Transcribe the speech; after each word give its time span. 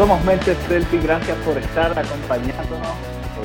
Somos 0.00 0.24
Mentes 0.24 0.56
Celti, 0.66 0.96
gracias 0.96 1.36
por 1.44 1.58
estar 1.58 1.90
acompañándonos 1.90 2.96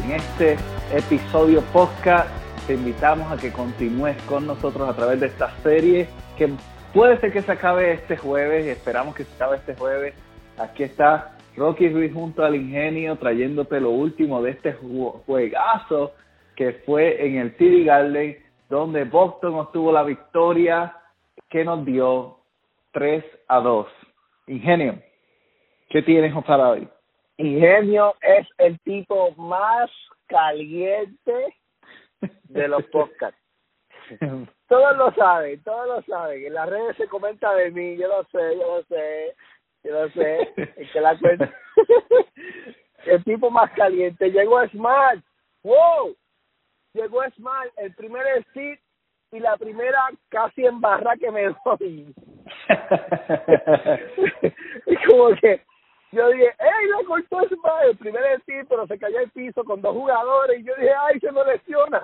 en 0.06 0.12
este 0.12 0.56
episodio 0.96 1.62
podcast. 1.74 2.30
Te 2.66 2.76
invitamos 2.76 3.30
a 3.30 3.36
que 3.36 3.52
continúes 3.52 4.16
con 4.22 4.48
nosotros 4.48 4.88
a 4.88 4.96
través 4.96 5.20
de 5.20 5.26
esta 5.26 5.50
serie 5.64 6.08
que 6.38 6.50
puede 6.94 7.20
ser 7.20 7.34
que 7.34 7.42
se 7.42 7.52
acabe 7.52 7.92
este 7.92 8.16
jueves 8.16 8.68
esperamos 8.68 9.14
que 9.16 9.26
se 9.26 9.36
acabe 9.36 9.58
este 9.58 9.76
jueves. 9.76 10.14
Aquí 10.58 10.84
está 10.84 11.36
Rocky 11.58 11.90
Ruiz 11.90 12.14
junto 12.14 12.42
al 12.42 12.56
Ingenio 12.56 13.18
trayéndote 13.18 13.82
lo 13.82 13.90
último 13.90 14.42
de 14.42 14.52
este 14.52 14.78
juegazo 15.26 16.14
que 16.56 16.72
fue 16.86 17.28
en 17.28 17.36
el 17.36 17.52
City 17.58 17.84
Garden 17.84 18.38
donde 18.70 19.04
Boston 19.04 19.56
obtuvo 19.56 19.92
la 19.92 20.04
victoria 20.04 20.96
que 21.50 21.66
nos 21.66 21.84
dio 21.84 22.38
3 22.94 23.26
a 23.50 23.60
2. 23.60 23.88
Ingenio, 24.48 25.02
¿qué 25.96 26.02
tienes 26.02 26.34
para 26.44 26.72
hoy? 26.72 26.90
Ingenio 27.38 28.16
es 28.20 28.46
el 28.58 28.78
tipo 28.82 29.32
más 29.38 29.90
caliente 30.28 31.56
de 32.20 32.68
los 32.68 32.84
podcasts. 32.92 33.40
todos 34.68 34.98
lo 34.98 35.14
saben, 35.14 35.64
todos 35.64 35.88
lo 35.88 36.02
saben. 36.02 36.48
En 36.48 36.54
las 36.54 36.68
redes 36.68 36.98
se 36.98 37.08
comenta 37.08 37.56
de 37.56 37.72
mí, 37.72 37.96
yo 37.96 38.10
lo 38.10 38.26
sé, 38.26 38.58
yo 38.60 38.76
lo 38.76 38.84
sé, 38.84 39.36
yo 39.86 39.92
lo 39.94 40.10
sé. 40.10 40.54
El 40.76 40.92
que 40.92 41.00
la 41.00 41.18
cuenta. 41.18 41.54
el 43.06 43.24
tipo 43.24 43.50
más 43.50 43.72
caliente. 43.72 44.32
Llegó 44.32 44.68
Smart. 44.68 45.24
¡Wow! 45.64 46.14
Llegó 46.92 47.24
Smart, 47.38 47.72
el 47.78 47.96
primer 47.96 48.26
seat 48.54 48.80
y 49.32 49.40
la 49.40 49.56
primera 49.56 50.10
casi 50.28 50.66
en 50.66 50.82
barra 50.82 51.16
que 51.16 51.32
me 51.32 51.56
doy. 51.64 52.14
y 54.88 54.96
como 55.08 55.30
que 55.36 55.62
yo 56.16 56.30
dije, 56.30 56.54
¡ey, 56.60 56.88
lo 56.90 57.06
cortó 57.06 57.42
Smart! 57.48 57.90
El 57.90 57.98
primer 57.98 58.42
seat, 58.46 58.68
pero 58.70 58.88
se 58.88 58.98
cayó 58.98 59.20
al 59.20 59.30
piso 59.32 59.64
con 59.64 59.82
dos 59.82 59.94
jugadores. 59.94 60.60
Y 60.60 60.64
yo 60.64 60.74
dije, 60.76 60.92
¡ay, 60.98 61.20
se 61.20 61.32
me 61.32 61.44
lesiona! 61.44 62.02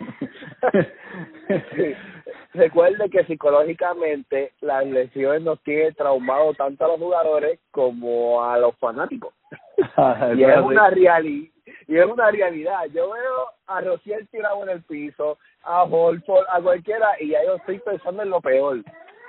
Recuerde 2.54 3.10
que 3.10 3.24
psicológicamente 3.24 4.52
las 4.60 4.86
lesiones 4.86 5.42
nos 5.42 5.60
tienen 5.62 5.94
traumados 5.94 6.56
tanto 6.56 6.84
a 6.84 6.88
los 6.88 6.98
jugadores 6.98 7.60
como 7.70 8.42
a 8.42 8.58
los 8.58 8.76
fanáticos. 8.78 9.34
y 10.36 10.44
es 10.44 10.58
una 10.58 10.90
realidad. 10.90 11.50
Y 11.86 11.98
es 11.98 12.06
una 12.06 12.30
realidad. 12.30 12.86
Yo 12.92 13.10
veo 13.10 13.46
a 13.66 13.80
Rociel 13.80 14.28
tirado 14.28 14.62
en 14.62 14.70
el 14.70 14.82
piso, 14.82 15.38
a 15.62 15.82
Holford, 15.82 16.46
a 16.50 16.60
cualquiera, 16.60 17.10
y 17.20 17.30
ya 17.30 17.44
yo 17.44 17.56
estoy 17.56 17.78
pensando 17.80 18.22
en 18.22 18.30
lo 18.30 18.40
peor. 18.40 18.78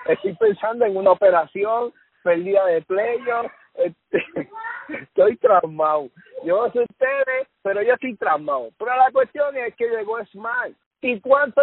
Estoy 0.08 0.36
pensando 0.36 0.86
en 0.86 0.96
una 0.96 1.12
operación, 1.12 1.92
pérdida 2.24 2.66
de 2.66 2.82
playoff, 2.84 3.52
este, 3.76 4.50
estoy 5.02 5.38
traumado. 5.38 6.10
Yo 6.44 6.66
no 6.66 6.72
sé 6.72 6.80
ustedes, 6.80 7.48
pero 7.62 7.82
yo 7.82 7.94
estoy 7.94 8.16
traumado. 8.16 8.70
Pero 8.78 8.96
la 8.96 9.12
cuestión 9.12 9.56
es 9.58 9.76
que 9.76 9.88
llegó 9.88 10.24
Smart. 10.26 10.74
¿Y 11.02 11.20
cuánto, 11.20 11.62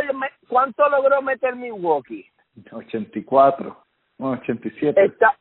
cuánto 0.49 0.89
logró 0.89 1.23
meter 1.23 1.55
Milwaukee? 1.55 2.29
84, 2.73 3.85
87. 4.19 5.05
Está, 5.05 5.37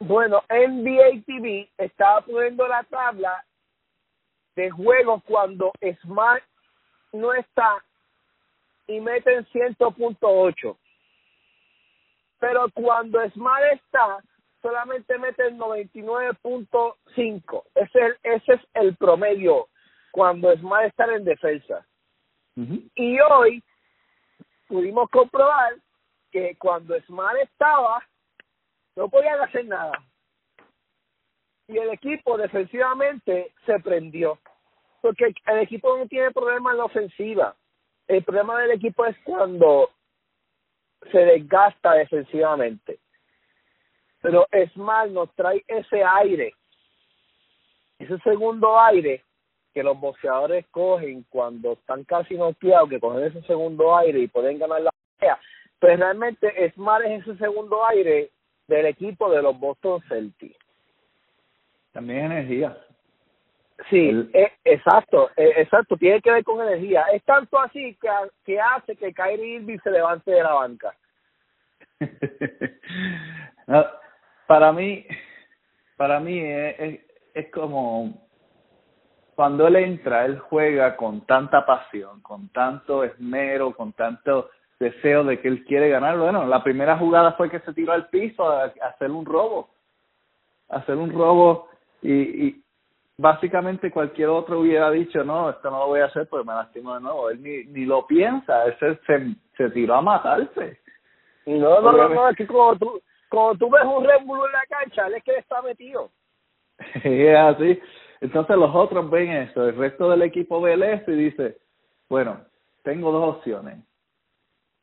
bueno, 0.00 0.42
NBA 0.48 1.24
TV 1.26 1.68
estaba 1.76 2.22
poniendo 2.22 2.66
la 2.66 2.82
tabla 2.84 3.44
de 4.56 4.70
juegos 4.70 5.22
cuando 5.24 5.72
Smart 6.02 6.42
no 7.12 7.32
está 7.34 7.82
y 8.86 9.00
meten 9.00 9.44
100.8. 9.46 10.76
Pero 12.40 12.66
cuando 12.72 13.18
Smart 13.30 13.64
está, 13.74 14.18
solamente 14.62 15.18
mete 15.18 15.46
el 15.46 15.58
99.5. 15.58 17.64
Ese, 17.74 18.16
ese 18.22 18.54
es 18.54 18.60
el 18.74 18.96
promedio 18.96 19.68
cuando 20.10 20.54
Smart 20.56 20.86
está 20.86 21.04
en 21.14 21.24
defensa. 21.24 21.86
Y 22.96 23.20
hoy 23.20 23.62
pudimos 24.66 25.08
comprobar 25.10 25.76
que 26.32 26.56
cuando 26.58 27.00
Smart 27.02 27.38
estaba, 27.38 28.04
no 28.96 29.08
podían 29.08 29.40
hacer 29.40 29.64
nada. 29.66 29.92
Y 31.68 31.78
el 31.78 31.90
equipo 31.90 32.36
defensivamente 32.36 33.54
se 33.64 33.78
prendió. 33.78 34.40
Porque 35.00 35.32
el 35.46 35.58
equipo 35.60 35.96
no 35.96 36.08
tiene 36.08 36.32
problema 36.32 36.72
en 36.72 36.78
la 36.78 36.86
ofensiva. 36.86 37.54
El 38.08 38.24
problema 38.24 38.60
del 38.60 38.72
equipo 38.72 39.06
es 39.06 39.16
cuando 39.22 39.90
se 41.12 41.18
desgasta 41.18 41.92
defensivamente 41.92 42.98
pero 44.20 44.46
Smart 44.74 45.10
nos 45.10 45.32
trae 45.34 45.62
ese 45.66 46.02
aire, 46.02 46.52
ese 47.98 48.18
segundo 48.18 48.80
aire 48.80 49.24
que 49.72 49.82
los 49.82 49.98
boxeadores 49.98 50.66
cogen 50.70 51.24
cuando 51.28 51.74
están 51.74 52.04
casi 52.04 52.34
noqueados, 52.34 52.88
que 52.88 53.00
cogen 53.00 53.24
ese 53.24 53.42
segundo 53.42 53.96
aire 53.96 54.20
y 54.20 54.28
pueden 54.28 54.58
ganar 54.58 54.80
la 54.80 54.90
pelea. 55.18 55.38
Pero 55.78 55.92
pues 55.92 56.00
realmente 56.00 56.72
Smart 56.72 57.04
es 57.04 57.22
ese 57.22 57.36
segundo 57.38 57.86
aire 57.86 58.30
del 58.66 58.86
equipo 58.86 59.30
de 59.30 59.42
los 59.42 59.58
Boston 59.58 60.00
Celtics. 60.08 60.58
También 61.92 62.32
energía. 62.32 62.76
Sí, 63.88 64.10
eh, 64.34 64.52
exacto, 64.64 65.30
eh, 65.36 65.52
exacto, 65.56 65.96
tiene 65.96 66.20
que 66.20 66.32
ver 66.32 66.44
con 66.44 66.60
energía. 66.60 67.04
Es 67.12 67.22
tanto 67.22 67.58
así 67.60 67.96
que, 68.00 68.08
que 68.44 68.60
hace 68.60 68.96
que 68.96 69.14
Kyrie 69.14 69.56
Irving 69.56 69.78
se 69.78 69.90
levante 69.90 70.32
de 70.32 70.42
la 70.42 70.52
banca. 70.52 70.94
no, 73.66 73.86
para 74.48 74.72
mí, 74.72 75.06
para 75.98 76.20
mí 76.20 76.40
es, 76.40 77.00
es, 77.34 77.50
como 77.52 78.26
cuando 79.36 79.68
él 79.68 79.76
entra, 79.76 80.24
él 80.24 80.38
juega 80.38 80.96
con 80.96 81.26
tanta 81.26 81.66
pasión, 81.66 82.22
con 82.22 82.48
tanto 82.48 83.04
esmero, 83.04 83.74
con 83.74 83.92
tanto 83.92 84.48
deseo 84.80 85.22
de 85.22 85.38
que 85.38 85.48
él 85.48 85.64
quiere 85.66 85.90
ganar. 85.90 86.18
Bueno, 86.18 86.46
la 86.46 86.64
primera 86.64 86.96
jugada 86.96 87.32
fue 87.32 87.50
que 87.50 87.60
se 87.60 87.74
tiró 87.74 87.92
al 87.92 88.08
piso 88.08 88.48
a, 88.48 88.72
hacer 88.88 89.10
un 89.10 89.26
robo, 89.26 89.68
hacer 90.70 90.96
un 90.96 91.12
robo 91.12 91.68
y, 92.00 92.46
y 92.46 92.64
básicamente 93.18 93.90
cualquier 93.90 94.30
otro 94.30 94.60
hubiera 94.60 94.90
dicho, 94.90 95.22
no, 95.24 95.50
esto 95.50 95.70
no 95.70 95.80
lo 95.80 95.86
voy 95.88 96.00
a 96.00 96.06
hacer 96.06 96.26
porque 96.26 96.46
me 96.46 96.54
lastimo 96.54 96.94
de 96.94 97.00
nuevo. 97.02 97.28
Él 97.28 97.42
ni, 97.42 97.64
ni 97.64 97.84
lo 97.84 98.06
piensa, 98.06 98.64
él 98.64 98.78
se, 99.06 99.36
se, 99.58 99.70
tiró 99.70 99.96
a 99.96 100.00
matarse. 100.00 100.80
No, 101.44 101.82
no, 101.82 101.92
no, 101.92 102.08
no, 102.08 102.28
es 102.30 102.36
que 102.36 102.46
como 102.46 102.74
tú, 102.76 103.02
cuando 103.28 103.58
tú 103.58 103.70
ves 103.70 103.84
un 103.84 104.04
Red 104.04 104.20
en 104.20 104.52
la 104.52 104.66
cancha, 104.68 105.06
él 105.06 105.14
es 105.14 105.24
que 105.24 105.36
está 105.36 105.62
metido. 105.62 106.10
es 107.04 107.36
así. 107.36 107.80
Entonces 108.20 108.56
los 108.56 108.74
otros 108.74 109.08
ven 109.10 109.30
eso, 109.30 109.68
el 109.68 109.76
resto 109.76 110.10
del 110.10 110.22
equipo 110.22 110.60
ve 110.60 110.74
eso 110.74 111.12
y 111.12 111.16
dice, 111.16 111.58
bueno, 112.08 112.40
tengo 112.82 113.12
dos 113.12 113.36
opciones. 113.36 113.78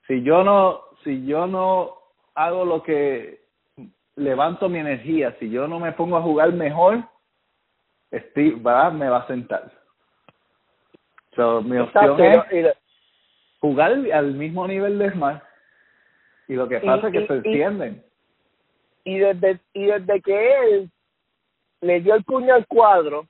Si 0.07 0.23
yo 0.23 0.44
no, 0.44 0.81
si 1.03 1.25
yo 1.25 1.47
no 1.47 1.97
hago 2.35 2.63
lo 2.63 2.83
que 2.83 3.41
levanto 4.16 4.69
mi 4.69 4.79
energía, 4.79 5.35
si 5.39 5.50
yo 5.50 5.67
no 5.67 5.79
me 5.79 5.91
pongo 5.91 6.17
a 6.17 6.22
jugar 6.22 6.53
mejor, 6.53 7.03
Steve 8.13 8.62
va, 8.62 8.89
me 8.91 9.09
va 9.09 9.18
a 9.18 9.27
sentar. 9.27 9.71
So, 11.36 11.62
mi 11.62 11.77
opción 11.77 12.45
es 12.51 12.77
jugar 13.59 13.91
al 14.13 14.33
mismo 14.36 14.65
nivel 14.68 14.98
de 15.00 15.12
Smart. 15.12 15.44
Y 16.48 16.53
lo 16.53 16.69
que 16.69 16.80
pasa 16.80 17.07
es 17.07 17.13
que 17.13 17.27
se 17.27 17.33
entienden 17.33 18.05
y 19.06 19.19
desde 19.19 19.62
y 19.74 19.86
desde 19.86 20.22
que 20.22 20.63
él 20.63 20.92
le 21.81 22.02
dio 22.02 22.16
el 22.16 22.25
puño 22.25 22.54
al 22.54 22.68
cuadro 22.68 23.28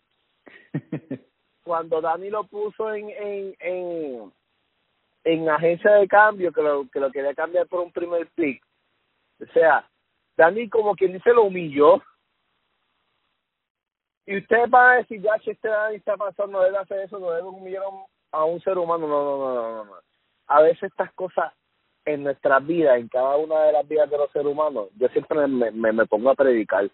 cuando 1.64 2.02
Dani 2.02 2.30
lo 2.32 2.46
puso 2.46 2.92
en 2.92 3.10
en 3.10 3.56
en 3.60 4.34
en 5.26 5.50
agencia 5.50 5.92
de 5.92 6.08
cambio 6.08 6.52
que 6.52 6.62
lo 6.64 6.90
que 6.90 7.00
lo 7.00 7.12
quería 7.12 7.36
cambiar 7.36 7.68
por 7.68 7.82
un 7.82 7.92
primer 7.92 8.28
pick 8.36 8.64
o 9.42 9.46
sea 9.54 9.88
Dani 10.38 10.70
como 10.70 10.96
quien 10.96 11.14
dice 11.14 11.34
lo 11.34 11.44
humilló. 11.44 12.02
Y 14.28 14.38
ustedes 14.38 14.70
van 14.70 14.92
a 14.92 14.96
decir 14.98 15.22
ya 15.22 15.38
si 15.40 15.52
este 15.52 15.68
Dani 15.68 15.96
está 15.96 16.18
pasando 16.18 16.58
no 16.58 16.64
debe 16.64 16.78
hacer 16.78 17.00
eso 17.02 17.20
no 17.20 17.32
debe 17.32 17.48
humillar 17.48 17.84
a 18.32 18.44
un 18.44 18.60
ser 18.62 18.78
humano 18.78 19.08
no 19.08 19.24
no 19.24 19.38
no 19.38 19.54
no 19.54 19.86
no. 19.86 19.94
A 20.48 20.62
veces 20.62 20.84
estas 20.84 21.14
cosas 21.14 21.54
en 22.06 22.24
nuestras 22.24 22.66
vidas, 22.66 23.00
en 23.00 23.08
cada 23.08 23.36
una 23.38 23.62
de 23.62 23.72
las 23.74 23.88
vidas 23.88 24.10
de 24.10 24.18
los 24.18 24.32
seres 24.32 24.48
humanos, 24.48 24.90
yo 24.98 25.08
siempre 25.10 25.48
me, 25.48 25.72
me, 25.72 25.92
me 25.92 26.06
pongo 26.06 26.30
a 26.30 26.36
predicar. 26.36 26.90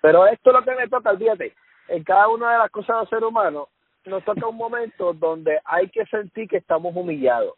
Pero 0.00 0.26
esto 0.26 0.50
es 0.50 0.56
lo 0.56 0.64
que 0.64 0.74
me 0.74 0.88
toca, 0.88 1.10
olvídate, 1.10 1.54
en 1.88 2.02
cada 2.04 2.28
una 2.28 2.52
de 2.52 2.58
las 2.58 2.70
cosas 2.70 3.00
del 3.00 3.08
ser 3.08 3.24
humano, 3.24 3.68
nos 4.06 4.24
toca 4.24 4.46
un 4.46 4.56
momento 4.56 5.12
donde 5.12 5.60
hay 5.64 5.88
que 5.88 6.06
sentir 6.06 6.48
que 6.48 6.58
estamos 6.58 6.94
humillados. 6.94 7.54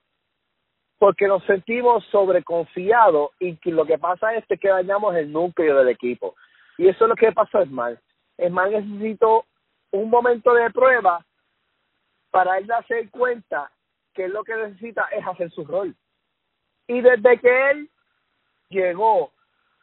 Porque 0.99 1.29
nos 1.29 1.45
sentimos 1.45 2.05
sobreconfiados 2.07 3.31
y 3.39 3.57
que 3.57 3.71
lo 3.71 3.85
que 3.87 3.99
pasa 3.99 4.35
es 4.35 4.45
que 4.47 4.69
dañamos 4.69 5.15
el 5.15 5.31
núcleo 5.31 5.77
del 5.77 5.89
equipo. 5.89 6.35
Y 6.77 6.89
eso 6.89 7.05
es 7.05 7.09
lo 7.09 7.15
que 7.15 7.33
pasó 7.33 7.59
a 7.59 7.63
Esmal. 7.63 8.01
Esmal 8.37 8.73
necesitó 8.73 9.45
un 9.93 10.11
momento 10.11 10.53
de 10.55 10.71
prueba 10.71 11.25
para 12.31 12.59
él 12.59 12.67
darse 12.67 13.09
cuenta 13.11 13.71
que 14.13 14.29
lo 14.29 14.43
que 14.43 14.57
necesita 14.57 15.05
es 15.13 15.25
hacer 15.27 15.51
su 15.51 15.65
rol. 15.65 15.95
Y 16.89 17.01
desde 17.03 17.39
que 17.39 17.71
él 17.71 17.91
llegó, 18.71 19.31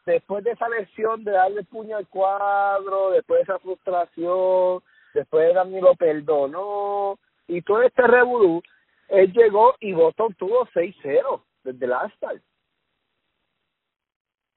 después 0.04 0.44
de 0.44 0.50
esa 0.50 0.68
lesión 0.68 1.24
de 1.24 1.30
darle 1.30 1.62
puño 1.64 1.96
al 1.96 2.08
cuadro, 2.08 3.10
después 3.10 3.38
de 3.38 3.42
esa 3.44 3.58
frustración, 3.60 4.82
después 5.14 5.46
de 5.46 5.54
Dani 5.54 5.80
lo 5.80 5.94
perdonó, 5.94 7.18
y 7.46 7.62
todo 7.62 7.82
este 7.82 8.02
revolú, 8.02 8.60
él 9.08 9.32
llegó 9.32 9.76
y 9.78 9.92
Boston 9.92 10.34
tuvo 10.34 10.66
6-0 10.66 11.42
desde 11.62 11.86
el 11.86 11.92
Astal. 11.92 12.42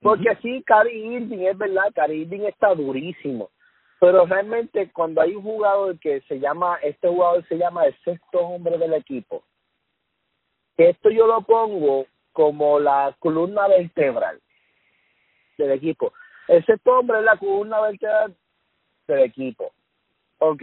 Porque 0.00 0.30
así 0.30 0.62
Cari 0.64 0.90
Irving, 0.90 1.46
es 1.46 1.56
verdad, 1.56 1.92
Cari 1.94 2.22
Irving 2.22 2.46
está 2.46 2.74
durísimo. 2.74 3.50
Pero 4.00 4.24
realmente 4.26 4.90
cuando 4.92 5.20
hay 5.20 5.36
un 5.36 5.42
jugador 5.42 5.98
que 6.00 6.22
se 6.22 6.40
llama, 6.40 6.78
este 6.82 7.06
jugador 7.06 7.46
se 7.46 7.58
llama 7.58 7.84
el 7.84 7.96
sexto 8.02 8.40
hombre 8.40 8.78
del 8.78 8.94
equipo, 8.94 9.44
esto 10.78 11.10
yo 11.10 11.26
lo 11.26 11.42
pongo 11.42 12.06
como 12.32 12.78
la 12.78 13.14
columna 13.18 13.68
vertebral 13.68 14.40
del 15.58 15.72
equipo. 15.72 16.12
El 16.48 16.64
sexto 16.64 16.98
hombre 16.98 17.18
es 17.18 17.24
la 17.24 17.36
columna 17.36 17.80
vertebral 17.80 18.34
del 19.06 19.20
equipo. 19.20 19.72
Ok. 20.38 20.62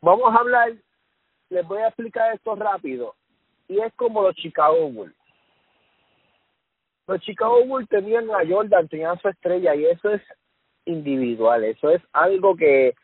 Vamos 0.00 0.34
a 0.34 0.38
hablar, 0.38 0.72
les 1.50 1.66
voy 1.66 1.78
a 1.78 1.88
explicar 1.88 2.34
esto 2.34 2.54
rápido. 2.54 3.14
Y 3.68 3.80
es 3.80 3.92
como 3.94 4.22
los 4.22 4.34
Chicago 4.36 4.88
Bulls. 4.88 5.14
Los 7.06 7.20
Chicago 7.20 7.64
Bulls 7.64 7.88
tenían 7.88 8.30
a 8.30 8.46
Jordan, 8.48 8.88
tenían 8.88 9.18
su 9.20 9.28
estrella 9.28 9.74
y 9.74 9.86
eso 9.86 10.10
es 10.10 10.22
individual. 10.84 11.64
Eso 11.64 11.90
es 11.90 12.02
algo 12.12 12.56
que 12.56 12.94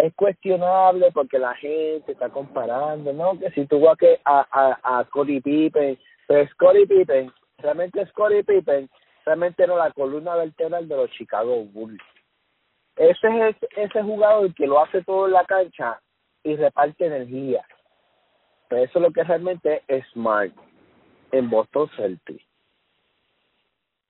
es 0.00 0.14
cuestionable 0.14 1.10
porque 1.12 1.38
la 1.38 1.54
gente 1.54 2.12
está 2.12 2.30
comparando, 2.30 3.12
¿no? 3.12 3.38
Que 3.38 3.50
si 3.50 3.60
a, 3.62 3.96
que, 3.96 4.20
a, 4.24 4.46
a, 4.50 4.98
a 5.00 5.04
Scottie 5.04 5.42
Pippen, 5.42 5.98
pero 6.26 6.48
Scottie 6.48 6.86
Pippen, 6.86 7.30
realmente 7.58 8.06
Scottie 8.06 8.44
Pippen, 8.44 8.88
realmente 9.26 9.62
era 9.62 9.76
la 9.76 9.90
columna 9.90 10.36
vertebral 10.36 10.88
de 10.88 10.96
los 10.96 11.10
Chicago 11.10 11.64
Bulls. 11.64 12.02
Ese 12.96 13.48
es 13.48 13.56
ese 13.76 14.02
jugador 14.02 14.54
que 14.54 14.66
lo 14.66 14.82
hace 14.82 15.02
todo 15.02 15.26
en 15.26 15.32
la 15.32 15.44
cancha 15.44 16.00
y 16.42 16.56
reparte 16.56 17.06
energía. 17.06 17.64
Pero 18.68 18.84
eso 18.84 18.98
es 18.98 19.02
lo 19.02 19.10
que 19.10 19.24
realmente 19.24 19.82
es 19.86 20.06
Smart 20.12 20.52
en 21.32 21.50
Boston 21.50 21.90
Celtics. 21.96 22.44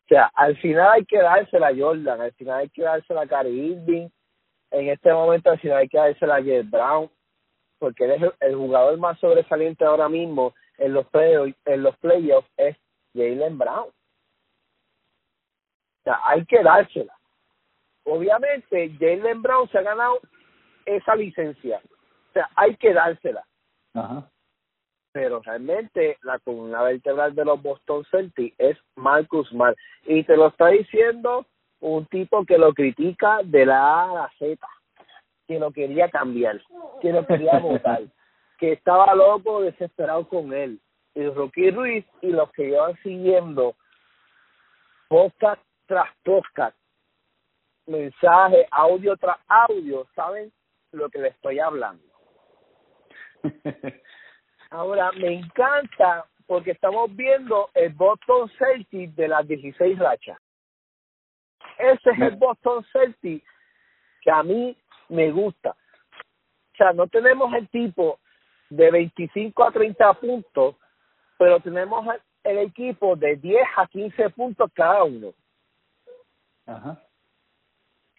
O 0.05 0.09
sea, 0.09 0.31
al 0.35 0.57
final 0.59 0.91
hay 0.93 1.05
que 1.05 1.19
dársela 1.19 1.69
a 1.69 1.77
Jordan, 1.77 2.21
al 2.21 2.33
final 2.33 2.61
hay 2.61 2.69
que 2.69 2.83
dársela 2.83 3.23
a 3.23 3.27
Gary 3.27 3.73
Irving, 3.73 4.09
en 4.71 4.89
este 4.89 5.13
momento 5.13 5.57
final 5.59 5.79
hay 5.79 5.89
que 5.89 5.99
dársela 5.99 6.37
a 6.37 6.43
Jeff 6.43 6.71
Brown, 6.71 7.11
porque 7.79 8.05
él 8.05 8.11
es 8.13 8.33
el, 8.41 8.55
jugador 8.55 8.99
más 8.99 9.19
sobresaliente 9.19 9.85
ahora 9.85 10.09
mismo 10.09 10.55
en 10.79 10.93
los 10.93 11.07
play 11.09 11.55
en 11.65 11.83
los 11.83 11.97
playoffs 11.99 12.49
es 12.57 12.77
Jalen 13.15 13.59
Brown. 13.59 13.89
O 13.89 13.93
sea, 16.05 16.21
hay 16.25 16.45
que 16.47 16.63
dársela. 16.63 17.15
Obviamente, 18.05 18.97
Jalen 18.99 19.43
Brown 19.43 19.69
se 19.69 19.79
ha 19.79 19.83
ganado 19.83 20.21
esa 20.87 21.15
licencia. 21.15 21.81
O 22.31 22.33
sea, 22.33 22.49
hay 22.57 22.77
que 22.77 22.95
dársela. 22.95 23.45
Ajá. 23.95 24.31
Pero 25.13 25.41
realmente 25.41 26.19
la 26.23 26.39
columna 26.39 26.83
vertebral 26.83 27.35
de 27.35 27.45
los 27.45 27.61
Boston 27.61 28.05
Celtics 28.11 28.55
es 28.59 28.79
Marcus 28.95 29.49
Smart. 29.49 29.77
Y 30.05 30.23
te 30.25 30.37
lo 30.37 30.49
está 30.49 30.69
diciendo 30.69 31.47
un 31.81 32.07
tipo 32.07 32.45
que 32.45 32.59
lo 32.59 32.73
critica 32.73 33.41
de 33.43 33.67
la 33.67 33.81
A 33.81 34.11
a 34.11 34.15
la 34.15 34.33
Z, 34.39 34.57
que 35.49 35.59
lo 35.59 35.73
quería 35.73 36.09
cambiar, 36.09 36.61
que 37.01 37.13
lo 37.13 37.27
quería 37.27 37.59
votar, 37.59 38.03
que 38.59 38.73
estaba 38.73 39.15
loco, 39.15 39.63
desesperado 39.63 40.29
con 40.29 40.53
él. 40.53 40.81
Y 41.15 41.27
Rocky 41.29 41.71
Ruiz 41.71 42.05
y 42.23 42.29
los 42.31 42.51
que 42.53 42.69
llevan 42.69 42.97
siguiendo 43.03 43.75
podcast 45.09 45.61
tras 45.87 46.09
podcast, 46.23 46.77
mensaje, 47.87 48.67
audio 48.71 49.17
tras 49.17 49.39
audio, 49.49 50.07
saben 50.15 50.53
lo 50.93 51.09
que 51.09 51.19
le 51.19 51.29
estoy 51.29 51.59
hablando. 51.59 52.05
Ahora, 54.71 55.11
me 55.13 55.33
encanta 55.33 56.27
porque 56.47 56.73
estamos 56.73 57.15
viendo 57.17 57.71
el 57.75 57.93
Boston 57.93 58.49
Celtics 58.57 59.17
de 59.17 59.29
las 59.29 59.47
16 59.49 59.99
rachas. 59.99 60.39
Ese 61.81 62.11
es 62.11 62.21
el 62.21 62.37
Boston 62.37 62.85
Celtics 62.93 63.47
que 64.23 64.31
a 64.31 64.43
mí 64.43 64.77
me 65.09 65.31
gusta. 65.31 65.71
O 65.71 66.77
sea, 66.77 66.93
no 66.93 67.07
tenemos 67.09 67.53
el 67.55 67.69
tipo 67.69 68.19
de 68.69 68.91
25 68.91 69.65
a 69.65 69.71
30 69.71 70.15
puntos, 70.15 70.77
pero 71.39 71.61
tenemos 71.61 72.07
el 72.45 72.59
equipo 72.59 73.17
de 73.17 73.37
10 73.37 73.63
a 73.77 73.87
15 73.87 74.31
puntos 74.31 74.71
cada 74.75 75.05
uno. 75.05 75.33
Ajá. 76.67 77.03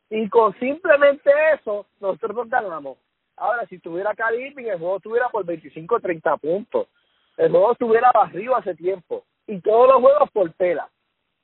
Y 0.09 0.27
con 0.27 0.53
simplemente 0.59 1.31
eso, 1.53 1.85
nosotros 1.99 2.35
nos 2.35 2.49
ganamos. 2.49 2.97
Ahora, 3.37 3.65
si 3.67 3.79
tuviera 3.79 4.13
Caribe, 4.13 4.69
el 4.69 4.77
juego 4.77 4.97
estuviera 4.97 5.29
por 5.29 5.45
25 5.45 5.95
o 5.95 5.99
30 5.99 6.37
puntos. 6.37 6.87
El 7.37 7.49
juego 7.49 7.71
estuviera 7.71 8.11
barrido 8.11 8.55
hace 8.55 8.75
tiempo. 8.75 9.23
Y 9.47 9.61
todos 9.61 9.87
los 9.87 10.01
juegos 10.01 10.29
por 10.31 10.51
tela. 10.53 10.89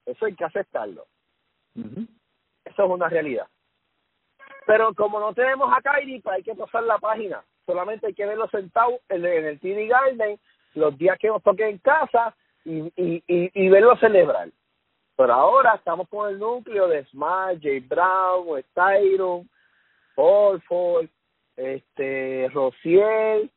Eso 0.05 0.25
hay 0.25 0.35
que 0.35 0.43
aceptarlo. 0.43 1.05
Eso 2.65 2.83
es 2.83 2.89
una 2.89 3.09
realidad. 3.09 3.47
Pero 4.65 4.93
como 4.93 5.19
no 5.19 5.33
tenemos 5.33 5.71
a 5.71 5.81
Kyrie, 5.81 6.21
pues 6.21 6.35
hay 6.35 6.43
que 6.43 6.55
pasar 6.55 6.83
la 6.83 6.97
página. 6.97 7.43
Solamente 7.65 8.07
hay 8.07 8.13
que 8.13 8.25
verlo 8.25 8.47
sentado 8.49 8.99
en, 9.09 9.25
el 9.25 9.59
TD 9.59 9.87
Garden 9.87 10.39
los 10.73 10.97
días 10.97 11.17
que 11.19 11.29
nos 11.29 11.41
toque 11.41 11.67
en 11.67 11.77
casa 11.79 12.35
y, 12.65 12.79
y, 12.95 13.23
y, 13.27 13.51
y 13.53 13.69
verlo 13.69 13.97
celebrar. 13.97 14.49
Pero 15.15 15.33
ahora 15.33 15.75
estamos 15.75 16.07
con 16.09 16.29
el 16.29 16.37
núcleo 16.37 16.87
de 16.87 17.03
Smart, 17.05 17.59
Jay 17.61 17.79
Brown, 17.79 18.61
Styron, 18.71 19.49
Ford, 20.13 21.07
este, 21.55 22.49
Rociel. 22.53 23.49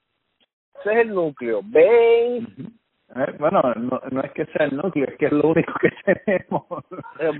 Ese 0.80 0.92
es 0.92 0.98
el 1.00 1.14
núcleo. 1.14 1.60
Bain. 1.62 2.79
Eh, 3.16 3.34
bueno, 3.38 3.60
no, 3.76 4.00
no 4.10 4.20
es 4.20 4.30
que 4.32 4.46
sea 4.46 4.66
el 4.66 4.76
núcleo, 4.76 5.06
es 5.06 5.16
que 5.16 5.26
es 5.26 5.32
lo 5.32 5.48
único 5.48 5.72
que 5.80 5.90
tenemos. 6.24 6.64
Eh, 7.18 7.32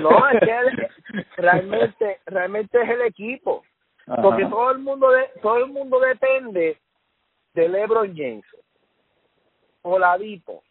no, 0.00 0.28
es 0.30 0.40
que 0.40 0.88
realmente, 1.36 2.20
realmente 2.26 2.80
es 2.80 2.88
el 2.88 3.02
equipo. 3.02 3.62
Porque 4.22 4.44
todo 4.46 4.72
el 4.72 4.78
mundo 4.78 5.10
de, 5.10 5.28
todo 5.40 5.58
el 5.58 5.66
mundo 5.70 6.00
depende 6.00 6.78
de 7.54 7.68
LeBron 7.68 8.16
James, 8.16 8.44
Oladipo, 9.82 10.64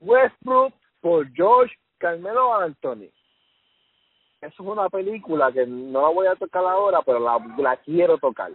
Westbrook 0.00 0.72
por 1.00 1.28
George 1.32 1.74
Carmelo 1.98 2.54
Anthony. 2.54 3.10
Eso 4.40 4.62
es 4.62 4.68
una 4.68 4.88
película 4.88 5.50
que 5.50 5.66
no 5.66 6.02
la 6.02 6.08
voy 6.08 6.26
a 6.26 6.36
tocar 6.36 6.64
ahora, 6.64 7.00
pero 7.02 7.18
la, 7.18 7.38
la 7.58 7.76
quiero 7.78 8.18
tocar. 8.18 8.52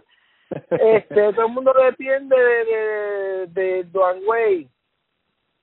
Este, 0.70 1.32
todo 1.32 1.46
el 1.46 1.52
mundo 1.52 1.72
depende 1.84 2.36
de, 2.36 3.46
de, 3.48 3.84
de 3.84 3.98
Wade, 3.98 4.68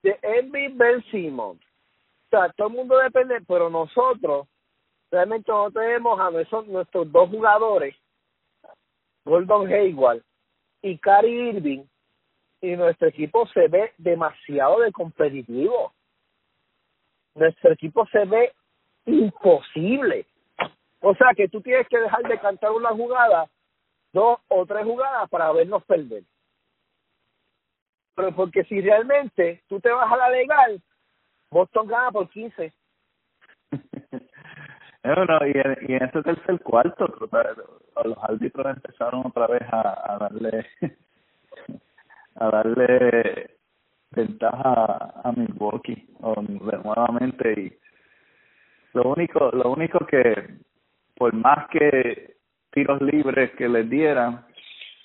de 0.04 0.20
Envy 0.22 0.68
Ben 0.70 1.04
Simmons. 1.12 1.62
O 1.62 2.30
sea, 2.30 2.50
todo 2.54 2.68
el 2.68 2.74
mundo 2.76 2.98
depende, 2.98 3.42
pero 3.48 3.70
nosotros 3.70 4.48
realmente 5.12 5.52
no 5.52 5.72
tenemos 5.72 6.20
a 6.20 6.30
nuestros, 6.30 6.68
nuestros 6.68 7.12
dos 7.12 7.30
jugadores, 7.30 7.96
Gordon 9.26 9.68
Hayward 9.68 10.22
y 10.82 10.98
Cary 10.98 11.50
Irving, 11.50 11.84
y 12.62 12.76
nuestro 12.76 13.08
equipo 13.08 13.48
se 13.48 13.68
ve 13.68 13.94
demasiado 13.98 14.80
de 14.82 14.92
competitivo. 14.92 15.94
Nuestro 17.36 17.72
equipo 17.72 18.06
se 18.08 18.26
ve 18.26 18.54
imposible. 19.06 20.26
O 21.02 21.16
sea 21.16 21.30
que 21.36 21.48
tú 21.48 21.62
tienes 21.62 21.88
que 21.88 22.00
dejar 22.00 22.24
de 22.24 22.40
cantar 22.40 22.72
una 22.72 22.90
jugada, 22.90 23.50
dos 24.14 24.40
o 24.48 24.66
tres 24.66 24.84
jugadas 24.86 25.30
para 25.30 25.52
vernos 25.52 25.84
perder. 25.86 26.24
Pero 28.16 28.36
porque 28.36 28.64
si 28.66 28.82
realmente 28.82 29.64
tú 29.68 29.80
te 29.80 29.92
vas 29.92 30.12
a 30.12 30.18
la 30.18 30.30
legal, 30.30 30.82
Boston 31.52 31.88
gana 31.88 32.12
por 32.12 32.30
15. 32.30 32.74
Bueno, 35.02 35.40
y, 35.48 35.52
en, 35.58 35.78
y 35.88 35.94
en 35.94 36.04
ese 36.04 36.22
tercer 36.22 36.60
cuarto, 36.60 37.08
los 37.08 38.18
árbitros 38.22 38.66
empezaron 38.76 39.26
otra 39.26 39.48
vez 39.48 39.62
a, 39.72 40.14
a 40.14 40.18
darle 40.20 40.68
a 42.36 42.50
darle 42.50 43.58
ventaja 44.12 45.14
a, 45.24 45.32
Milwaukee 45.32 46.08
nuevamente 46.20 47.54
y 47.54 47.78
Lo 48.94 49.12
único, 49.12 49.52
lo 49.52 49.72
único 49.72 50.06
que, 50.06 50.56
por 51.16 51.34
más 51.34 51.68
que 51.70 52.38
tiros 52.72 53.02
libres 53.02 53.52
que 53.58 53.68
les 53.68 53.90
dieran, 53.90 54.46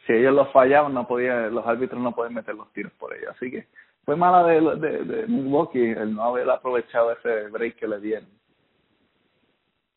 si 0.07 0.13
ellos 0.13 0.35
los 0.35 0.53
fallaban, 0.53 0.93
no 0.95 1.07
podía, 1.07 1.49
los 1.49 1.67
árbitros 1.67 2.01
no 2.01 2.13
podían 2.13 2.35
meter 2.35 2.55
los 2.55 2.73
tiros 2.73 2.93
por 2.93 3.15
ellos. 3.15 3.31
Así 3.31 3.51
que 3.51 3.67
fue 4.05 4.17
mala 4.17 4.45
de, 4.45 4.61
de, 4.61 5.05
de 5.05 5.27
Milwaukee 5.27 5.91
el 5.91 6.15
no 6.15 6.25
haber 6.25 6.49
aprovechado 6.51 7.13
ese 7.13 7.49
break 7.49 7.77
que 7.77 7.89
le 7.89 8.01
dieron. 8.01 8.29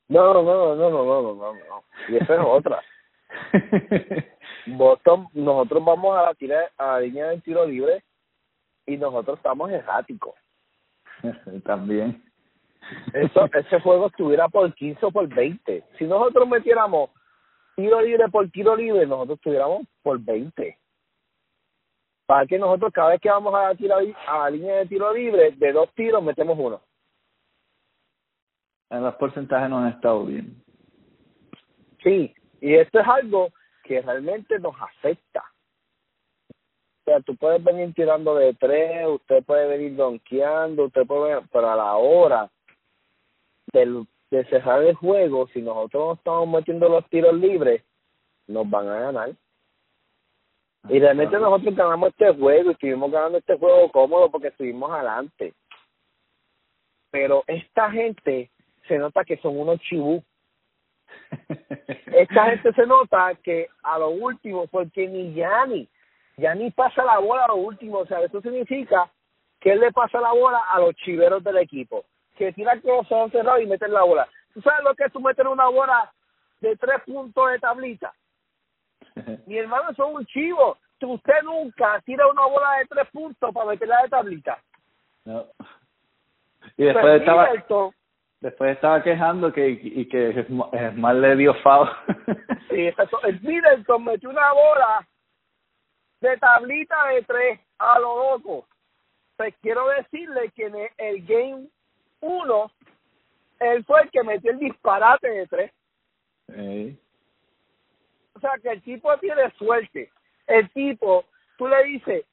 No, 0.10 0.34
no, 0.34 0.44
no, 0.44 0.76
no, 0.76 0.90
no, 0.90 1.04
no, 1.04 1.36
no. 1.36 1.54
no. 1.54 1.84
Y 2.08 2.16
esa 2.16 2.36
es 2.36 2.42
otra. 2.42 2.82
Boston, 4.68 5.28
nosotros 5.34 5.84
vamos 5.84 6.18
a 6.18 6.34
la, 6.80 7.00
línea 7.00 7.28
del 7.28 7.42
tiro 7.42 7.66
libre 7.66 8.04
y 8.86 8.98
nosotros 8.98 9.38
estamos 9.38 9.70
erráticos. 9.70 10.36
También. 11.66 12.24
Eso, 13.14 13.50
ese 13.54 13.82
juego 13.82 14.08
estuviera 14.08 14.48
por 14.48 14.74
15 14.74 15.06
o 15.06 15.12
por 15.12 15.28
20. 15.28 15.84
Si 15.98 16.06
nosotros 16.06 16.48
metiéramos 16.48 17.10
tiro 17.78 18.02
libre 18.02 18.28
por 18.30 18.50
tiro 18.50 18.76
libre, 18.76 19.06
nosotros 19.06 19.38
estuviéramos 19.38 19.88
por 20.02 20.20
20. 20.20 20.78
Para 22.26 22.46
que 22.46 22.58
nosotros 22.58 22.92
cada 22.92 23.10
vez 23.10 23.22
que 23.22 23.30
vamos 23.30 23.54
a 23.54 23.70
la, 23.70 23.76
tira, 23.76 23.98
a 24.28 24.40
la 24.40 24.50
línea 24.50 24.76
de 24.78 24.88
tiro 24.88 25.14
libre, 25.14 25.52
de 25.52 25.72
dos 25.72 25.94
tiros 25.94 26.22
metemos 26.22 26.58
uno. 26.60 26.82
En 28.90 29.04
los 29.04 29.16
porcentajes 29.16 29.70
no 29.70 29.80
han 29.80 29.90
estado 29.90 30.26
bien. 30.26 30.62
Sí, 32.04 32.34
y 32.62 32.74
esto 32.74 33.00
es 33.00 33.08
algo 33.08 33.50
que 33.84 34.02
realmente 34.02 34.60
nos 34.60 34.76
afecta. 34.82 35.44
O 36.50 37.04
sea, 37.06 37.22
tú 37.22 37.36
puedes 37.38 37.64
venir 37.64 37.94
tirando 37.94 38.36
de 38.36 38.54
tres, 38.56 39.08
usted 39.08 39.44
puede 39.44 39.68
venir 39.68 39.96
donkeando, 39.96 40.86
usted 40.86 41.06
puede 41.06 41.36
venir, 41.36 41.50
pero 41.52 41.70
a 41.70 41.76
la 41.76 41.96
hora 41.96 42.50
del, 43.72 44.06
de 44.30 44.46
cerrar 44.46 44.84
el 44.84 44.96
juego, 44.96 45.48
si 45.48 45.62
nosotros 45.62 46.06
no 46.06 46.14
estamos 46.14 46.50
metiendo 46.50 46.90
los 46.90 47.08
tiros 47.10 47.34
libres, 47.34 47.84
nos 48.48 48.70
van 48.70 48.88
a 48.90 49.00
ganar. 49.00 49.32
Y 50.90 51.00
realmente 51.00 51.38
nosotros 51.38 51.76
ganamos 51.76 52.10
este 52.10 52.34
juego 52.34 52.70
y 52.70 52.74
estuvimos 52.74 53.12
ganando 53.12 53.38
este 53.38 53.58
juego 53.58 53.92
cómodo 53.92 54.32
porque 54.32 54.48
estuvimos 54.48 54.92
adelante. 54.92 55.54
Pero 57.12 57.44
esta 57.48 57.92
gente 57.92 58.52
se 58.88 58.98
nota 58.98 59.26
que 59.26 59.38
son 59.38 59.58
unos 59.58 59.80
chibú. 59.82 60.24
Esta 62.08 62.46
gente 62.52 62.74
se 62.74 62.86
nota 62.86 63.34
que 63.44 63.68
a 63.84 64.00
lo 64.00 64.10
último, 64.10 64.68
porque 64.68 65.08
ni 65.08 65.34
Yanni, 65.34 65.88
Yanni 66.38 66.72
pasa 66.72 67.04
la 67.04 67.20
bola 67.20 67.46
a 67.46 67.48
lo 67.50 67.56
último, 67.56 68.00
o 68.00 68.06
sea, 68.06 68.22
eso 68.22 68.42
significa 68.42 69.12
que 69.60 69.72
él 69.72 69.80
le 69.80 69.92
pasa 69.92 70.20
la 70.20 70.34
bola 70.34 70.60
a 70.70 70.80
los 70.80 70.96
chiveros 70.96 71.44
del 71.44 71.58
equipo, 71.58 72.06
que 72.38 72.54
tira 72.54 72.80
con 72.82 72.98
los 72.98 73.12
ojos 73.12 73.32
cerrados 73.32 73.62
y 73.62 73.66
meten 73.66 73.92
la 73.92 74.04
bola. 74.04 74.28
¿Tú 74.54 74.62
sabes 74.62 74.84
lo 74.84 74.96
que 74.96 75.04
es 75.06 75.12
tú 75.12 75.20
meter 75.20 75.48
una 75.48 75.68
bola 75.68 76.12
de 76.62 76.76
tres 76.78 77.02
puntos 77.06 77.52
de 77.52 77.60
tablita? 77.60 78.14
Mi 79.46 79.58
hermano 79.58 79.94
son 79.96 80.16
un 80.16 80.26
chivo. 80.26 80.78
Usted 81.00 81.44
nunca 81.44 82.02
tira 82.06 82.28
una 82.28 82.46
bola 82.46 82.78
de 82.80 82.86
tres 82.86 83.08
puntos 83.12 83.54
para 83.54 83.68
meterla 83.68 84.02
de 84.04 84.10
tablita. 84.10 84.58
No. 85.26 85.46
Y 86.76 86.86
después 86.86 87.04
Pues 87.04 87.20
estaba, 87.22 87.50
después 88.40 88.76
estaba 88.76 89.04
quejando 89.04 89.54
que 89.54 89.70
y 89.70 90.08
que 90.08 90.46
mal 90.96 91.22
le 91.22 91.36
dio 91.36 91.54
foul. 91.56 91.88
Sí, 92.70 92.88
eso, 92.88 93.24
el 93.24 93.40
Middleton 93.42 94.04
metió 94.04 94.30
una 94.30 94.52
bola 94.54 95.08
de 96.22 96.38
tablita 96.38 96.96
de 97.10 97.22
tres 97.24 97.60
a 97.78 98.00
lo 98.00 98.32
loco. 98.32 98.68
Pues 99.36 99.54
quiero 99.62 99.88
decirle 99.90 100.52
que 100.56 100.66
en 100.66 100.76
el, 100.76 100.90
el 100.98 101.26
game 101.26 101.68
uno, 102.22 102.72
él 103.60 103.84
fue 103.86 104.02
el 104.02 104.12
que 104.12 104.24
metió 104.24 104.52
el 104.52 104.60
disparate 104.60 105.30
de 105.30 105.48
tres. 105.48 105.72
O 108.34 108.40
sea, 108.40 108.52
que 108.62 108.70
el 108.70 108.82
tipo 108.82 109.18
tiene 109.18 109.52
suerte. 109.58 110.12
El 110.46 110.70
tipo, 110.72 111.26
tú 111.58 111.68
le 111.68 111.84
dices, 111.84 112.26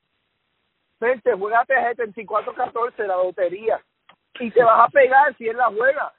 vente, 1.01 1.33
juegate 1.33 1.75
74-14 1.75 3.07
la 3.07 3.17
lotería 3.17 3.83
y 4.39 4.51
te 4.51 4.63
vas 4.63 4.81
a 4.81 4.89
pegar 4.89 5.35
si 5.37 5.49
él 5.49 5.57
la 5.57 5.67
juega. 5.67 6.13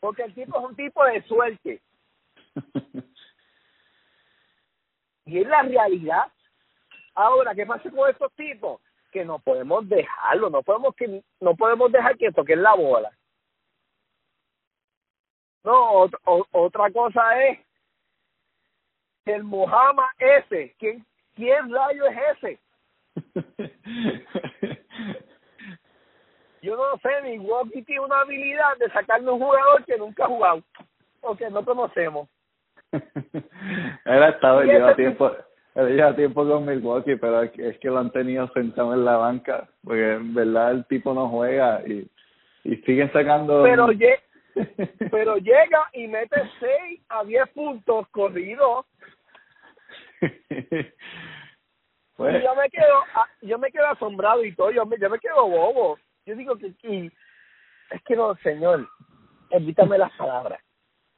Porque 0.00 0.22
el 0.22 0.34
tipo 0.34 0.58
es 0.58 0.64
un 0.64 0.76
tipo 0.76 1.04
de 1.04 1.22
suerte. 1.22 1.82
Y 5.26 5.38
es 5.38 5.46
la 5.46 5.62
realidad. 5.62 6.24
Ahora, 7.14 7.54
¿qué 7.54 7.64
pasa 7.64 7.90
con 7.90 8.10
estos 8.10 8.32
tipos? 8.34 8.80
Que 9.14 9.24
no 9.24 9.38
podemos 9.38 9.88
dejarlo, 9.88 10.50
no 10.50 10.64
podemos 10.64 10.92
que 10.96 11.22
no 11.40 11.54
podemos 11.54 11.92
dejar 11.92 12.16
que 12.18 12.32
toquen 12.32 12.64
la 12.64 12.74
bola. 12.74 13.12
No, 15.62 16.02
o- 16.24 16.46
otra 16.50 16.90
cosa 16.90 17.44
es 17.44 17.60
el 19.26 19.44
Muhammad 19.44 20.08
ese, 20.18 20.74
¿quién, 20.80 21.06
quién 21.36 21.72
rayo 21.72 22.06
es 22.06 22.18
ese? 22.42 22.58
Yo 26.60 26.76
no 26.76 26.98
sé, 26.98 27.08
Milwaukee 27.22 27.82
tiene 27.82 28.04
una 28.04 28.20
habilidad 28.22 28.76
de 28.78 28.90
sacarme 28.90 29.30
un 29.30 29.38
jugador 29.38 29.84
que 29.84 29.96
nunca 29.96 30.24
ha 30.24 30.28
jugado 30.28 30.62
o 31.20 31.36
que 31.36 31.48
no 31.50 31.64
conocemos. 31.64 32.28
Él 32.92 34.22
ha 34.22 34.28
estado, 34.30 34.62
lleva 34.62 34.96
tiempo, 34.96 35.30
lleva 35.74 36.14
tiempo 36.14 36.46
con 36.46 36.64
Milwaukee, 36.66 37.16
pero 37.16 37.42
es 37.42 37.50
que, 37.52 37.68
es 37.70 37.78
que 37.78 37.88
lo 37.88 37.98
han 37.98 38.10
tenido 38.10 38.46
sentado 38.52 38.94
en 38.94 39.04
la 39.04 39.16
banca, 39.16 39.68
porque 39.82 40.12
en 40.14 40.32
verdad 40.34 40.70
el 40.72 40.84
tipo 40.86 41.12
no 41.14 41.28
juega 41.28 41.82
y, 41.86 42.08
y 42.64 42.76
siguen 42.78 43.12
sacando... 43.12 43.62
Pero, 43.64 43.88
lle- 43.88 44.20
pero 45.10 45.36
llega 45.38 45.88
y 45.92 46.06
mete 46.06 46.40
6 46.60 47.00
a 47.08 47.24
10 47.24 47.48
puntos 47.50 48.06
corridos 48.08 48.86
Pues, 52.16 52.36
y 52.40 52.44
yo 52.44 52.54
me 52.54 52.70
quedo 52.70 53.00
ah, 53.16 53.26
yo 53.42 53.58
me 53.58 53.72
quedo 53.72 53.86
asombrado 53.88 54.44
y 54.44 54.54
todo 54.54 54.70
yo 54.70 54.86
me, 54.86 54.96
yo 55.00 55.10
me 55.10 55.18
quedo 55.18 55.48
bobo. 55.48 55.98
Yo 56.24 56.36
digo 56.36 56.56
que, 56.56 56.72
que- 56.76 57.10
es 57.90 58.02
que 58.04 58.14
no 58.14 58.36
señor 58.36 58.88
evítame 59.50 59.98
las 59.98 60.12
palabras. 60.12 60.60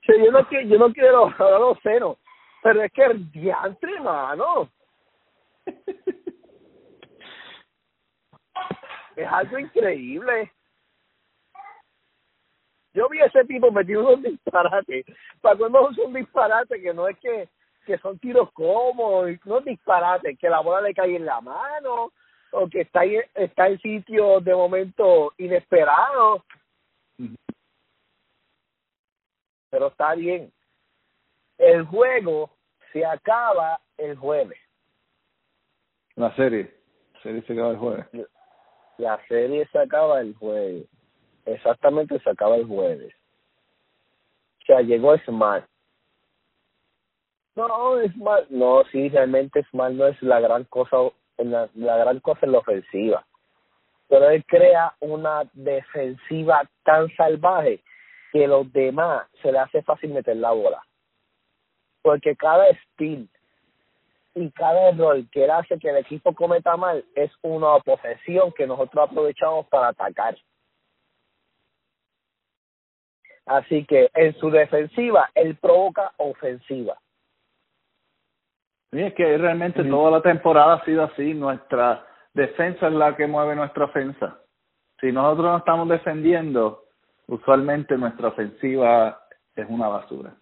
O 0.02 0.06
sea, 0.06 0.24
yo 0.24 0.30
no 0.32 0.46
quiero 0.48 0.66
yo 0.68 0.78
no 0.78 0.92
quiero 0.94 1.26
hablar 1.38 1.60
los 1.60 1.78
senos 1.80 2.16
pero 2.66 2.82
es 2.82 2.90
que 2.92 3.04
el 3.04 3.30
diantre 3.30 4.00
mano 4.00 4.68
es 9.14 9.28
algo 9.28 9.58
increíble 9.60 10.50
yo 12.92 13.08
vi 13.08 13.20
a 13.20 13.26
ese 13.26 13.44
tipo 13.44 13.70
metiendo 13.70 14.08
unos 14.08 14.22
disparates 14.24 15.06
para 15.40 15.56
cuando 15.56 15.90
es 15.90 15.98
un 15.98 16.12
disparate 16.14 16.82
que 16.82 16.92
no 16.92 17.06
es 17.06 17.16
que 17.20 17.48
que 17.86 17.98
son 17.98 18.18
tiros 18.18 18.50
cómodos, 18.52 19.30
no 19.44 19.60
disparates, 19.60 20.36
que 20.40 20.50
la 20.50 20.58
bola 20.58 20.80
le 20.80 20.92
cae 20.92 21.14
en 21.14 21.24
la 21.24 21.40
mano, 21.40 22.10
o 22.50 22.68
que 22.68 22.80
está, 22.80 23.02
ahí- 23.02 23.22
está 23.32 23.68
en 23.68 23.78
sitios 23.78 24.42
de 24.42 24.56
momento 24.56 25.32
inesperados. 25.38 26.42
Pero 29.70 29.86
está 29.86 30.16
bien. 30.16 30.52
El 31.58 31.84
juego 31.86 32.55
se 32.92 33.04
acaba 33.04 33.80
el 33.98 34.16
jueves. 34.16 34.58
la 36.16 36.34
serie, 36.36 36.74
la 37.14 37.20
serie 37.22 37.42
se 37.42 37.52
acaba 37.52 37.70
el 37.70 37.78
jueves. 37.78 38.06
La 38.98 39.20
serie 39.28 39.68
se 39.70 39.78
acaba 39.78 40.20
el 40.20 40.34
jueves. 40.34 40.86
Exactamente 41.44 42.18
se 42.20 42.30
acaba 42.30 42.56
el 42.56 42.66
jueves. 42.66 43.14
O 44.62 44.66
sea, 44.66 44.80
llegó 44.80 45.16
Smart. 45.18 45.66
No, 47.54 47.68
Smart, 48.14 48.48
no, 48.50 48.84
sí, 48.90 49.08
realmente 49.08 49.62
Smart 49.70 49.94
no 49.94 50.06
es 50.06 50.20
la 50.22 50.40
gran 50.40 50.64
cosa, 50.64 50.96
la, 51.38 51.68
la 51.74 51.96
gran 51.98 52.20
cosa 52.20 52.40
en 52.44 52.52
la 52.52 52.58
ofensiva. 52.58 53.26
Pero 54.08 54.30
él 54.30 54.44
crea 54.46 54.94
una 55.00 55.42
defensiva 55.52 56.68
tan 56.84 57.08
salvaje 57.16 57.82
que 58.32 58.46
los 58.46 58.70
demás 58.72 59.26
se 59.42 59.52
le 59.52 59.58
hace 59.58 59.82
fácil 59.82 60.10
meter 60.10 60.36
la 60.36 60.52
bola. 60.52 60.85
Porque 62.06 62.36
cada 62.36 62.68
spin 62.68 63.28
y 64.36 64.48
cada 64.52 64.90
error 64.90 65.28
que 65.32 65.42
él 65.42 65.50
hace 65.50 65.76
que 65.76 65.90
el 65.90 65.96
equipo 65.96 66.32
cometa 66.36 66.76
mal 66.76 67.04
es 67.16 67.32
una 67.42 67.80
posesión 67.80 68.52
que 68.52 68.64
nosotros 68.64 69.10
aprovechamos 69.10 69.66
para 69.66 69.88
atacar. 69.88 70.38
Así 73.44 73.84
que 73.86 74.08
en 74.14 74.38
su 74.38 74.50
defensiva 74.50 75.28
él 75.34 75.56
provoca 75.56 76.12
ofensiva. 76.18 76.96
Sí, 78.92 79.02
es 79.02 79.14
que 79.14 79.36
realmente 79.36 79.82
toda 79.82 80.12
la 80.12 80.22
temporada 80.22 80.74
ha 80.74 80.84
sido 80.84 81.02
así. 81.02 81.34
Nuestra 81.34 82.06
defensa 82.32 82.86
es 82.86 82.92
la 82.92 83.16
que 83.16 83.26
mueve 83.26 83.56
nuestra 83.56 83.86
ofensa. 83.86 84.38
Si 85.00 85.10
nosotros 85.10 85.44
no 85.44 85.56
estamos 85.56 85.88
defendiendo, 85.88 86.84
usualmente 87.26 87.98
nuestra 87.98 88.28
ofensiva 88.28 89.26
es 89.56 89.66
una 89.68 89.88
basura. 89.88 90.36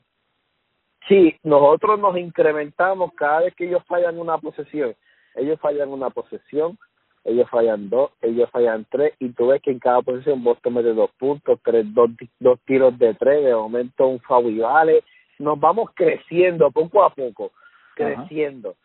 Sí, 1.08 1.36
nosotros 1.42 1.98
nos 1.98 2.16
incrementamos 2.16 3.12
cada 3.14 3.40
vez 3.40 3.54
que 3.54 3.66
ellos 3.66 3.82
fallan 3.86 4.18
una 4.18 4.38
posesión. 4.38 4.94
Ellos 5.34 5.60
fallan 5.60 5.90
una 5.90 6.10
posesión, 6.10 6.78
ellos 7.24 7.48
fallan 7.50 7.90
dos, 7.90 8.12
ellos 8.22 8.48
fallan 8.50 8.86
tres, 8.90 9.14
y 9.18 9.30
tú 9.30 9.48
ves 9.48 9.60
que 9.60 9.70
en 9.70 9.78
cada 9.78 10.00
posición 10.02 10.44
Boston 10.44 10.74
mete 10.74 10.92
dos 10.94 11.10
puntos, 11.18 11.58
tres, 11.62 11.84
dos, 11.92 12.10
dos 12.38 12.60
tiros 12.64 12.98
de 12.98 13.14
tres, 13.14 13.44
de 13.44 13.54
momento 13.54 14.06
un 14.06 14.20
foul 14.20 14.58
vale. 14.60 15.02
Nos 15.38 15.58
vamos 15.58 15.90
creciendo 15.94 16.70
poco 16.70 17.02
a 17.02 17.10
poco, 17.10 17.50
creciendo, 17.96 18.76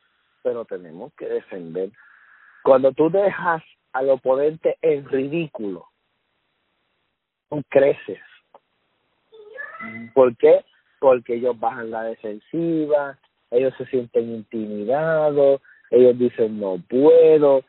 pero 0.41 0.65
tenemos 0.65 1.13
que 1.13 1.27
defender. 1.27 1.91
Cuando 2.63 2.91
tú 2.91 3.09
dejas 3.09 3.63
al 3.93 4.09
oponente 4.09 4.77
en 4.81 5.07
ridículo, 5.07 5.85
tú 7.49 7.61
creces. 7.69 8.19
¿Por 10.13 10.35
qué? 10.37 10.65
Porque 10.99 11.35
ellos 11.35 11.59
bajan 11.59 11.91
la 11.91 12.03
defensiva, 12.03 13.17
ellos 13.51 13.73
se 13.77 13.85
sienten 13.85 14.29
intimidados, 14.29 15.61
ellos 15.89 16.17
dicen 16.17 16.59
no 16.59 16.77
puedo. 16.89 17.63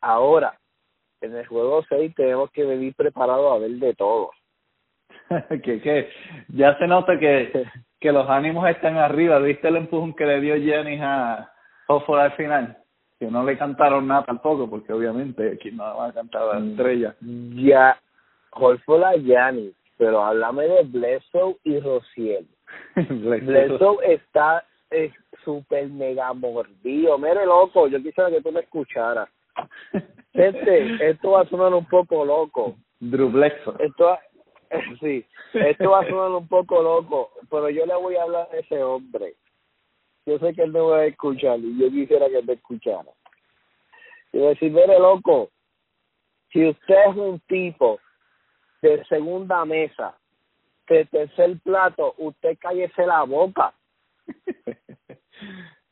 Ahora, 0.00 0.58
en 1.20 1.34
el 1.34 1.46
juego 1.46 1.84
6 1.88 2.14
tenemos 2.14 2.50
que 2.50 2.64
venir 2.64 2.94
preparados 2.94 3.52
a 3.52 3.58
ver 3.58 3.72
de 3.72 3.94
todo. 3.94 4.30
que, 5.62 5.80
que 5.80 6.10
ya 6.48 6.76
se 6.78 6.86
nota 6.86 7.18
que, 7.18 7.66
que 8.00 8.12
los 8.12 8.28
ánimos 8.28 8.68
están 8.68 8.96
arriba. 8.96 9.38
¿Viste 9.38 9.68
el 9.68 9.76
empujón 9.76 10.14
que 10.14 10.26
le 10.26 10.40
dio 10.40 10.56
Jenny 10.56 10.98
a 11.02 11.50
Hofford 11.88 12.20
al 12.20 12.32
final? 12.32 12.78
Que 13.18 13.26
no 13.26 13.44
le 13.44 13.56
cantaron 13.56 14.06
nada 14.06 14.24
tampoco, 14.24 14.68
porque 14.68 14.92
obviamente 14.92 15.54
aquí 15.54 15.70
no 15.70 15.96
va 15.96 16.08
a 16.08 16.12
cantar 16.12 16.42
la 16.42 16.60
mm, 16.60 16.70
estrella. 16.70 17.14
Ya, 17.20 17.98
Horford 18.58 19.04
a 19.04 19.16
Giannis, 19.16 19.74
pero 19.96 20.22
háblame 20.22 20.64
de 20.68 20.82
Bledsoe 20.84 21.56
y 21.64 21.80
Rociel. 21.80 22.46
Bledsoe 22.96 23.98
está 24.12 24.64
súper 25.44 25.88
mega 25.88 26.32
mordido. 26.32 27.18
Mire, 27.18 27.46
loco, 27.46 27.88
yo 27.88 28.02
quisiera 28.02 28.30
que 28.30 28.42
tú 28.42 28.52
me 28.52 28.60
escucharas. 28.60 29.28
Este, 30.36 31.08
esto 31.12 31.30
va 31.30 31.40
a 31.40 31.48
sonar 31.48 31.72
un 31.72 31.86
poco 31.86 32.22
loco. 32.22 32.76
Drew 33.00 33.30
Bledsoe. 33.30 33.74
Esto, 33.78 34.18
sí, 35.00 35.24
esto 35.54 35.90
va 35.90 36.00
a 36.00 36.06
sonar 36.06 36.30
un 36.32 36.46
poco 36.46 36.82
loco, 36.82 37.30
pero 37.50 37.70
yo 37.70 37.86
le 37.86 37.94
voy 37.94 38.16
a 38.16 38.24
hablar 38.24 38.48
a 38.52 38.56
ese 38.58 38.82
hombre. 38.82 39.34
Yo 40.26 40.38
sé 40.38 40.52
que 40.52 40.64
él 40.64 40.72
no 40.72 40.88
va 40.88 40.98
a 40.98 41.06
escuchar 41.06 41.58
y 41.60 41.78
yo 41.78 41.88
quisiera 41.88 42.28
que 42.28 42.42
me 42.42 42.52
escuchara. 42.52 43.10
Y 44.34 44.38
voy 44.38 44.48
a 44.48 44.50
decir, 44.50 44.70
mire, 44.70 44.98
loco, 44.98 45.48
si 46.52 46.68
usted 46.68 46.96
es 47.08 47.16
un 47.16 47.40
tipo 47.48 47.98
de 48.82 49.04
segunda 49.04 49.64
mesa, 49.64 50.16
de 50.88 51.04
tercer 51.06 51.58
plato, 51.62 52.14
usted 52.18 52.56
cállese 52.58 53.06
la 53.06 53.22
boca. 53.24 53.74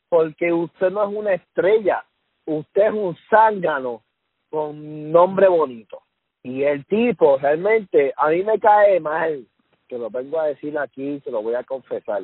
Porque 0.09 0.53
usted 0.53 0.91
no 0.91 1.03
es 1.09 1.15
una 1.15 1.33
estrella, 1.33 2.05
usted 2.45 2.87
es 2.87 2.93
un 2.93 3.17
zángano 3.29 4.03
con 4.49 5.11
nombre 5.11 5.47
bonito. 5.47 6.01
Y 6.43 6.63
el 6.63 6.85
tipo 6.85 7.37
realmente 7.37 8.13
a 8.15 8.29
mí 8.29 8.43
me 8.43 8.59
cae 8.59 8.99
mal, 8.99 9.45
que 9.87 9.97
lo 9.97 10.09
vengo 10.09 10.39
a 10.39 10.47
decir 10.47 10.77
aquí, 10.77 11.19
se 11.21 11.31
lo 11.31 11.41
voy 11.41 11.55
a 11.55 11.63
confesar. 11.63 12.23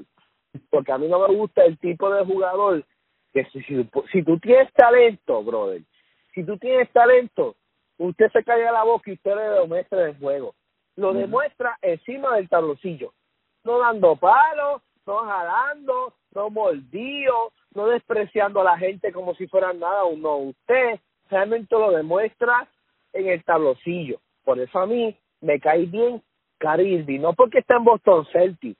Porque 0.70 0.92
a 0.92 0.98
mí 0.98 1.08
no 1.08 1.28
me 1.28 1.36
gusta 1.36 1.64
el 1.66 1.78
tipo 1.80 2.10
de 2.14 2.24
jugador 2.26 2.86
que 3.34 3.46
si, 3.46 3.62
si, 3.64 3.90
si 4.12 4.24
tú 4.24 4.38
tienes 4.40 4.72
talento, 4.74 5.44
brother, 5.44 5.82
si 6.34 6.44
tú 6.44 6.58
tienes 6.58 6.90
talento, 6.92 7.56
usted 8.08 8.32
se 8.32 8.44
cae 8.44 8.64
la 8.64 8.84
boca 8.84 9.10
y 9.10 9.14
usted 9.14 9.36
le 9.36 9.60
demuestra 9.62 10.06
el 10.06 10.18
juego. 10.18 10.56
Lo 10.96 11.14
demuestra 11.14 11.78
encima 11.82 12.36
del 12.36 12.50
tablocillo, 12.50 13.14
no 13.64 13.80
dando 13.80 14.16
palos, 14.16 14.82
no 15.06 15.20
jalando, 15.20 16.14
no 16.34 16.50
mordido, 16.50 17.54
no 17.74 17.88
despreciando 17.88 18.62
a 18.62 18.66
la 18.66 18.78
gente 18.78 19.12
como 19.12 19.34
si 19.36 19.48
fueran 19.48 19.80
nada, 19.80 20.04
no, 20.18 20.38
usted. 20.38 21.00
Realmente 21.30 21.74
lo 21.76 21.92
demuestra 21.92 22.68
en 23.14 23.28
el 23.28 23.44
tablocillo. 23.44 24.20
Por 24.44 24.60
eso 24.60 24.80
a 24.80 24.86
mí 24.86 25.16
me 25.40 25.60
cae 25.60 25.86
bien 25.86 26.22
Carildi, 26.58 27.20
no 27.20 27.34
porque 27.34 27.60
está 27.60 27.78
en 27.78 27.86
Boston 27.86 28.26
Celtics, 28.32 28.80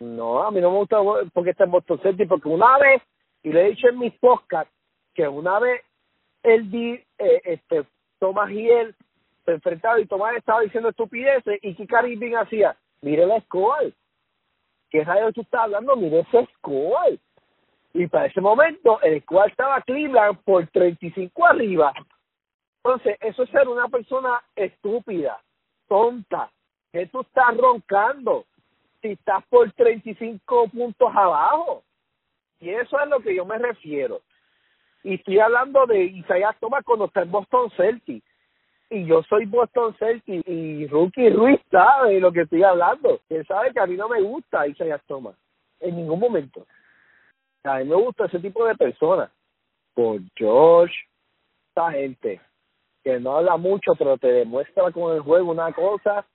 no, 0.00 0.42
a 0.42 0.50
mí 0.50 0.60
no 0.60 0.70
me 0.72 0.78
gusta 0.78 0.98
porque 1.32 1.50
está 1.50 1.64
en 1.64 1.70
Boston 1.70 2.00
Celtics, 2.02 2.28
porque 2.28 2.48
una 2.48 2.76
vez, 2.78 3.02
y 3.42 3.52
le 3.52 3.66
he 3.66 3.70
dicho 3.70 3.88
en 3.88 3.98
mis 3.98 4.12
podcasts, 4.14 4.72
que 5.14 5.28
una 5.28 5.58
vez 5.60 5.82
él 6.42 6.70
di, 6.70 6.92
eh, 7.18 7.40
este, 7.44 7.84
Thomas 8.22 8.50
Hiel 8.50 8.94
se 9.44 9.50
enfrentaba 9.50 9.98
y 9.98 10.06
Tomás 10.06 10.36
estaba 10.36 10.60
diciendo 10.60 10.90
estupideces 10.90 11.58
y 11.60 11.74
¿qué 11.74 11.86
Irving 12.06 12.36
hacía? 12.36 12.76
Mire 13.00 13.26
la 13.26 13.40
score. 13.40 13.92
¿Qué 14.90 15.02
rayos 15.02 15.34
tú 15.34 15.40
estás 15.40 15.62
hablando? 15.62 15.96
Mire 15.96 16.20
ese 16.20 16.48
score. 16.54 17.18
Y 17.92 18.06
para 18.06 18.26
ese 18.26 18.40
momento 18.40 19.00
el 19.02 19.24
cual 19.24 19.50
estaba 19.50 19.80
Cleveland 19.80 20.38
por 20.44 20.64
35 20.68 21.46
arriba. 21.46 21.92
Entonces, 22.84 23.18
eso 23.22 23.42
es 23.42 23.50
ser 23.50 23.66
una 23.66 23.88
persona 23.88 24.40
estúpida, 24.54 25.40
tonta, 25.88 26.48
que 26.92 27.06
tú 27.06 27.22
estás 27.22 27.56
roncando 27.56 28.44
si 29.00 29.08
estás 29.08 29.44
por 29.46 29.72
35 29.72 30.68
puntos 30.68 31.10
abajo. 31.12 31.82
Y 32.60 32.70
eso 32.70 32.96
es 32.96 33.02
a 33.02 33.06
lo 33.06 33.18
que 33.18 33.34
yo 33.34 33.44
me 33.44 33.58
refiero. 33.58 34.20
Y 35.04 35.14
estoy 35.14 35.38
hablando 35.40 35.86
de 35.86 36.04
Isaías 36.04 36.56
Thomas 36.60 36.84
cuando 36.84 37.06
está 37.06 37.22
en 37.22 37.30
Boston 37.30 37.70
Celtics 37.76 38.24
y 38.92 39.06
yo 39.06 39.22
soy 39.22 39.46
Boston 39.46 39.94
Celtics 39.98 40.46
y 40.46 40.86
Rookie 40.86 41.30
Ruiz 41.30 41.58
sabe 41.70 42.20
lo 42.20 42.30
que 42.30 42.42
estoy 42.42 42.62
hablando. 42.62 43.20
Él 43.30 43.44
sabe 43.46 43.72
que 43.72 43.80
a 43.80 43.86
mí 43.86 43.96
no 43.96 44.06
me 44.08 44.20
gusta 44.20 44.66
Isaiah 44.66 45.00
Thomas 45.06 45.34
en 45.80 45.96
ningún 45.96 46.20
momento. 46.20 46.66
A 47.64 47.78
mí 47.78 47.84
me 47.84 47.94
gusta 47.94 48.26
ese 48.26 48.38
tipo 48.38 48.66
de 48.66 48.74
personas. 48.74 49.30
Por 49.94 50.20
George, 50.36 50.94
esta 51.68 51.90
gente 51.92 52.40
que 53.02 53.18
no 53.18 53.38
habla 53.38 53.56
mucho 53.56 53.92
pero 53.98 54.18
te 54.18 54.28
demuestra 54.28 54.90
con 54.92 55.14
el 55.14 55.20
juego 55.20 55.50
una 55.50 55.72
cosa. 55.72 56.26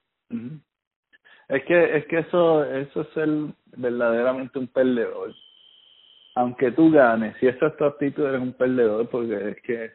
Es 1.49 1.63
que 1.63 1.97
es 1.97 2.05
que 2.07 2.19
eso 2.19 2.63
eso 2.63 3.01
es 3.01 3.17
el 3.17 3.53
verdaderamente 3.75 4.57
un 4.57 4.67
perdedor. 4.67 5.33
Aunque 6.37 6.71
tú 6.71 6.91
ganes, 6.91 7.35
si 7.37 7.47
esa 7.47 7.65
es 7.65 7.77
tu 7.77 7.85
actitud 7.85 8.23
eres 8.23 8.39
un 8.39 8.53
perdedor 8.53 9.07
porque 9.09 9.49
es 9.49 9.61
que 9.63 9.91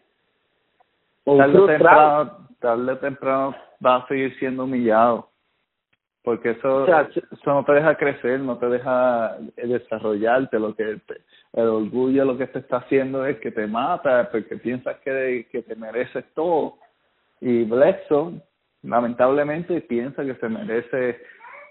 tarde 1.25 1.57
o 1.57 1.67
temprano, 1.67 2.49
tarde 2.59 2.97
temprano 2.97 3.55
va 3.85 3.97
a 3.97 4.09
seguir 4.09 4.37
siendo 4.41 4.65
humillado. 4.65 5.29
Porque 6.25 6.51
eso, 6.51 6.85
eso 6.87 7.23
no 7.47 7.65
te 7.65 7.73
deja 7.75 7.97
crecer, 7.97 8.41
no 8.41 8.59
te 8.59 8.69
deja 8.69 9.37
desarrollarte. 9.57 10.59
Lo 10.59 10.75
que 10.75 11.01
el 11.53 11.69
orgullo 11.69 12.25
lo 12.25 12.37
que 12.37 12.49
te 12.49 12.59
está 12.59 12.79
haciendo 12.79 13.25
es 13.25 13.39
que 13.39 13.53
te 13.53 13.69
mata 13.69 14.29
porque 14.33 14.57
piensas 14.57 14.97
que, 14.99 15.47
que 15.51 15.63
te 15.63 15.77
mereces 15.77 16.25
todo. 16.35 16.75
Y 17.41 17.63
Bledsoe, 17.63 18.41
lamentablemente, 18.83 19.81
piensa 19.83 20.25
que 20.25 20.35
se 20.35 20.49
merece 20.49 21.21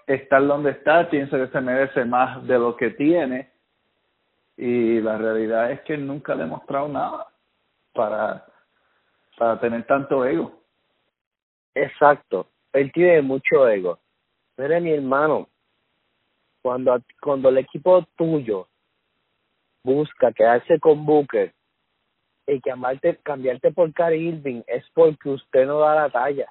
estar 0.08 0.46
donde 0.48 0.72
está, 0.72 1.10
piensa 1.10 1.38
que 1.38 1.48
se 1.48 1.60
merece 1.60 2.06
más 2.06 2.48
de 2.48 2.58
lo 2.58 2.78
que 2.78 2.92
tiene. 2.92 3.51
Y 4.62 5.02
la 5.02 5.18
realidad 5.18 5.72
es 5.72 5.82
que 5.82 5.98
nunca 5.98 6.34
ha 6.34 6.36
demostrado 6.36 6.88
nada 6.88 7.28
para 7.94 8.46
para 9.42 9.60
tener 9.60 9.88
tanto 9.88 10.24
ego. 10.24 10.52
Exacto, 11.74 12.46
él 12.74 12.92
tiene 12.92 13.24
mucho 13.24 13.68
ego. 13.68 13.98
Mire 14.56 14.80
mi 14.80 14.92
hermano, 14.92 15.50
cuando, 16.62 17.02
cuando 17.20 17.50
el 17.50 17.58
equipo 17.58 18.06
tuyo 18.16 18.68
busca 19.84 20.32
quedarse 20.32 20.80
con 20.80 21.08
Booker 21.08 21.52
y 22.46 22.62
cambiarte, 22.62 23.18
cambiarte 23.24 23.72
por 23.72 23.92
Cary 23.94 24.28
Irving 24.28 24.62
es 24.68 24.86
porque 24.94 25.30
usted 25.30 25.66
no 25.66 25.80
da 25.80 25.96
la 25.96 26.10
talla, 26.12 26.48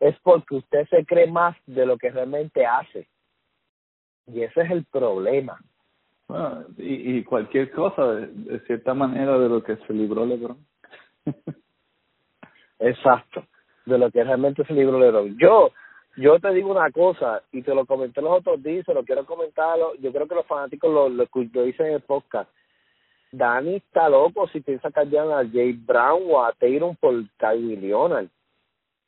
es 0.00 0.18
porque 0.20 0.54
usted 0.54 0.88
se 0.88 1.04
cree 1.04 1.26
más 1.26 1.54
de 1.66 1.84
lo 1.84 1.98
que 1.98 2.08
realmente 2.08 2.64
hace. 2.64 3.08
Y 4.26 4.42
ese 4.42 4.62
es 4.62 4.70
el 4.70 4.86
problema. 4.86 5.60
Y, 6.78 7.18
y 7.18 7.24
cualquier 7.24 7.70
cosa, 7.70 8.14
de, 8.14 8.60
cierta 8.60 8.94
manera, 8.94 9.38
de 9.38 9.48
lo 9.48 9.62
que 9.62 9.76
se 9.76 9.92
libró 9.92 10.26
LeBron. 10.26 10.58
Exacto, 12.78 13.44
de 13.86 13.98
lo 13.98 14.10
que 14.10 14.24
realmente 14.24 14.64
el 14.68 14.76
libro 14.76 14.98
de 14.98 15.34
Yo, 15.40 15.70
yo 16.16 16.38
te 16.40 16.52
digo 16.52 16.70
una 16.70 16.90
cosa, 16.90 17.42
y 17.52 17.62
te 17.62 17.74
lo 17.74 17.86
comenté 17.86 18.20
los 18.20 18.38
otros 18.38 18.62
días, 18.62 18.84
se 18.84 18.92
lo 18.92 19.04
quiero 19.04 19.24
comentarlo, 19.24 19.94
yo 19.96 20.12
creo 20.12 20.26
que 20.26 20.34
los 20.34 20.46
fanáticos 20.46 20.92
lo, 20.92 21.08
lo, 21.08 21.26
dicen 21.64 21.86
en 21.86 21.94
el 21.94 22.00
podcast. 22.00 22.50
Dani 23.30 23.76
está 23.76 24.08
loco 24.08 24.46
si 24.48 24.60
piensa 24.60 24.90
cambiar 24.90 25.30
a 25.32 25.48
Jay 25.48 25.72
Brown 25.72 26.22
o 26.28 26.44
a 26.44 26.52
Taylor 26.52 26.94
por 27.00 27.14
Kyrie 27.38 27.78
Leonard. 27.78 28.26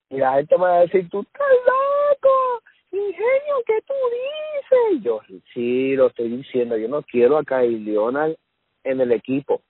Y 0.08 0.18
la 0.18 0.34
gente 0.34 0.56
me 0.56 0.64
va 0.64 0.76
a 0.76 0.80
decir, 0.80 1.08
tú 1.10 1.20
estás 1.20 1.46
loco, 1.66 2.62
ingenio, 2.96 3.54
¿qué 3.66 3.80
tú 3.86 3.94
dices? 4.10 5.02
yo, 5.02 5.20
sí, 5.52 5.96
lo 5.96 6.06
estoy 6.06 6.28
diciendo, 6.28 6.76
yo 6.76 6.88
no 6.88 7.02
quiero 7.02 7.38
a 7.38 7.44
Kyrie 7.44 7.78
Leonard 7.78 8.36
en 8.84 9.00
el 9.00 9.12
equipo, 9.12 9.60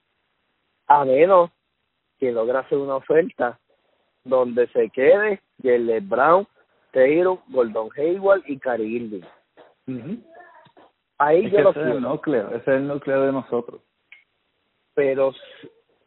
a 0.87 1.05
menos 1.05 1.51
que 2.19 2.31
logre 2.31 2.57
hacer 2.57 2.77
una 2.77 2.95
oferta 2.95 3.59
donde 4.23 4.67
se 4.67 4.89
quede 4.89 5.41
Jelle 5.61 5.99
Brown, 5.99 6.47
Taylor, 6.91 7.39
Gordon 7.47 7.89
Hayward 7.95 8.43
y 8.47 8.57
Cary 8.57 8.95
Irving. 8.95 10.17
Ahí 11.17 11.49
yo 11.49 11.61
lo 11.61 11.69
ese 11.71 11.81
es 11.81 11.87
el 11.87 12.01
núcleo, 12.01 12.47
ese 12.49 12.57
es 12.57 12.67
el 12.67 12.87
núcleo 12.87 13.21
de 13.21 13.31
nosotros. 13.31 13.81
Pero 14.93 15.33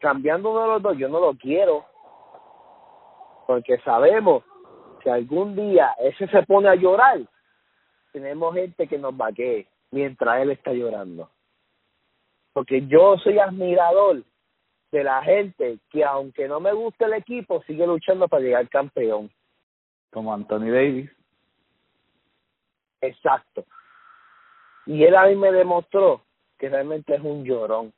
cambiando 0.01 0.51
uno 0.51 0.63
de 0.63 0.69
los 0.69 0.83
dos, 0.83 0.99
yo 0.99 1.09
no 1.09 1.21
lo 1.21 1.35
quiero, 1.35 1.85
porque 3.47 3.79
sabemos 3.79 4.45
que 5.09 5.12
algún 5.14 5.57
día 5.57 5.94
ese 5.99 6.29
se 6.29 6.42
pone 6.42 6.68
a 6.68 6.75
llorar, 6.75 7.21
tenemos 8.12 8.55
gente 8.55 8.87
que 8.87 8.99
nos 8.99 9.16
vaquee 9.16 9.66
mientras 9.90 10.42
él 10.42 10.51
está 10.51 10.75
llorando. 10.75 11.31
Porque 12.53 12.87
yo 12.87 13.16
soy 13.16 13.38
admirador 13.38 14.23
de 14.92 15.05
la 15.05 15.23
gente 15.23 15.79
que 15.90 16.05
aunque 16.05 16.47
no 16.47 16.61
me 16.61 16.75
guste 16.75 17.07
el 17.07 17.14
equipo, 17.14 17.62
sigue 17.62 17.87
luchando 17.87 18.29
para 18.29 18.42
llegar 18.42 18.68
campeón. 18.68 19.31
Como 20.11 20.35
Anthony 20.35 20.71
Davis. 20.71 21.11
Exacto. 23.01 23.64
Y 24.85 25.05
él 25.05 25.16
a 25.16 25.27
mí 25.27 25.37
me 25.37 25.53
demostró 25.53 26.21
que 26.59 26.68
realmente 26.68 27.14
es 27.14 27.23
un 27.23 27.44
llorón, 27.44 27.94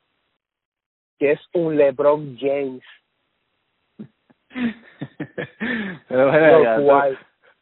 que 1.19 1.33
es 1.33 1.41
un 1.53 1.75
LeBron 1.75 2.37
James. 2.39 2.83
Pero 6.07 6.29
bueno, 6.29 7.17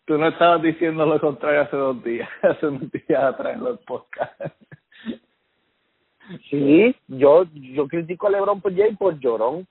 tú, 0.06 0.18
no 0.18 0.28
estabas 0.28 0.62
diciendo 0.62 1.06
lo 1.06 1.20
contrario 1.20 1.62
hace 1.62 1.78
dos 1.78 2.04
días, 2.04 2.30
hace 2.42 2.68
unos 2.68 2.92
días 2.92 3.24
atrás 3.24 3.56
en 3.56 3.64
los 3.64 3.80
podcasts. 3.82 4.56
Sí, 6.50 6.96
yo 7.08 7.46
yo 7.54 7.88
critico 7.88 8.28
a 8.28 8.30
LeBron 8.30 8.62
James 8.62 8.98
por 8.98 9.20
llorón. 9.20 9.68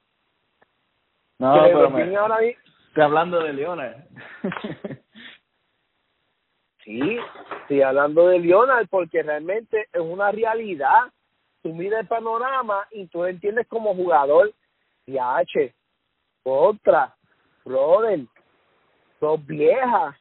No, 1.39 1.55
pero 1.63 1.91
me, 1.91 2.17
ahora 2.17 2.39
estoy 2.41 3.03
hablando 3.03 3.41
de 3.41 3.53
Leonard. 3.53 3.97
sí, 6.85 7.19
estoy 7.61 7.83
hablando 7.83 8.27
de 8.27 8.41
Leonard 8.41 8.89
porque 8.89 9.23
realmente 9.23 9.87
es 9.93 10.01
una 10.01 10.33
realidad. 10.33 11.13
Tú 11.63 11.73
miras 11.73 12.01
el 12.01 12.09
panorama 12.09 12.89
y 12.91 13.07
tú 13.07 13.25
entiendes 13.25 13.69
como 13.69 13.95
jugador, 13.95 14.53
H, 15.07 15.75
otra, 16.49 17.15
brother, 17.65 18.21
dos 19.21 19.45
viejas. 19.47 20.17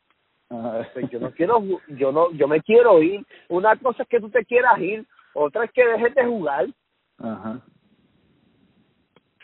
Pues 0.94 1.10
yo 1.10 1.20
no 1.20 1.32
quiero, 1.32 1.62
yo 1.90 2.12
no, 2.12 2.32
yo 2.32 2.48
me 2.48 2.62
quiero 2.62 3.02
ir. 3.02 3.26
Una 3.50 3.76
cosa 3.76 4.04
es 4.04 4.10
que 4.10 4.20
tú 4.20 4.30
te 4.30 4.46
quieras 4.46 4.80
ir, 4.80 5.06
otra 5.34 5.66
es 5.66 5.72
que 5.72 5.86
dejes 5.86 6.16
de 6.16 6.26
jugar. 6.26 6.68
Ajá. 7.18 7.62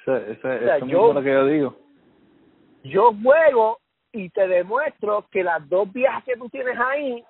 Eso, 0.01 0.15
eso, 0.17 0.85
yo, 0.85 1.09
es 1.09 1.15
lo 1.15 1.23
que 1.23 1.31
yo 1.31 1.45
digo. 1.45 1.77
Yo 2.83 3.13
juego 3.21 3.79
y 4.11 4.29
te 4.29 4.47
demuestro 4.47 5.25
que 5.31 5.43
las 5.43 5.67
dos 5.69 5.91
viejas 5.91 6.23
que 6.23 6.35
tú 6.35 6.49
tienes 6.49 6.77
ahí 6.79 7.23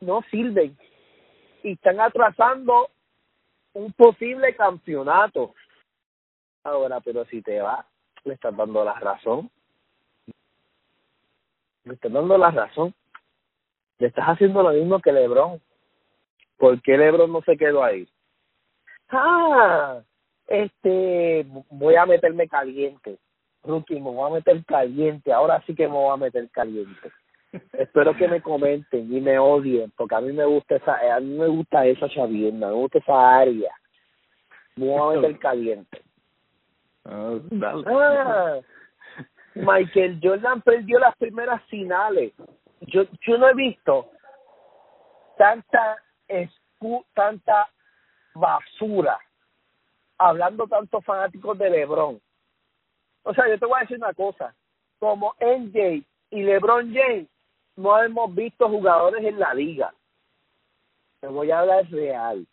no 0.00 0.22
sirven 0.30 0.76
y 1.62 1.72
están 1.72 2.00
atrasando 2.00 2.90
un 3.72 3.92
posible 3.92 4.54
campeonato. 4.54 5.54
Ahora, 6.62 7.00
pero 7.00 7.24
si 7.26 7.42
te 7.42 7.60
vas, 7.60 7.84
le 8.24 8.34
estás 8.34 8.56
dando 8.56 8.84
la 8.84 8.94
razón. 8.94 9.50
Le 11.84 11.94
estás 11.94 12.12
dando 12.12 12.38
la 12.38 12.50
razón. 12.50 12.94
Le 13.98 14.08
estás 14.08 14.26
haciendo 14.26 14.62
lo 14.62 14.70
mismo 14.70 15.00
que 15.00 15.12
Lebron. 15.12 15.60
¿Por 16.56 16.80
qué 16.82 16.96
Lebron 16.96 17.32
no 17.32 17.42
se 17.42 17.56
quedó 17.56 17.84
ahí? 17.84 18.08
Ah, 19.10 20.00
este, 20.46 21.46
voy 21.70 21.96
a 21.96 22.06
meterme 22.06 22.48
caliente. 22.48 23.18
Rookie, 23.62 24.00
me 24.00 24.10
voy 24.10 24.30
a 24.30 24.34
meter 24.34 24.64
caliente. 24.64 25.32
Ahora 25.32 25.62
sí 25.66 25.74
que 25.74 25.86
me 25.86 25.94
voy 25.94 26.12
a 26.12 26.16
meter 26.16 26.48
caliente. 26.50 27.10
Espero 27.72 28.16
que 28.16 28.26
me 28.26 28.42
comenten 28.42 29.14
y 29.14 29.20
me 29.20 29.38
odien, 29.38 29.92
porque 29.96 30.14
a 30.16 30.20
mí 30.20 30.32
me 30.32 30.44
gusta 30.44 30.76
esa, 30.76 30.98
a 31.14 31.20
mí 31.20 31.36
me 31.36 31.46
gusta 31.46 31.86
esa 31.86 32.08
chavienda, 32.08 32.68
me 32.68 32.74
gusta 32.74 32.98
esa 32.98 33.38
área. 33.38 33.72
Me 34.76 34.88
voy 34.88 35.16
a 35.16 35.20
meter 35.20 35.38
caliente. 35.38 36.03
Ah, 37.04 37.38
ah, 37.62 38.60
Michael 39.54 40.18
Jordan 40.22 40.62
perdió 40.62 40.98
las 40.98 41.16
primeras 41.16 41.62
finales. 41.64 42.32
Yo, 42.80 43.04
yo 43.26 43.38
no 43.38 43.48
he 43.48 43.54
visto 43.54 44.10
tanta 45.36 45.96
escu 46.28 47.04
tanta 47.14 47.68
basura 48.34 49.18
hablando 50.18 50.66
tantos 50.66 51.04
fanáticos 51.04 51.58
de 51.58 51.70
LeBron. 51.70 52.20
O 53.24 53.34
sea, 53.34 53.48
yo 53.48 53.58
te 53.58 53.66
voy 53.66 53.78
a 53.78 53.80
decir 53.82 53.96
una 53.96 54.12
cosa, 54.12 54.54
como 54.98 55.34
NJ 55.40 56.04
y 56.30 56.42
LeBron 56.42 56.92
James 56.92 57.28
no 57.76 58.00
hemos 58.02 58.34
visto 58.34 58.68
jugadores 58.68 59.24
en 59.24 59.38
la 59.38 59.54
liga. 59.54 59.92
Te 61.20 61.26
voy 61.26 61.50
a 61.50 61.60
hablar 61.60 61.90
real. 61.90 62.46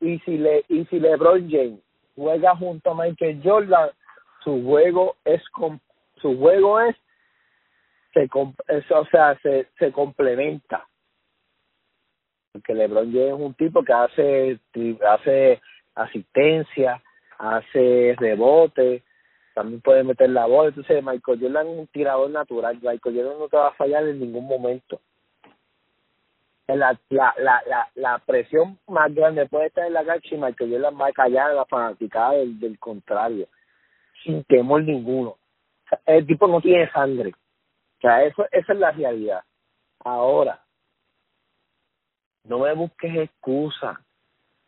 Y 0.00 0.18
si 0.20 0.38
le 0.38 0.64
y 0.68 0.84
si 0.86 1.00
LeBron 1.00 1.50
James 1.50 1.80
juega 2.16 2.56
junto 2.56 2.90
a 2.90 2.94
Michael 2.94 3.40
Jordan, 3.44 3.90
su 4.42 4.62
juego 4.64 5.16
es 5.24 5.42
su 6.20 6.38
juego 6.38 6.80
es 6.80 6.96
se 8.14 8.28
o 8.32 9.06
sea, 9.10 9.38
se 9.42 9.92
complementa 9.92 10.86
porque 12.56 12.74
LeBron 12.74 13.12
James 13.12 13.34
es 13.34 13.40
un 13.40 13.54
tipo 13.54 13.82
que 13.82 13.92
hace 13.92 14.58
hace 15.06 15.60
asistencia, 15.94 17.02
hace 17.38 18.14
rebote, 18.18 19.02
también 19.54 19.82
puede 19.82 20.04
meter 20.04 20.30
la 20.30 20.46
bola. 20.46 20.68
Entonces, 20.68 21.02
Michael 21.02 21.38
Jordan 21.40 21.66
es 21.66 21.78
un 21.78 21.86
tirador 21.88 22.30
natural. 22.30 22.76
Michael 22.76 23.16
Jordan 23.16 23.38
no 23.38 23.48
te 23.48 23.56
va 23.58 23.68
a 23.68 23.74
fallar 23.74 24.06
en 24.08 24.20
ningún 24.20 24.46
momento. 24.46 25.00
La, 26.68 26.98
la, 27.10 27.34
la, 27.38 27.88
la, 27.94 28.18
presión 28.26 28.76
más 28.88 29.14
grande 29.14 29.46
puede 29.46 29.66
estar 29.66 29.86
en 29.86 29.92
la 29.92 30.04
cancha 30.04 30.34
y 30.34 30.38
Michael 30.38 30.72
Jordan 30.72 31.00
va 31.00 31.06
a 31.08 31.12
callar 31.12 31.50
a 31.50 31.54
la 31.54 31.64
fanaticada 31.64 32.32
del, 32.32 32.58
del 32.58 32.76
contrario, 32.80 33.46
sin 34.24 34.42
temor 34.44 34.82
ninguno. 34.82 35.36
el 36.06 36.26
tipo 36.26 36.48
no 36.48 36.60
tiene 36.60 36.90
sangre. 36.90 37.30
O 37.30 38.00
sea, 38.00 38.24
eso, 38.24 38.46
esa 38.50 38.72
es 38.72 38.78
la 38.78 38.90
realidad. 38.90 39.42
Ahora, 40.00 40.60
no 42.44 42.60
me 42.60 42.74
busques 42.74 43.14
excusas. 43.16 43.98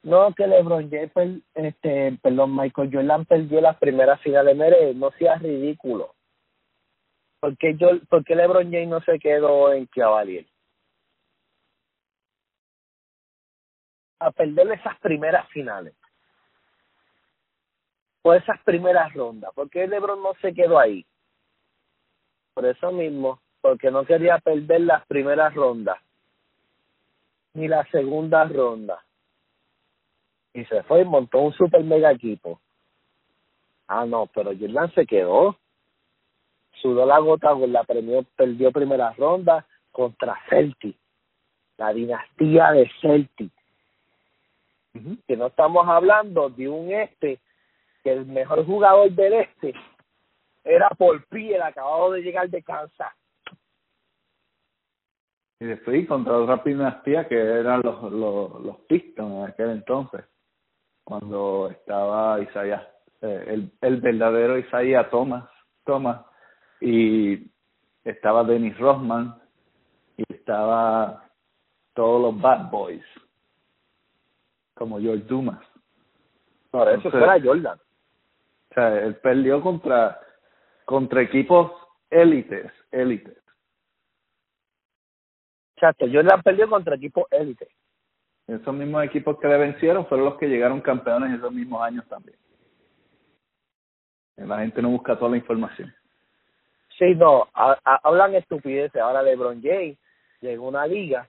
No, 0.02 0.32
que 0.34 0.46
LeBron 0.46 0.88
James, 0.90 1.42
este, 1.54 2.16
perdón, 2.22 2.54
Michael 2.54 2.90
Jordan 2.92 3.24
perdió 3.24 3.60
las 3.60 3.76
primeras 3.78 4.20
finales. 4.20 4.56
Mere, 4.56 4.94
no 4.94 5.10
seas 5.18 5.42
ridículo. 5.42 6.14
¿Por 7.40 7.56
qué, 7.56 7.76
yo, 7.76 7.88
¿Por 8.08 8.24
qué 8.24 8.34
LeBron 8.34 8.70
James 8.70 8.88
no 8.88 9.00
se 9.00 9.18
quedó 9.18 9.72
en 9.72 9.86
Cavalier? 9.86 10.46
A 14.20 14.30
perder 14.30 14.72
esas 14.72 14.98
primeras 14.98 15.48
finales. 15.48 15.94
O 18.22 18.34
esas 18.34 18.60
primeras 18.62 19.12
rondas. 19.14 19.52
¿Por 19.54 19.70
qué 19.70 19.86
LeBron 19.86 20.22
no 20.22 20.34
se 20.40 20.52
quedó 20.52 20.78
ahí? 20.78 21.06
Por 22.54 22.66
eso 22.66 22.90
mismo, 22.90 23.40
porque 23.60 23.90
no 23.90 24.04
quería 24.04 24.38
perder 24.38 24.80
las 24.82 25.06
primeras 25.06 25.54
rondas 25.54 25.98
ni 27.58 27.68
la 27.68 27.84
segunda 27.90 28.44
ronda. 28.44 29.04
Y 30.54 30.64
se 30.66 30.82
fue 30.84 31.02
y 31.02 31.04
montó 31.04 31.40
un 31.40 31.52
super 31.52 31.82
mega 31.82 32.12
equipo. 32.12 32.60
Ah, 33.86 34.06
no, 34.06 34.26
pero 34.26 34.52
Jordan 34.58 34.92
se 34.94 35.06
quedó. 35.06 35.56
Sudó 36.80 37.04
la 37.04 37.18
gota 37.18 37.50
con 37.50 37.72
la 37.72 37.82
premio, 37.82 38.24
perdió 38.36 38.70
primera 38.70 39.12
ronda 39.12 39.66
contra 39.90 40.36
Celtic, 40.48 40.96
la 41.76 41.92
dinastía 41.92 42.70
de 42.70 42.88
Celtic. 43.00 43.52
Que 45.26 45.36
no 45.36 45.46
estamos 45.46 45.86
hablando 45.88 46.50
de 46.50 46.68
un 46.68 46.90
este, 46.92 47.40
que 48.02 48.12
el 48.12 48.26
mejor 48.26 48.64
jugador 48.64 49.10
del 49.10 49.34
este 49.34 49.74
era 50.64 50.88
por 50.90 51.24
el 51.30 51.62
acabado 51.62 52.12
de 52.12 52.22
llegar 52.22 52.48
de 52.50 52.62
Kansas. 52.62 53.12
Y 55.60 55.64
después 55.64 56.06
contra 56.06 56.36
otra 56.36 56.62
dinastía 56.64 57.26
que 57.26 57.36
eran 57.36 57.80
los, 57.82 58.12
los, 58.12 58.60
los 58.62 58.76
Pistons 58.88 59.34
en 59.34 59.44
aquel 59.44 59.70
entonces, 59.70 60.24
cuando 61.02 61.68
estaba 61.70 62.40
Isaías, 62.40 62.82
eh, 63.22 63.44
el, 63.48 63.72
el 63.80 64.00
verdadero 64.00 64.58
Isaías 64.58 65.10
Thomas, 65.10 65.48
Thomas, 65.84 66.24
y 66.80 67.50
estaba 68.04 68.44
Dennis 68.44 68.78
Rossman, 68.78 69.34
y 70.16 70.22
estaba 70.32 71.24
todos 71.94 72.22
los 72.22 72.40
Bad 72.40 72.70
Boys, 72.70 73.04
como 74.78 75.00
George 75.00 75.24
Dumas. 75.24 75.60
Por 76.70 76.88
eso 76.88 77.08
era 77.08 77.40
Jordan. 77.42 77.78
O 78.70 78.74
sea, 78.74 79.00
él 79.00 79.16
perdió 79.16 79.60
contra, 79.60 80.20
contra 80.84 81.22
equipos 81.22 81.72
élites, 82.08 82.70
élites. 82.92 83.36
Exacto, 85.74 86.06
Jordan 86.10 86.42
perdió 86.42 86.68
contra 86.68 86.94
equipos 86.94 87.24
élite. 87.30 87.68
Esos 88.46 88.74
mismos 88.74 89.04
equipos 89.04 89.38
que 89.38 89.48
le 89.48 89.58
vencieron 89.58 90.06
fueron 90.06 90.26
los 90.26 90.38
que 90.38 90.46
llegaron 90.46 90.80
campeones 90.80 91.36
esos 91.36 91.52
mismos 91.52 91.82
años 91.82 92.06
también. 92.08 92.38
La 94.36 94.60
gente 94.60 94.80
no 94.80 94.90
busca 94.90 95.16
toda 95.18 95.32
la 95.32 95.36
información. 95.36 95.92
Sí, 96.98 97.14
no, 97.16 97.48
hablan 97.52 98.34
estupideces. 98.34 99.00
Ahora 99.00 99.22
LeBron 99.22 99.60
James 99.60 99.98
llegó 100.40 100.66
a 100.66 100.68
una 100.68 100.86
liga 100.86 101.28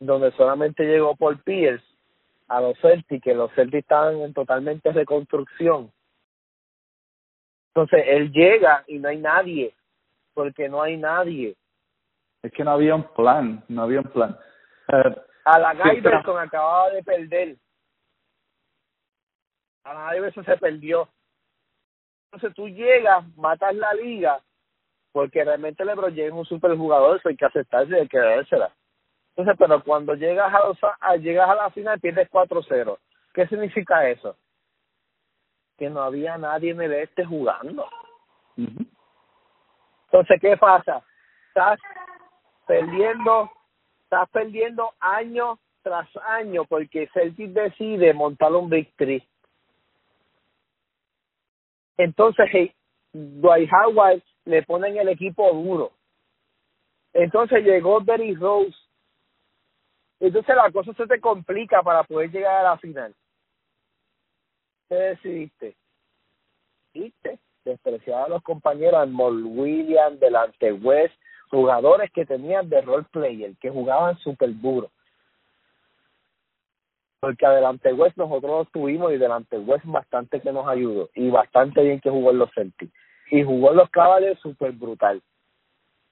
donde 0.00 0.32
solamente 0.32 0.84
llegó 0.84 1.14
por 1.14 1.42
Pierce 1.42 1.84
a 2.48 2.60
los 2.60 2.78
Celtics, 2.80 3.22
que 3.22 3.34
los 3.34 3.52
Celtics 3.52 3.82
estaban 3.82 4.20
en 4.20 4.34
totalmente 4.34 4.92
reconstrucción. 4.92 5.92
Entonces 7.68 8.04
él 8.06 8.30
llega 8.32 8.84
y 8.86 8.98
no 8.98 9.08
hay 9.08 9.18
nadie, 9.18 9.74
porque 10.34 10.68
no 10.68 10.82
hay 10.82 10.96
nadie. 10.96 11.56
Es 12.42 12.52
que 12.52 12.64
no 12.64 12.72
había 12.72 12.94
un 12.94 13.04
plan, 13.14 13.64
no 13.68 13.82
había 13.82 14.00
un 14.00 14.10
plan. 14.10 14.38
A 15.44 15.58
la 15.58 15.94
Iverson 15.94 16.38
acababa 16.38 16.90
de 16.90 17.02
perder. 17.02 17.56
A 19.84 19.94
la 19.94 20.16
Iverson 20.16 20.44
se 20.44 20.56
perdió. 20.58 21.08
Entonces 22.26 22.54
tú 22.54 22.68
llegas, 22.68 23.24
matas 23.36 23.74
la 23.74 23.92
liga, 23.94 24.40
porque 25.12 25.44
realmente 25.44 25.84
LeBron 25.84 26.10
James 26.10 26.28
es 26.28 26.32
un 26.32 26.44
superjugador, 26.46 27.18
eso 27.18 27.28
hay 27.28 27.36
que 27.36 27.44
aceptarse 27.44 27.92
y 27.92 28.00
hay 28.00 28.08
que 28.08 28.18
dársela. 28.18 28.74
Entonces, 29.34 29.56
pero 29.58 29.82
cuando 29.82 30.14
llegas 30.14 30.52
a, 30.52 30.66
los, 30.66 30.78
a 31.00 31.16
llegas 31.16 31.48
a 31.48 31.54
la 31.54 31.70
final 31.70 31.98
pierdes 31.98 32.30
4-0. 32.30 32.98
¿Qué 33.32 33.46
significa 33.46 34.08
eso? 34.08 34.36
Que 35.78 35.88
no 35.88 36.02
había 36.02 36.36
nadie 36.36 36.72
en 36.72 36.82
el 36.82 36.92
este 36.92 37.24
jugando. 37.24 37.88
Entonces, 38.56 40.38
¿qué 40.40 40.56
pasa? 40.58 41.02
Estás 41.48 41.80
perdiendo, 42.66 43.50
estás 44.04 44.28
perdiendo 44.30 44.92
año 45.00 45.58
tras 45.82 46.08
año 46.16 46.64
porque 46.64 47.08
Celtic 47.12 47.50
decide 47.50 48.12
montar 48.12 48.52
un 48.52 48.68
victory. 48.68 49.26
Entonces, 51.96 52.46
hey, 52.52 52.74
Dwight 53.12 53.70
Howard 53.72 54.22
le 54.44 54.62
ponen 54.62 54.96
el 54.96 55.08
equipo 55.08 55.50
duro. 55.52 55.92
Entonces 57.12 57.64
llegó 57.64 58.00
Derry 58.00 58.34
Rose. 58.34 58.76
Entonces 60.22 60.54
la 60.54 60.70
cosa 60.70 60.94
se 60.94 61.04
te 61.08 61.20
complica 61.20 61.82
para 61.82 62.04
poder 62.04 62.30
llegar 62.30 62.54
a 62.54 62.70
la 62.70 62.78
final. 62.78 63.12
¿Qué 64.88 64.94
decidiste? 64.94 65.74
¿Viste? 66.94 67.40
Despreciar 67.64 68.26
a 68.26 68.28
los 68.28 68.42
compañeros, 68.42 69.08
Mol 69.08 69.42
Williams, 69.44 70.20
delante 70.20 70.72
West, 70.72 71.12
jugadores 71.50 72.08
que 72.12 72.24
tenían 72.24 72.68
de 72.68 72.82
role 72.82 73.06
player, 73.10 73.56
que 73.60 73.68
jugaban 73.68 74.16
súper 74.18 74.50
duro. 74.60 74.92
Porque 77.18 77.44
adelante 77.44 77.92
West 77.92 78.16
nosotros 78.16 78.68
tuvimos 78.70 79.12
y 79.12 79.18
delante 79.18 79.58
West 79.58 79.84
bastante 79.86 80.40
que 80.40 80.52
nos 80.52 80.68
ayudó 80.68 81.10
y 81.16 81.30
bastante 81.30 81.82
bien 81.82 82.00
que 82.00 82.10
jugó 82.10 82.30
en 82.30 82.38
los 82.38 82.50
Celtics 82.54 82.94
y 83.32 83.42
jugó 83.42 83.72
en 83.72 83.78
los 83.78 83.90
Cavaliers 83.90 84.38
súper 84.38 84.70
brutal. 84.70 85.20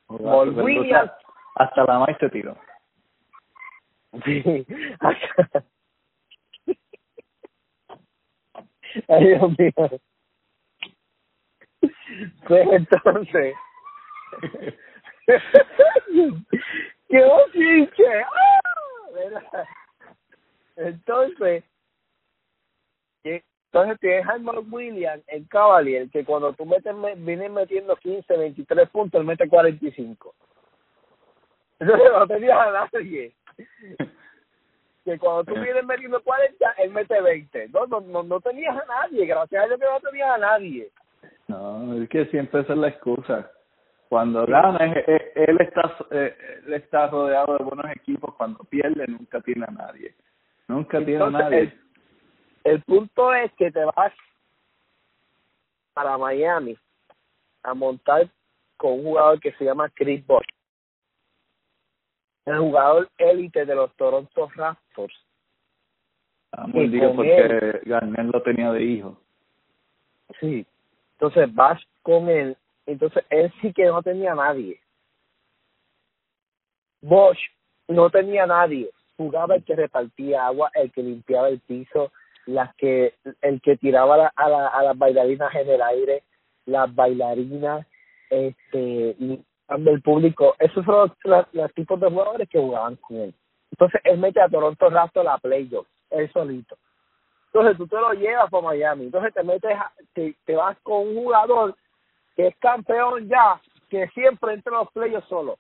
Mol 0.09 0.51
Williams 0.51 1.13
hasta 1.55 1.85
la 1.85 2.01
más 2.01 2.19
se 2.19 2.29
tiró. 2.29 2.57
Sí, 4.25 4.67
Ay, 9.09 9.25
Dios 9.25 9.59
mío. 9.59 9.73
Pues 12.47 12.69
entonces, 12.73 13.55
¡Qué 17.09 17.25
bochinche! 17.25 18.23
¡Ah! 18.23 19.65
Entonces, 20.77 21.65
entonces 23.23 24.01
tienes 24.01 24.27
a 24.29 24.39
Mark 24.39 24.65
Williams 24.71 25.23
en 25.29 25.45
Cavalier, 25.45 26.09
que 26.11 26.25
cuando 26.25 26.53
tú 26.55 26.65
metes, 26.65 26.95
vienes 27.19 27.51
metiendo 27.51 27.95
15, 27.97 28.37
23 28.37 28.89
puntos, 28.91 29.21
él 29.21 29.27
mete 29.27 29.49
45. 29.49 30.35
Entonces 31.79 32.11
no 32.13 32.27
tenías 32.27 32.59
a 32.59 32.89
nadie. 32.93 33.35
Que 35.03 35.19
cuando 35.19 35.45
tú 35.45 35.55
vienes 35.59 35.83
metiendo 35.87 36.23
40, 36.23 36.73
él 36.73 36.91
mete 36.91 37.21
20. 37.23 37.69
No, 37.69 37.87
no, 37.87 38.03
no, 38.03 38.23
no 38.23 38.39
tenías 38.41 38.77
a 38.77 38.85
nadie, 38.85 39.25
gracias 39.25 39.65
a 39.65 39.67
Dios 39.67 39.81
que 39.81 39.87
no 39.87 40.01
tenías 40.01 40.31
a 40.31 40.39
nadie. 40.39 40.91
No, 41.49 42.03
es 42.03 42.09
que 42.11 42.27
siempre 42.27 42.61
esa 42.61 42.75
es 42.75 42.79
la 42.79 42.89
excusa. 42.89 43.51
Cuando 44.11 44.45
gana, 44.45 44.85
él 44.85 45.57
está, 45.61 45.97
eh, 46.11 46.37
él 46.67 46.75
está 46.75 47.07
rodeado 47.07 47.57
de 47.57 47.65
buenos 47.65 47.87
equipos. 47.93 48.35
Cuando 48.35 48.63
pierde, 48.65 49.07
nunca 49.07 49.41
tiene 49.41 49.65
a 49.69 49.71
nadie. 49.71 50.15
Nunca 50.69 50.99
tiene 51.05 51.25
a 51.25 51.31
nadie. 51.31 51.73
El, 52.65 52.83
punto 52.83 53.33
es 53.33 53.53
que 53.55 53.71
te 53.71 53.85
vas 53.85 54.13
para 55.93 56.19
Miami 56.19 56.77
a 57.63 57.73
montar 57.73 58.29
con 58.77 58.93
un 58.93 59.03
jugador 59.03 59.41
que 59.41 59.53
se 59.53 59.65
llama 59.65 59.89
Chris 59.91 60.27
Bosh. 60.27 60.47
El 62.51 62.59
jugador 62.59 63.09
élite 63.19 63.65
de 63.65 63.75
los 63.75 63.95
Toronto 63.97 64.51
Raptors. 64.55 65.15
Ah, 66.53 66.67
muy 66.67 66.89
porque 67.15 67.81
Garnett 67.85 68.33
lo 68.33 68.43
tenía 68.43 68.73
de 68.73 68.83
hijo. 68.83 69.21
Sí, 70.41 70.67
entonces 71.13 71.55
vas 71.55 71.81
con 72.03 72.29
él, 72.29 72.57
entonces 72.87 73.25
él 73.31 73.53
sí 73.61 73.73
que 73.73 73.87
no 73.87 74.03
tenía 74.03 74.35
nadie. 74.35 74.81
Bosch 77.03 77.39
no 77.89 78.11
tenía 78.11 78.47
nadie, 78.47 78.91
jugaba 79.17 79.57
el 79.57 79.65
que 79.65 79.77
repartía 79.77 80.47
agua, 80.47 80.71
el 80.75 80.91
que 80.93 81.03
limpiaba 81.03 81.49
el 81.49 81.61
piso, 81.61 82.13
las 82.47 82.75
que 82.77 83.15
el 83.43 83.61
que 83.61 83.77
tiraba 83.77 84.33
a, 84.35 84.49
la, 84.49 84.67
a 84.69 84.83
las 84.83 84.99
bailarinas 84.99 85.55
en 85.55 85.69
el 85.69 85.83
aire, 85.83 86.23
las 86.67 86.93
bailarinas, 86.95 87.87
este, 88.29 89.17
el 89.71 90.03
público, 90.03 90.57
esos 90.59 90.85
son 90.85 91.13
los, 91.25 91.75
tipos 91.75 92.01
de 92.01 92.09
jugadores 92.09 92.49
que 92.49 92.59
jugaban 92.59 92.97
con 92.97 93.17
él. 93.17 93.35
Entonces 93.71 94.01
él 94.05 94.19
mete 94.19 94.41
a 94.41 94.49
Toronto 94.49 94.91
Raptors 94.91 95.27
a 95.27 95.33
la 95.33 95.39
playoffs, 95.39 95.89
él 96.11 96.31
solito. 96.33 96.77
Entonces 97.47 97.77
tú 97.77 97.87
te 97.87 97.97
lo 97.97 98.13
llevas 98.13 98.51
para 98.51 98.65
Miami. 98.65 99.05
Entonces 99.05 99.33
te 99.33 99.43
metes, 99.43 99.77
te, 100.13 100.37
te 100.45 100.57
vas 100.57 100.77
con 100.83 101.09
un 101.09 101.15
jugador 101.15 101.77
que 102.37 102.49
es 102.49 102.57
campeón 102.59 103.29
ya, 103.29 103.61
que 103.89 104.09
siempre 104.09 104.55
entra 104.55 104.73
en 104.73 104.79
los 104.79 104.93
playoffs 104.93 105.29
solo. 105.29 105.59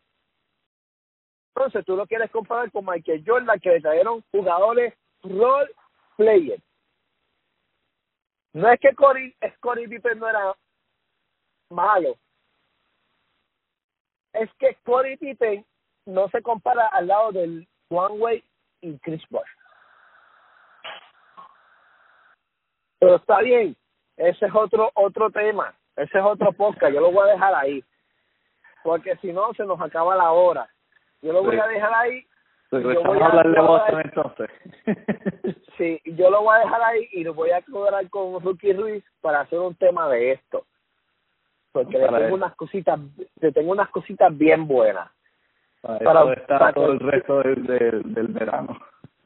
Entonces 1.54 1.84
tú 1.84 1.96
lo 1.96 2.06
quieres 2.06 2.30
comparar 2.30 2.70
con 2.70 2.86
Michael 2.86 3.24
Jordan, 3.26 3.60
que 3.60 3.70
le 3.70 3.80
trajeron 3.80 4.24
jugadores 4.30 4.94
role 5.22 5.70
player. 6.16 6.60
No 8.52 8.70
es 8.70 8.80
que 8.80 8.94
Corey, 8.94 9.34
Corey 9.60 9.86
Pippen 9.86 10.18
no 10.18 10.28
era 10.28 10.54
malo. 11.70 12.16
Es 14.32 14.50
que 14.58 14.76
Corey 14.84 15.16
Pippen 15.16 15.64
no 16.06 16.28
se 16.28 16.42
compara 16.42 16.86
al 16.88 17.06
lado 17.06 17.32
del 17.32 17.66
One 17.88 18.18
Way 18.18 18.44
y 18.82 18.98
Chris 18.98 19.22
Bosh. 19.30 19.48
Pero 22.98 23.16
está 23.16 23.40
bien, 23.40 23.76
ese 24.16 24.46
es 24.46 24.54
otro 24.54 24.90
otro 24.94 25.30
tema, 25.30 25.74
ese 25.96 26.18
es 26.18 26.24
otro 26.24 26.52
podcast, 26.52 26.92
yo 26.92 27.00
lo 27.00 27.10
voy 27.10 27.28
a 27.28 27.32
dejar 27.32 27.54
ahí, 27.54 27.82
porque 28.82 29.16
si 29.16 29.32
no 29.32 29.52
se 29.54 29.64
nos 29.64 29.80
acaba 29.80 30.14
la 30.16 30.32
hora. 30.32 30.68
Yo 31.22 31.32
lo 31.32 31.42
voy 31.42 31.58
a 31.58 31.66
dejar 31.66 31.92
ahí. 31.94 32.26
yo 32.70 32.80
voy 32.80 33.20
a 33.20 33.26
hablar 33.26 33.50
de 33.50 33.60
Boston 33.60 34.00
entonces. 34.00 34.50
sí, 35.76 36.00
yo 36.04 36.30
lo 36.30 36.42
voy 36.42 36.56
a 36.56 36.60
dejar 36.60 36.82
ahí 36.82 37.08
y 37.12 37.24
lo 37.24 37.34
voy 37.34 37.50
a 37.50 37.62
cobrar 37.62 38.08
con 38.08 38.42
Rookie 38.42 38.72
Ruiz 38.72 39.04
para 39.20 39.40
hacer 39.40 39.58
un 39.58 39.74
tema 39.74 40.08
de 40.08 40.32
esto. 40.32 40.66
Porque 41.72 41.98
le 41.98 42.08
tengo 42.08 42.34
unas 42.34 42.54
cositas, 42.56 42.98
le 43.40 43.52
tengo 43.52 43.72
unas 43.72 43.88
cositas 43.90 44.36
bien 44.36 44.66
buenas. 44.66 45.10
Para, 45.80 46.34
para, 46.46 46.72
todo 46.72 46.92
el 46.92 47.00
resto 47.00 47.42
del, 47.42 47.66
del, 47.66 48.14
del 48.14 48.26
verano. 48.28 48.78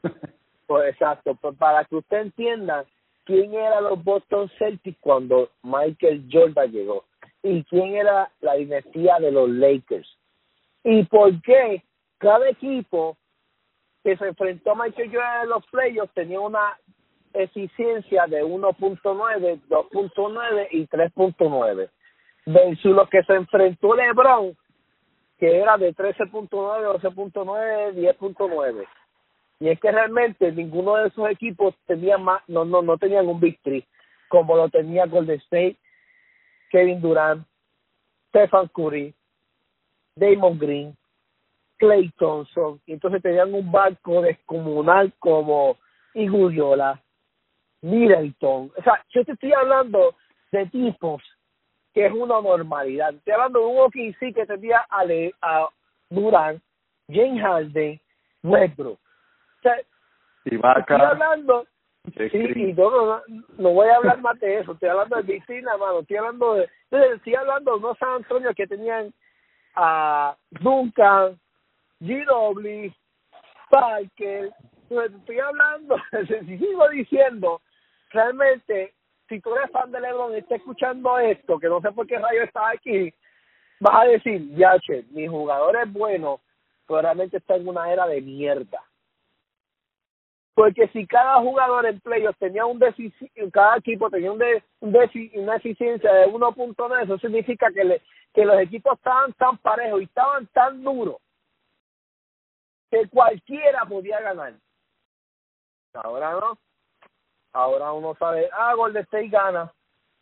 pues 0.67 0.93
exacto, 0.93 1.35
pues 1.35 1.55
para 1.57 1.83
que 1.85 1.97
usted 1.97 2.21
entienda 2.21 2.85
quién 3.25 3.53
eran 3.53 3.83
los 3.83 4.01
Boston 4.03 4.49
Celtics 4.57 4.97
cuando 5.01 5.49
Michael 5.63 6.27
Jordan 6.31 6.71
llegó 6.71 7.05
y 7.43 7.63
quién 7.65 7.95
era 7.95 8.31
la 8.41 8.53
dinastía 8.53 9.17
de 9.19 9.31
los 9.31 9.49
Lakers 9.49 10.07
y 10.83 11.03
por 11.03 11.41
qué 11.41 11.83
cada 12.19 12.47
equipo 12.47 13.17
que 14.03 14.15
se 14.15 14.27
enfrentó 14.27 14.71
a 14.71 14.75
Michael 14.75 15.11
Jordan 15.11 15.43
en 15.43 15.49
los 15.49 15.65
playoffs 15.67 16.13
tenía 16.13 16.39
una 16.39 16.77
eficiencia 17.33 18.27
de 18.27 18.43
1.9, 18.43 19.61
2.9 19.67 20.67
y 20.71 20.87
3.9 20.87 21.89
versus 22.45 22.95
los 22.95 23.09
que 23.09 23.23
se 23.23 23.33
enfrentó 23.33 23.95
LeBron 23.95 24.55
que 25.37 25.57
era 25.57 25.77
de 25.77 25.93
13.9, 25.93 26.49
12.9, 26.49 27.93
10.9 27.93 28.87
y 29.59 29.69
es 29.69 29.79
que 29.79 29.91
realmente 29.91 30.51
ninguno 30.51 30.95
de 30.97 31.07
esos 31.07 31.29
equipos 31.29 31.75
tenía 31.85 32.17
más, 32.17 32.41
no, 32.47 32.65
no, 32.65 32.81
no 32.81 32.97
tenían 32.97 33.27
un 33.27 33.39
victory 33.39 33.85
como 34.27 34.55
lo 34.55 34.69
tenía 34.69 35.05
Golden 35.05 35.37
State, 35.37 35.77
Kevin 36.69 36.99
Durant, 36.99 37.47
Stephen 38.29 38.67
Curry, 38.73 39.13
Damon 40.15 40.57
Green, 40.57 40.97
Clay 41.77 42.09
Thompson, 42.17 42.81
y 42.85 42.93
entonces 42.93 43.21
tenían 43.21 43.53
un 43.53 43.71
barco 43.71 44.21
descomunal 44.21 45.13
como 45.19 45.77
Iguriola, 46.13 47.01
Middleton. 47.81 48.71
O 48.77 48.83
sea, 48.83 49.03
yo 49.13 49.23
te 49.23 49.33
estoy 49.33 49.53
hablando 49.53 50.15
de 50.51 50.65
tipos 50.67 51.21
que 51.95 52.05
es 52.05 52.13
una 52.13 52.41
normalidad. 52.41 53.15
Estoy 53.15 53.33
hablando 53.33 53.59
de 53.61 53.65
un 53.65 53.79
OKC 53.79 54.35
que 54.35 54.45
tenía 54.45 54.85
a, 54.89 55.03
a 55.41 55.69
Durant, 56.11 56.61
James 57.09 57.41
Harden, 57.41 57.99
Westbrook 58.43 58.99
y 60.45 60.55
Estoy 60.55 61.01
hablando 61.01 61.65
Sí, 62.15 62.37
y 62.55 62.73
no, 62.73 63.19
no, 63.57 63.69
voy 63.71 63.87
a 63.87 63.95
hablar 63.95 64.21
más 64.21 64.39
de 64.39 64.59
eso, 64.59 64.73
estoy 64.73 64.89
hablando 64.89 65.15
de 65.15 65.23
piscina, 65.23 65.75
mano, 65.75 66.01
estoy 66.01 66.17
hablando 66.17 66.53
de, 66.53 66.69
estoy 67.15 67.33
hablando 67.33 67.71
de 67.71 67.77
unos 67.79 67.97
San 67.97 68.09
Antonio 68.09 68.53
que 68.53 68.67
tenían 68.67 69.11
a 69.75 70.37
Duncan, 70.51 71.39
G.W., 72.01 72.93
Parker, 73.71 74.51
estoy 74.87 75.39
hablando, 75.39 75.95
sigo 76.45 76.89
diciendo, 76.89 77.59
realmente, 78.11 78.93
si 79.27 79.39
tú 79.39 79.55
eres 79.55 79.71
fan 79.71 79.91
de 79.91 79.99
LeBron 79.99 80.33
y 80.33 80.37
estás 80.37 80.59
escuchando 80.59 81.17
esto, 81.19 81.59
que 81.59 81.67
no 81.67 81.81
sé 81.81 81.91
por 81.91 82.07
qué 82.07 82.17
rayo 82.17 82.43
está 82.43 82.69
aquí, 82.69 83.13
vas 83.79 84.03
a 84.03 84.05
decir, 84.05 84.55
ya, 84.55 84.77
che, 84.79 85.03
mi 85.11 85.27
jugador 85.27 85.75
es 85.77 85.91
bueno, 85.91 86.41
pero 86.87 87.01
realmente 87.01 87.37
está 87.37 87.55
en 87.55 87.67
una 87.67 87.91
era 87.91 88.07
de 88.07 88.21
mierda. 88.21 88.83
Porque 90.53 90.87
si 90.89 91.05
cada 91.05 91.41
jugador 91.41 91.85
en 91.85 91.99
playoffs 91.99 92.39
tenía 92.39 92.65
un 92.65 92.79
cada 93.51 93.77
equipo 93.77 94.09
tenía 94.09 94.31
un, 94.31 94.37
de, 94.39 94.63
un 94.79 94.95
una 95.35 95.55
eficiencia 95.57 96.13
de 96.13 96.27
1.9, 96.27 97.03
eso 97.03 97.17
significa 97.17 97.69
que, 97.73 97.83
le, 97.83 98.01
que 98.33 98.45
los 98.45 98.57
equipos 98.61 98.97
estaban 98.97 99.33
tan 99.33 99.57
parejos 99.57 100.01
y 100.01 100.05
estaban 100.05 100.47
tan 100.47 100.81
duros 100.81 101.17
que 102.89 103.05
cualquiera 103.09 103.83
podía 103.85 104.21
ganar. 104.21 104.53
Ahora 105.93 106.31
no. 106.31 106.57
Ahora 107.55 107.93
uno 107.93 108.13
sabe, 108.15 108.49
ah, 108.51 108.73
Golden 108.75 109.03
State 109.03 109.29
gana. 109.29 109.71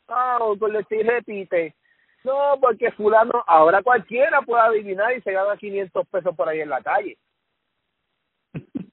Ah, 0.07 0.37
Golden 0.39 0.81
State 0.81 1.01
repite. 1.01 1.75
No, 2.23 2.59
porque 2.61 2.91
fulano, 2.91 3.43
ahora 3.47 3.81
cualquiera 3.81 4.43
puede 4.43 4.61
adivinar 4.61 5.17
y 5.17 5.21
se 5.21 5.31
gana 5.31 5.57
500 5.57 6.07
pesos 6.09 6.35
por 6.35 6.47
ahí 6.47 6.61
en 6.61 6.69
la 6.69 6.81
calle. 6.81 7.17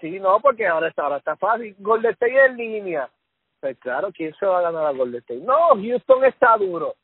Sí, 0.00 0.20
no, 0.20 0.38
porque 0.38 0.64
ahora 0.64 0.86
está, 0.86 1.02
ahora 1.02 1.16
está 1.16 1.34
fácil. 1.34 1.74
Golden 1.80 2.12
State 2.12 2.44
en 2.44 2.56
línea. 2.56 3.10
Pues 3.58 3.76
claro, 3.80 4.12
¿quién 4.12 4.32
se 4.36 4.46
va 4.46 4.60
a 4.60 4.62
ganar 4.62 4.86
a 4.86 4.92
Golden 4.92 5.18
State? 5.22 5.40
No, 5.40 5.70
Houston 5.74 6.24
está 6.24 6.56
duro. 6.56 6.94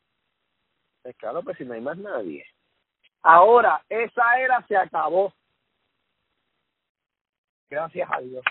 Pues 1.02 1.16
claro, 1.16 1.42
pues 1.42 1.58
si 1.58 1.64
no 1.64 1.74
hay 1.74 1.80
más 1.80 1.98
nadie. 1.98 2.46
Ahora, 3.20 3.84
esa 3.88 4.38
era 4.38 4.64
se 4.68 4.76
acabó. 4.76 5.34
Gracias 7.68 8.08
a 8.12 8.20
Dios. 8.20 8.44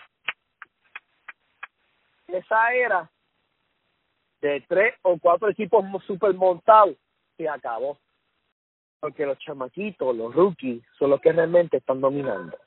Esa 2.33 2.73
era 2.73 3.11
de 4.41 4.59
tres 4.67 4.95
o 5.03 5.19
cuatro 5.19 5.49
equipos 5.49 5.85
super 6.07 6.33
montados 6.33 6.95
se 7.37 7.47
acabó. 7.47 7.99
Porque 8.99 9.25
los 9.25 9.37
chamaquitos, 9.37 10.15
los 10.15 10.33
rookies, 10.33 10.83
son 10.97 11.11
los 11.11 11.21
que 11.21 11.31
realmente 11.31 11.77
están 11.77 12.01
dominando. 12.01 12.57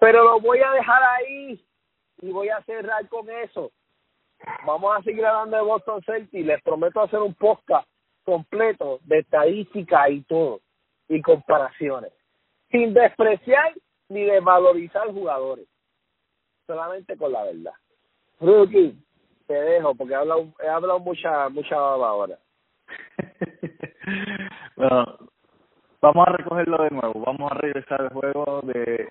Pero 0.00 0.24
lo 0.24 0.40
voy 0.40 0.60
a 0.60 0.70
dejar 0.70 1.02
ahí 1.02 1.62
y 2.22 2.30
voy 2.30 2.48
a 2.48 2.62
cerrar 2.62 3.06
con 3.08 3.28
eso. 3.28 3.70
Vamos 4.64 4.96
a 4.96 5.02
seguir 5.02 5.26
hablando 5.26 5.58
de 5.58 5.62
Boston 5.62 6.02
Celtics. 6.02 6.46
Les 6.46 6.62
prometo 6.62 7.02
hacer 7.02 7.20
un 7.20 7.34
podcast 7.34 7.86
completo 8.24 9.00
de 9.04 9.18
estadística 9.18 10.08
y 10.08 10.22
todo, 10.22 10.62
y 11.08 11.20
comparaciones, 11.20 12.12
sin 12.70 12.94
despreciar 12.94 13.74
ni 14.08 14.22
desvalorizar 14.24 15.12
jugadores, 15.12 15.66
solamente 16.66 17.18
con 17.18 17.32
la 17.32 17.44
verdad. 17.44 17.74
Rookie, 18.40 18.96
te 19.46 19.54
dejo 19.54 19.94
porque 19.94 20.14
he 20.14 20.16
hablado, 20.16 20.52
he 20.62 20.68
hablado 20.68 20.98
mucha, 21.00 21.48
mucha 21.48 21.76
baba 21.76 22.08
ahora. 22.08 22.38
bueno, 24.76 25.18
vamos 26.00 26.28
a 26.28 26.32
recogerlo 26.32 26.82
de 26.82 26.90
nuevo, 26.90 27.20
vamos 27.20 27.52
a 27.52 27.54
regresar 27.54 28.00
al 28.02 28.10
juego 28.10 28.60
de 28.62 29.08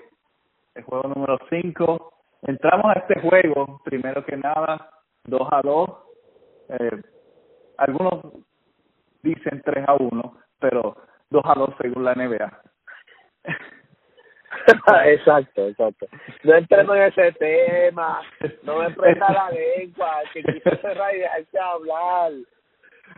el 0.76 0.84
juego 0.84 1.10
número 1.10 1.38
5. 1.50 2.14
Entramos 2.44 2.86
a 2.88 3.00
este 3.00 3.20
juego, 3.22 3.82
primero 3.86 4.26
que 4.26 4.38
nada, 4.38 4.90
2 5.26 5.48
a 5.52 5.62
2. 5.62 5.90
Eh, 6.70 7.02
algunos 7.78 8.34
dicen 9.22 9.62
3 9.64 9.86
a 9.88 9.96
1, 9.96 10.38
pero 10.60 10.98
2 11.30 11.44
a 11.46 11.54
2 11.54 11.70
según 11.82 12.06
la 12.06 12.16
NBA. 12.16 12.62
exacto, 15.06 15.68
exacto. 15.68 16.08
No 16.44 16.56
entremos 16.56 16.96
en 16.96 17.02
ese 17.04 17.32
tema, 17.34 18.22
no 18.64 18.80
me 18.80 18.90
presta 18.92 19.32
la 19.32 19.50
lengua, 19.52 20.22
que 20.34 20.44
quiso 20.44 20.76
cerrar 20.78 21.16
y 21.16 21.20
dejarse 21.20 21.60
hablar. 21.60 22.32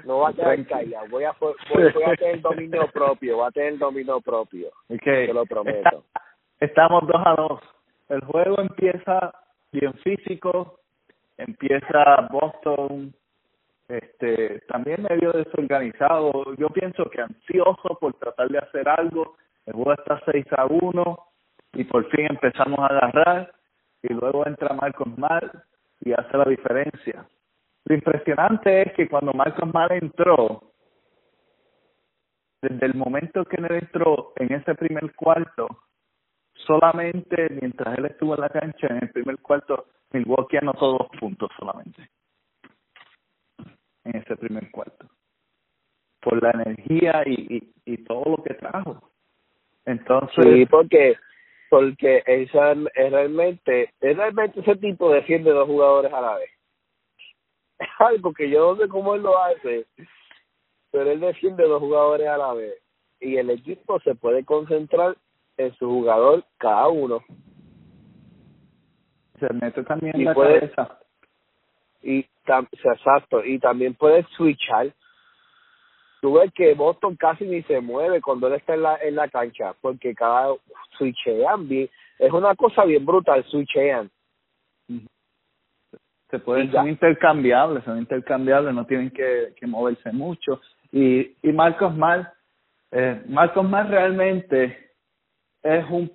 No 0.03 0.19
va 0.19 0.29
a 0.29 0.34
quedar 0.34 0.65
callado, 0.67 1.08
voy 1.10 1.23
a, 1.23 1.34
voy, 1.39 1.53
voy 1.69 2.03
a 2.03 2.15
tener 2.15 2.41
dominio 2.41 2.88
propio, 2.93 3.38
voy 3.38 3.47
a 3.47 3.51
tener 3.51 3.77
dominio 3.77 4.19
propio, 4.21 4.69
okay. 4.89 5.27
te 5.27 5.34
lo 5.34 5.45
prometo. 5.45 6.03
Estamos 6.60 7.08
2 7.08 7.21
a 7.25 7.36
2. 7.36 7.62
El 8.10 8.21
juego 8.25 8.60
empieza 8.60 9.34
bien 9.71 9.93
físico, 9.95 10.79
empieza 11.38 12.27
Boston 12.31 13.13
este 13.88 14.62
también 14.67 15.03
medio 15.03 15.31
desorganizado. 15.31 16.55
Yo 16.55 16.69
pienso 16.69 17.05
que 17.10 17.21
ansioso 17.21 17.97
por 17.99 18.13
tratar 18.15 18.49
de 18.49 18.60
hacer 18.60 18.89
algo. 18.89 19.36
El 19.65 19.73
juego 19.73 19.93
está 19.93 20.21
6 20.31 20.45
a 20.58 20.65
1 20.65 21.19
y 21.76 21.84
por 21.84 22.10
fin 22.10 22.28
empezamos 22.30 22.80
a 22.80 22.88
agarrar 22.88 23.54
y 24.02 24.14
luego 24.14 24.46
entra 24.48 24.74
Marcos 24.74 25.18
Mal 25.18 25.64
y 26.02 26.14
hace 26.14 26.38
la 26.38 26.46
diferencia. 26.46 27.28
Lo 27.86 27.96
impresionante 27.96 28.84
es 28.84 28.94
que 28.94 29.08
cuando 29.08 29.34
Marcos 29.34 29.72
Mal 29.74 29.92
entró, 29.92 30.72
desde 32.62 32.86
el 32.86 32.96
momento 32.96 33.46
que 33.46 33.58
él 33.58 33.68
entró 33.70 34.34
en 34.38 34.54
ese 34.54 34.74
primer 34.76 35.14
cuarto, 35.14 35.68
solamente 36.54 37.50
mientras 37.50 37.98
él 37.98 38.06
estuvo 38.06 38.36
en 38.36 38.42
la 38.42 38.50
cancha 38.50 38.88
en 38.88 39.04
el 39.04 39.12
primer 39.12 39.38
cuarto, 39.40 39.86
Milwaukee 40.12 40.58
anotó 40.58 40.94
dos 40.94 41.08
puntos 41.20 41.52
solamente 41.60 42.10
en 44.06 44.18
ese 44.18 44.36
primer 44.38 44.72
cuarto 44.72 45.08
por 46.22 46.42
la 46.42 46.52
energía 46.52 47.22
y, 47.26 47.74
y, 47.86 47.94
y 47.94 47.98
todo 48.04 48.38
lo 48.38 48.44
que 48.44 48.56
trajo. 48.56 49.12
Entonces, 49.86 50.44
sí, 50.44 50.66
porque 50.66 51.18
porque 51.76 52.24
esa 52.26 52.72
es 52.72 53.12
realmente 53.12 53.90
es 54.00 54.16
realmente 54.16 54.62
ese 54.62 54.78
tipo 54.78 55.12
defiende 55.12 55.52
dos 55.52 55.68
jugadores 55.68 56.14
a 56.14 56.22
la 56.22 56.36
vez. 56.38 56.50
Es 57.78 57.90
algo 58.00 58.34
que 58.34 58.50
yo 58.50 58.74
no 58.74 58.82
sé 58.82 58.88
cómo 58.88 59.14
él 59.16 59.24
lo 59.24 59.38
hace, 59.38 59.86
pero 60.90 61.12
él 61.12 61.20
defiende 61.20 61.68
dos 61.68 61.82
jugadores 61.82 62.30
a 62.30 62.38
la 62.38 62.54
vez 62.54 62.82
y 63.20 63.36
el 63.36 63.50
equipo 63.50 64.00
se 64.00 64.16
puede 64.16 64.46
concentrar 64.46 65.18
en 65.58 65.76
su 65.76 65.90
jugador 65.90 66.46
cada 66.60 66.88
uno. 66.88 67.22
Se 69.38 69.54
mete 69.54 69.84
también 69.84 70.16
en 70.16 70.24
la 70.24 70.34
cabeza. 70.34 70.98
Y 72.02 72.26
exacto, 72.86 73.44
y 73.44 73.60
también 73.60 73.96
puede 73.96 74.24
switchar. 74.38 74.94
Tú 76.26 76.34
ves 76.34 76.52
que 76.56 76.74
Boston 76.74 77.16
casi 77.18 77.46
ni 77.46 77.62
se 77.62 77.80
mueve 77.82 78.20
cuando 78.20 78.48
él 78.48 78.54
está 78.54 78.74
en 78.74 78.82
la, 78.82 78.98
en 78.98 79.14
la 79.14 79.28
cancha, 79.28 79.76
porque 79.80 80.16
cada 80.16 80.56
switchean 80.98 81.68
bien, 81.68 81.88
es 82.18 82.32
una 82.32 82.56
cosa 82.56 82.84
bien 82.84 83.06
brutal, 83.06 83.44
switchean. 83.44 84.10
Se 86.32 86.40
pueden, 86.40 86.72
son 86.72 86.90
intercambiables, 86.90 87.84
son 87.84 88.00
intercambiables, 88.00 88.74
no 88.74 88.88
tienen 88.88 89.12
que, 89.12 89.54
que 89.56 89.68
moverse 89.68 90.12
mucho. 90.14 90.60
Y, 90.92 91.36
y 91.44 91.54
Marcos 91.54 91.96
Mal, 91.96 92.28
eh, 92.90 93.22
Marcos 93.28 93.70
Mal 93.70 93.88
realmente 93.88 94.96
es 95.62 95.86
un 95.92 96.12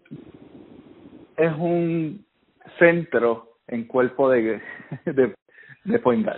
es 1.36 1.52
un 1.56 2.26
centro 2.80 3.58
en 3.68 3.84
cuerpo 3.84 4.28
de 4.28 4.60
de, 5.04 5.34
de 5.84 5.98
point 6.00 6.28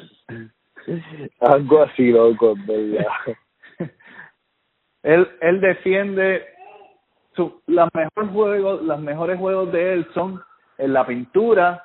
algo 1.41 1.83
así 1.85 2.11
loco 2.11 2.55
verdad 2.67 3.07
él 5.03 5.31
él 5.41 5.61
defiende 5.61 6.47
su 7.35 7.63
la 7.67 7.89
mejor 7.93 8.33
juego 8.33 8.75
los 8.75 9.01
mejores 9.01 9.39
juegos 9.39 9.73
de 9.73 9.95
él 9.95 10.09
son 10.15 10.43
en 10.79 10.93
la 10.93 11.07
pintura 11.07 11.85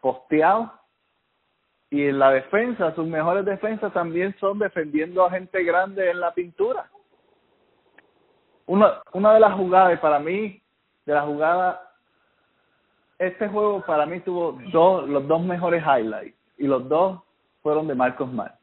posteado 0.00 0.72
y 1.90 2.06
en 2.06 2.18
la 2.18 2.30
defensa 2.30 2.94
sus 2.94 3.06
mejores 3.06 3.44
defensas 3.44 3.92
también 3.92 4.34
son 4.38 4.58
defendiendo 4.58 5.24
a 5.24 5.30
gente 5.30 5.62
grande 5.64 6.10
en 6.10 6.20
la 6.20 6.32
pintura 6.32 6.88
una, 8.66 9.34
de 9.34 9.40
las 9.40 9.54
jugadas, 9.54 9.98
para 10.00 10.18
mí, 10.18 10.60
de 11.04 11.14
la 11.14 11.22
jugada, 11.22 11.92
este 13.18 13.48
juego 13.48 13.82
para 13.86 14.06
mí 14.06 14.20
tuvo 14.20 14.58
dos, 14.72 15.08
los 15.08 15.26
dos 15.26 15.42
mejores 15.42 15.82
highlights 15.82 16.36
y 16.58 16.66
los 16.66 16.86
dos 16.88 17.22
fueron 17.62 17.86
de 17.86 17.94
Marcos 17.94 18.30
Mal. 18.30 18.54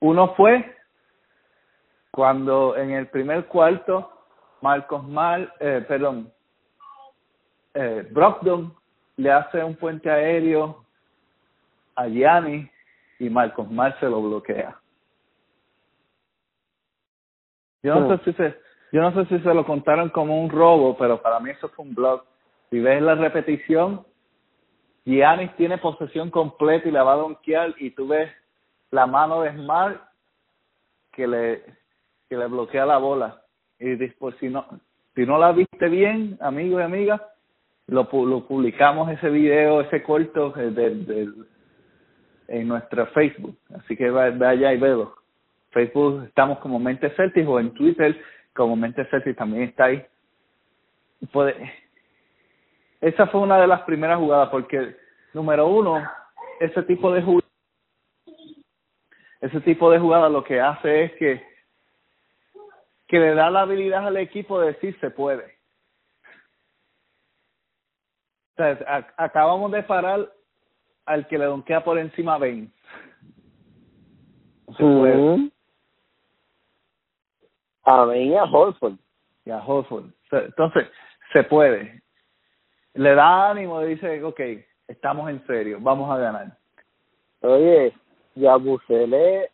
Uno 0.00 0.34
fue 0.34 0.75
cuando 2.16 2.74
en 2.78 2.92
el 2.92 3.08
primer 3.08 3.44
cuarto 3.44 4.10
Marcos 4.62 5.06
Mal, 5.06 5.52
eh, 5.60 5.84
perdón, 5.86 6.32
eh, 7.74 8.08
Brogdon 8.10 8.74
le 9.18 9.30
hace 9.30 9.62
un 9.62 9.76
puente 9.76 10.10
aéreo 10.10 10.82
a 11.94 12.08
Gianni 12.08 12.70
y 13.18 13.28
Marcos 13.28 13.70
Mal 13.70 13.94
se 14.00 14.06
lo 14.06 14.22
bloquea. 14.22 14.80
Yo 17.82 17.94
no 18.00 18.16
sé 18.16 18.24
si 18.24 18.32
se, 18.32 18.58
yo 18.92 19.02
no 19.02 19.12
sé 19.12 19.26
si 19.26 19.38
se 19.44 19.52
lo 19.52 19.66
contaron 19.66 20.08
como 20.08 20.40
un 20.40 20.48
robo, 20.48 20.96
pero 20.96 21.20
para 21.20 21.38
mí 21.38 21.50
eso 21.50 21.68
fue 21.68 21.84
un 21.84 21.94
blog 21.94 22.24
Si 22.70 22.80
ves 22.80 23.02
la 23.02 23.14
repetición, 23.14 24.06
Giannis 25.04 25.54
tiene 25.56 25.76
posesión 25.76 26.30
completa 26.30 26.88
y 26.88 26.92
la 26.92 27.02
va 27.02 27.12
a 27.12 27.16
donkear 27.16 27.74
y 27.76 27.90
tú 27.90 28.08
ves 28.08 28.32
la 28.90 29.06
mano 29.06 29.42
de 29.42 29.52
Smart 29.52 30.00
que 31.12 31.26
le 31.26 31.85
que 32.28 32.36
le 32.36 32.46
bloquea 32.46 32.86
la 32.86 32.98
bola. 32.98 33.42
Y 33.78 33.96
después 33.96 34.34
si 34.40 34.48
no 34.48 34.66
si 35.14 35.24
no 35.24 35.38
la 35.38 35.52
viste 35.52 35.88
bien 35.88 36.36
amigo 36.40 36.80
y 36.80 36.82
amiga 36.82 37.28
lo, 37.86 38.08
lo 38.12 38.46
publicamos 38.46 39.10
ese 39.10 39.30
video 39.30 39.80
ese 39.80 40.02
corto 40.02 40.50
de, 40.50 41.28
en 42.48 42.68
nuestro 42.68 43.06
Facebook. 43.08 43.56
Así 43.74 43.96
que 43.96 44.10
vaya 44.10 44.72
y 44.72 44.78
velo. 44.78 45.14
Facebook 45.70 46.24
estamos 46.24 46.58
como 46.58 46.78
Mente 46.78 47.10
Celtics 47.10 47.46
o 47.46 47.60
en 47.60 47.72
Twitter 47.74 48.16
como 48.54 48.76
Mente 48.76 49.04
Celtics 49.06 49.36
también 49.36 49.64
está 49.64 49.84
ahí. 49.86 50.04
Esa 53.00 53.26
fue 53.26 53.40
una 53.40 53.60
de 53.60 53.66
las 53.66 53.82
primeras 53.82 54.18
jugadas 54.18 54.48
porque 54.50 54.96
número 55.34 55.66
uno 55.66 56.02
ese 56.60 56.82
tipo 56.84 57.12
de 57.12 57.22
jugada 57.22 57.46
ese 59.40 59.60
tipo 59.60 59.90
de 59.90 59.98
jugada 59.98 60.28
lo 60.28 60.42
que 60.42 60.60
hace 60.60 61.04
es 61.04 61.12
que 61.12 61.55
que 63.06 63.18
le 63.18 63.34
da 63.34 63.50
la 63.50 63.62
habilidad 63.62 64.06
al 64.06 64.16
equipo 64.16 64.60
de 64.60 64.72
decir 64.72 64.98
se 65.00 65.10
puede. 65.10 65.56
O 68.52 68.56
sea, 68.56 69.06
acabamos 69.16 69.70
de 69.72 69.82
parar 69.82 70.32
al 71.04 71.26
que 71.26 71.38
le 71.38 71.44
donquea 71.44 71.84
por 71.84 71.98
encima 71.98 72.34
a 72.34 72.38
Bain. 72.38 72.72
Se 74.76 74.82
puede. 74.82 75.50
A 77.84 78.04
Bain 78.04 78.32
y 78.32 78.36
a 78.36 78.44
Holford. 78.44 78.94
Y 79.44 79.50
a 79.50 79.58
Holford. 79.58 80.06
Entonces, 80.32 80.88
se 81.32 81.44
puede. 81.44 82.02
Le 82.94 83.14
da 83.14 83.50
ánimo 83.50 83.82
y 83.82 83.88
dice, 83.88 84.22
ok, 84.24 84.40
estamos 84.88 85.28
en 85.28 85.46
serio, 85.46 85.78
vamos 85.80 86.10
a 86.10 86.18
ganar. 86.18 86.56
Oye, 87.42 87.92
Yabusele 88.34 89.50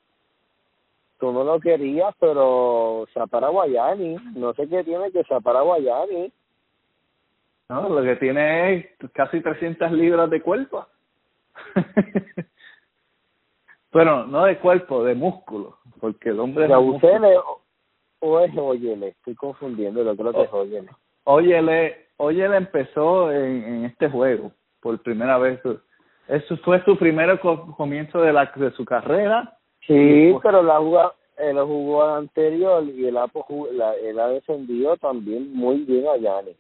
tú 1.23 1.31
no 1.31 1.45
lo 1.45 1.61
querías, 1.61 2.13
pero 2.19 3.07
para 3.31 3.47
Guayani. 3.47 4.17
No 4.35 4.53
sé 4.55 4.69
qué 4.69 4.83
tiene 4.83 5.13
que 5.13 5.23
para 5.41 5.61
Guayani. 5.61 6.33
No, 7.69 7.89
lo 7.89 8.03
que 8.03 8.17
tiene 8.17 8.75
es 8.75 8.87
casi 9.13 9.41
300 9.41 9.93
libras 9.93 10.29
de 10.31 10.43
cuerpo. 10.43 10.85
bueno, 13.93 14.27
no 14.27 14.47
de 14.47 14.59
cuerpo, 14.59 15.05
de 15.05 15.15
músculo, 15.15 15.79
porque 16.01 16.31
el 16.31 16.41
hombre... 16.41 16.67
¿De 16.67 16.75
o, 16.75 17.61
o 18.19 18.41
es 18.41 18.57
Oyele? 18.57 19.09
Estoy 19.11 19.37
confundiendo, 19.37 20.03
lo 20.03 20.17
creo 20.17 20.33
que 20.33 20.43
es 20.43 20.53
Oyele. 20.53 20.89
Oyele, 21.23 22.07
Oyele 22.17 22.57
empezó 22.57 23.31
en, 23.31 23.63
en 23.63 23.85
este 23.85 24.11
juego 24.11 24.51
por 24.81 25.01
primera 25.01 25.39
vez. 25.39 25.61
Eso 26.27 26.57
fue 26.65 26.83
su 26.85 26.99
primer 26.99 27.39
comienzo 27.39 28.23
de, 28.23 28.33
la, 28.33 28.53
de 28.57 28.73
su 28.73 28.85
carrera 28.85 29.57
Sí, 29.87 30.35
pero 30.43 30.63
la 30.63 30.79
jugó, 30.79 31.13
el 31.37 31.59
jugó 31.61 32.05
anterior 32.05 32.85
y 32.85 33.09
Apo 33.17 33.69
la, 33.73 33.95
él 33.97 34.19
ha 34.19 34.29
defendido 34.29 34.97
también 34.97 35.53
muy 35.53 35.79
bien 35.85 36.07
a 36.07 36.17
Yanni. 36.17 36.57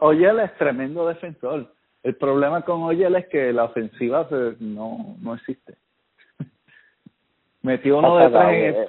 Oyel 0.00 0.40
es 0.40 0.56
tremendo 0.56 1.06
defensor. 1.06 1.72
El 2.02 2.14
problema 2.16 2.62
con 2.62 2.82
Oyel 2.82 3.16
es 3.16 3.26
que 3.26 3.52
la 3.52 3.64
ofensiva 3.64 4.26
no, 4.60 5.16
no 5.20 5.34
existe. 5.34 5.74
metió 7.62 7.98
uno 7.98 8.16
de 8.16 8.28
tres 8.30 8.48
en 8.48 8.64
el, 8.64 8.74
eh. 8.74 8.88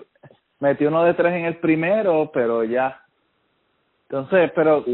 metió 0.59 0.87
uno 0.87 1.03
de 1.03 1.13
tres 1.15 1.33
en 1.33 1.45
el 1.45 1.57
primero, 1.57 2.29
pero 2.33 2.63
ya. 2.63 3.03
Entonces, 4.03 4.51
pero 4.55 4.85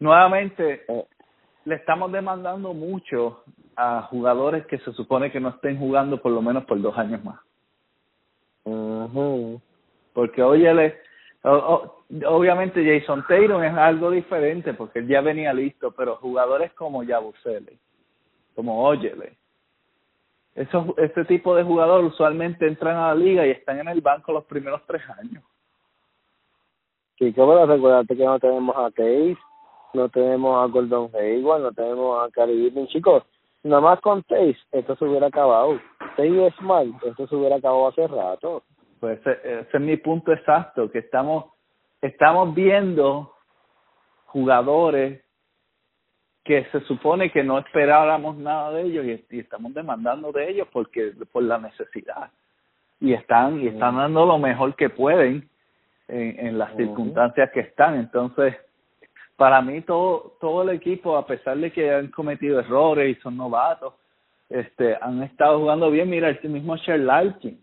nuevamente 0.00 0.82
eh. 0.88 1.04
le 1.64 1.74
estamos 1.76 2.10
demandando 2.10 2.74
mucho 2.74 3.44
a 3.82 4.02
jugadores 4.02 4.66
que 4.66 4.78
se 4.78 4.92
supone 4.92 5.32
que 5.32 5.40
no 5.40 5.48
estén 5.48 5.78
jugando 5.78 6.20
por 6.20 6.32
lo 6.32 6.42
menos 6.42 6.64
por 6.66 6.78
dos 6.82 6.96
años 6.98 7.24
más. 7.24 7.40
Porque 10.12 10.42
oye, 10.42 10.94
obviamente 12.26 12.84
Jason 12.84 13.24
Taylor 13.26 13.64
es 13.64 13.72
algo 13.72 14.10
diferente 14.10 14.74
porque 14.74 14.98
él 14.98 15.08
ya 15.08 15.22
venía 15.22 15.54
listo, 15.54 15.92
pero 15.92 16.16
jugadores 16.16 16.74
como 16.74 17.02
Yabusele, 17.04 17.78
como 18.54 18.84
Oyele, 18.84 19.38
esos, 20.54 20.88
este 20.98 21.24
tipo 21.24 21.54
de 21.54 21.62
jugadores 21.62 22.12
usualmente 22.12 22.66
entran 22.66 22.96
a 22.96 23.08
la 23.08 23.14
liga 23.14 23.46
y 23.46 23.50
están 23.50 23.80
en 23.80 23.88
el 23.88 24.02
banco 24.02 24.32
los 24.32 24.44
primeros 24.44 24.82
tres 24.86 25.02
años. 25.18 25.42
Sí, 27.18 27.32
como 27.32 27.64
recuérdate 27.64 28.14
que 28.14 28.24
no 28.24 28.38
tenemos 28.38 28.76
a 28.76 28.90
Case, 28.90 29.38
no 29.94 30.08
tenemos 30.10 30.62
a 30.62 30.70
Gordon 30.70 31.10
Hayward, 31.14 31.62
no 31.62 31.72
tenemos 31.72 32.22
a 32.22 32.30
Cari 32.30 32.74
chicos 32.88 33.24
nada 33.62 33.80
más 33.80 34.00
con 34.00 34.22
Taze, 34.22 34.58
esto 34.72 34.96
se 34.96 35.04
hubiera 35.04 35.26
acabado. 35.26 35.80
Taze 36.16 36.46
es 36.46 36.60
mal, 36.60 36.92
esto 37.04 37.26
se 37.26 37.36
hubiera 37.36 37.56
acabado 37.56 37.88
hace 37.88 38.06
rato. 38.06 38.62
Pues 38.98 39.18
ese, 39.20 39.66
es 39.72 39.80
mi 39.80 39.96
punto 39.96 40.32
exacto, 40.32 40.90
que 40.90 40.98
estamos, 40.98 41.46
estamos 42.00 42.54
viendo 42.54 43.34
jugadores 44.26 45.22
que 46.44 46.64
se 46.72 46.80
supone 46.82 47.30
que 47.30 47.44
no 47.44 47.58
esperábamos 47.58 48.36
nada 48.36 48.72
de 48.72 48.82
ellos 48.82 49.04
y, 49.30 49.38
estamos 49.38 49.74
demandando 49.74 50.32
de 50.32 50.50
ellos 50.50 50.68
porque 50.72 51.12
por 51.30 51.42
la 51.42 51.58
necesidad 51.58 52.30
y 52.98 53.12
están 53.12 53.60
y 53.60 53.68
están 53.68 53.96
dando 53.96 54.24
lo 54.24 54.38
mejor 54.38 54.74
que 54.74 54.88
pueden 54.88 55.48
en, 56.08 56.46
en 56.46 56.58
las 56.58 56.74
circunstancias 56.76 57.50
que 57.52 57.60
están 57.60 57.96
entonces 57.96 58.56
para 59.40 59.62
mí 59.62 59.80
todo 59.80 60.36
todo 60.38 60.60
el 60.64 60.76
equipo 60.76 61.16
a 61.16 61.26
pesar 61.26 61.56
de 61.56 61.72
que 61.72 61.90
han 61.90 62.08
cometido 62.08 62.60
errores 62.60 63.16
y 63.16 63.20
son 63.22 63.38
novatos 63.38 63.94
este 64.50 64.98
han 65.00 65.22
estado 65.22 65.60
jugando 65.60 65.90
bien. 65.90 66.10
Mira 66.10 66.28
este 66.28 66.46
mismo 66.46 66.76
Sherlarkin 66.76 67.58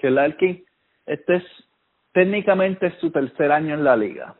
Sherlarkin 0.00 0.64
este 1.04 1.34
es 1.38 1.44
técnicamente 2.12 2.86
es 2.86 2.94
su 3.00 3.10
tercer 3.10 3.50
año 3.50 3.74
en 3.74 3.82
la 3.82 3.96
liga. 3.96 4.36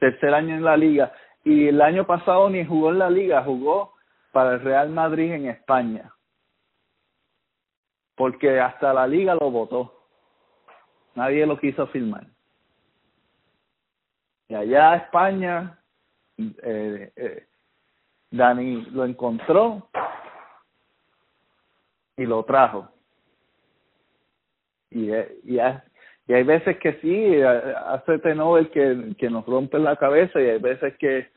Tercer 0.00 0.34
año 0.34 0.56
en 0.56 0.64
la 0.64 0.76
liga. 0.76 1.12
Y 1.44 1.68
el 1.68 1.80
año 1.82 2.04
pasado 2.04 2.50
ni 2.50 2.64
jugó 2.64 2.90
en 2.90 2.98
la 2.98 3.08
liga 3.08 3.44
jugó 3.44 3.94
para 4.32 4.54
el 4.54 4.60
Real 4.60 4.88
Madrid 4.88 5.34
en 5.34 5.46
España. 5.46 6.12
Porque 8.16 8.58
hasta 8.58 8.92
la 8.92 9.06
liga 9.06 9.36
lo 9.36 9.52
votó. 9.52 10.02
Nadie 11.14 11.46
lo 11.46 11.60
quiso 11.60 11.86
firmar 11.86 12.26
y 14.48 14.54
allá 14.54 14.92
a 14.92 14.96
España, 14.96 15.78
eh, 16.38 17.12
eh, 17.14 17.46
Dani 18.30 18.86
lo 18.92 19.04
encontró 19.04 19.88
y 22.16 22.24
lo 22.24 22.42
trajo. 22.44 22.88
Y, 24.90 25.10
eh, 25.10 25.38
y, 25.44 25.56
y 25.56 26.34
hay 26.34 26.42
veces 26.44 26.78
que 26.78 26.94
sí, 27.00 27.42
hace 27.42 28.18
Tenovel 28.20 28.70
que, 28.70 29.14
que 29.18 29.28
nos 29.28 29.44
rompe 29.44 29.78
la 29.78 29.96
cabeza 29.96 30.40
y 30.40 30.48
hay 30.48 30.58
veces 30.58 30.96
que 30.96 31.30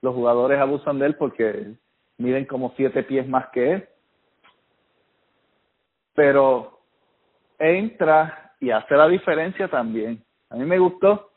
los 0.00 0.14
jugadores 0.14 0.60
abusan 0.60 1.00
de 1.00 1.06
él 1.06 1.16
porque 1.16 1.74
miden 2.18 2.44
como 2.44 2.72
siete 2.76 3.02
pies 3.02 3.28
más 3.28 3.48
que 3.48 3.72
él. 3.72 3.88
Pero 6.14 6.80
entra 7.58 8.54
y 8.60 8.70
hace 8.70 8.94
la 8.94 9.08
diferencia 9.08 9.66
también. 9.68 10.22
A 10.50 10.56
mí 10.56 10.64
me 10.64 10.78
gustó 10.78 11.31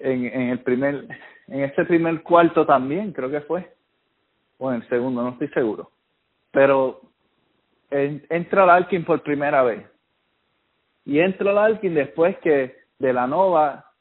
en, 0.00 0.26
en 0.26 0.48
el 0.50 0.60
primer, 0.60 1.06
en 1.48 1.64
este 1.64 1.84
primer 1.84 2.22
cuarto 2.22 2.66
también, 2.66 3.12
creo 3.12 3.30
que 3.30 3.40
fue, 3.42 3.72
o 4.58 4.70
en 4.70 4.82
el 4.82 4.88
segundo, 4.88 5.22
no 5.22 5.30
estoy 5.30 5.48
seguro. 5.48 5.90
Pero 6.50 7.00
en, 7.90 8.24
entra 8.28 8.66
Larkin 8.66 9.04
por 9.04 9.22
primera 9.22 9.62
vez. 9.62 9.86
Y 11.04 11.18
entra 11.18 11.52
Larkin 11.52 11.94
después 11.94 12.38
que 12.38 12.76
de 12.98 13.12
la 13.12 13.26
Nova 13.26 13.92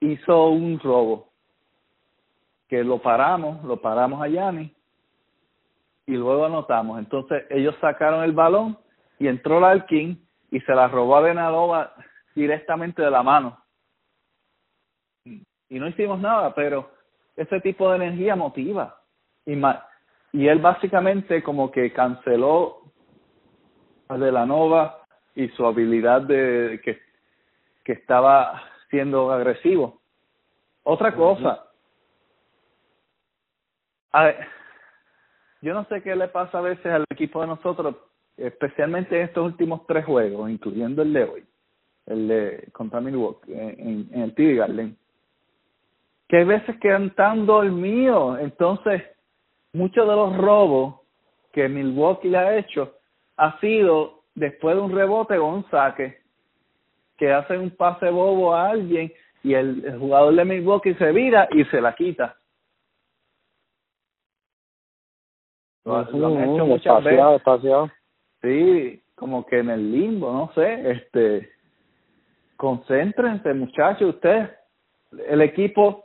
hizo 0.00 0.48
un 0.48 0.78
robo. 0.78 1.30
Que 2.68 2.84
lo 2.84 2.98
paramos, 2.98 3.62
lo 3.64 3.80
paramos 3.80 4.22
a 4.22 4.28
Yanni 4.28 4.74
y 6.06 6.12
luego 6.12 6.44
anotamos. 6.44 6.98
Entonces 6.98 7.44
ellos 7.50 7.74
sacaron 7.80 8.24
el 8.24 8.32
balón 8.32 8.76
y 9.18 9.28
entró 9.28 9.60
Larkin 9.60 10.20
y 10.50 10.60
se 10.60 10.74
la 10.74 10.88
robó 10.88 11.16
a 11.16 11.22
Benalova 11.22 11.94
directamente 12.34 13.02
de 13.02 13.10
la 13.10 13.22
mano 13.22 13.63
y 15.74 15.80
no 15.80 15.88
hicimos 15.88 16.20
nada, 16.20 16.54
pero 16.54 16.88
ese 17.34 17.60
tipo 17.60 17.90
de 17.90 17.96
energía 17.96 18.36
motiva. 18.36 19.00
Y, 19.44 19.60
y 20.32 20.46
él 20.46 20.60
básicamente 20.60 21.42
como 21.42 21.72
que 21.72 21.92
canceló 21.92 22.78
a 24.06 24.16
De 24.16 24.30
la 24.30 24.46
Nova 24.46 25.02
y 25.34 25.48
su 25.48 25.66
habilidad 25.66 26.22
de 26.22 26.80
que, 26.84 27.00
que 27.82 27.92
estaba 27.92 28.62
siendo 28.88 29.32
agresivo. 29.32 30.00
Otra 30.84 31.12
cosa, 31.12 31.64
a 34.12 34.32
yo 35.60 35.74
no 35.74 35.86
sé 35.86 36.02
qué 36.02 36.14
le 36.14 36.28
pasa 36.28 36.58
a 36.58 36.60
veces 36.60 36.86
al 36.86 37.04
equipo 37.10 37.40
de 37.40 37.48
nosotros, 37.48 37.96
especialmente 38.36 39.16
en 39.16 39.26
estos 39.26 39.44
últimos 39.44 39.84
tres 39.88 40.04
juegos, 40.04 40.50
incluyendo 40.50 41.02
el 41.02 41.12
de 41.12 41.24
hoy, 41.24 41.44
el 42.06 42.28
de 42.28 42.68
contra 42.72 43.00
Milwaukee, 43.00 43.52
en, 43.52 44.08
en 44.12 44.20
el 44.20 44.34
TV 44.36 44.54
Garden 44.54 44.96
que 46.28 46.38
hay 46.38 46.44
veces 46.44 46.76
que 46.80 46.94
están 46.94 47.46
dormidos. 47.46 48.38
Entonces, 48.40 49.02
muchos 49.72 50.08
de 50.08 50.14
los 50.14 50.36
robos 50.36 51.00
que 51.52 51.68
Milwaukee 51.68 52.28
le 52.28 52.38
ha 52.38 52.56
hecho 52.58 52.94
ha 53.36 53.58
sido 53.60 54.24
después 54.34 54.76
de 54.76 54.82
un 54.82 54.92
rebote 54.92 55.38
o 55.38 55.46
un 55.46 55.68
saque, 55.70 56.18
que 57.16 57.32
hacen 57.32 57.60
un 57.60 57.70
pase 57.70 58.10
bobo 58.10 58.54
a 58.54 58.70
alguien 58.70 59.12
y 59.42 59.54
el, 59.54 59.98
jugador 59.98 60.34
de 60.34 60.44
Milwaukee 60.44 60.94
se 60.94 61.12
vira 61.12 61.48
y 61.52 61.64
se 61.66 61.80
la 61.80 61.94
quita. 61.94 62.36
Lo, 65.84 65.96
han 65.96 66.54
hecho 66.54 66.66
muchas 66.66 67.04
veces. 67.04 67.20
Sí, 68.40 69.02
como 69.14 69.46
que 69.46 69.58
en 69.58 69.70
el 69.70 69.92
limbo, 69.92 70.32
no 70.32 70.50
sé, 70.54 70.90
este, 70.90 71.50
concéntrense 72.56 73.52
muchachos, 73.54 74.14
ustedes, 74.14 74.50
el 75.28 75.42
equipo, 75.42 76.03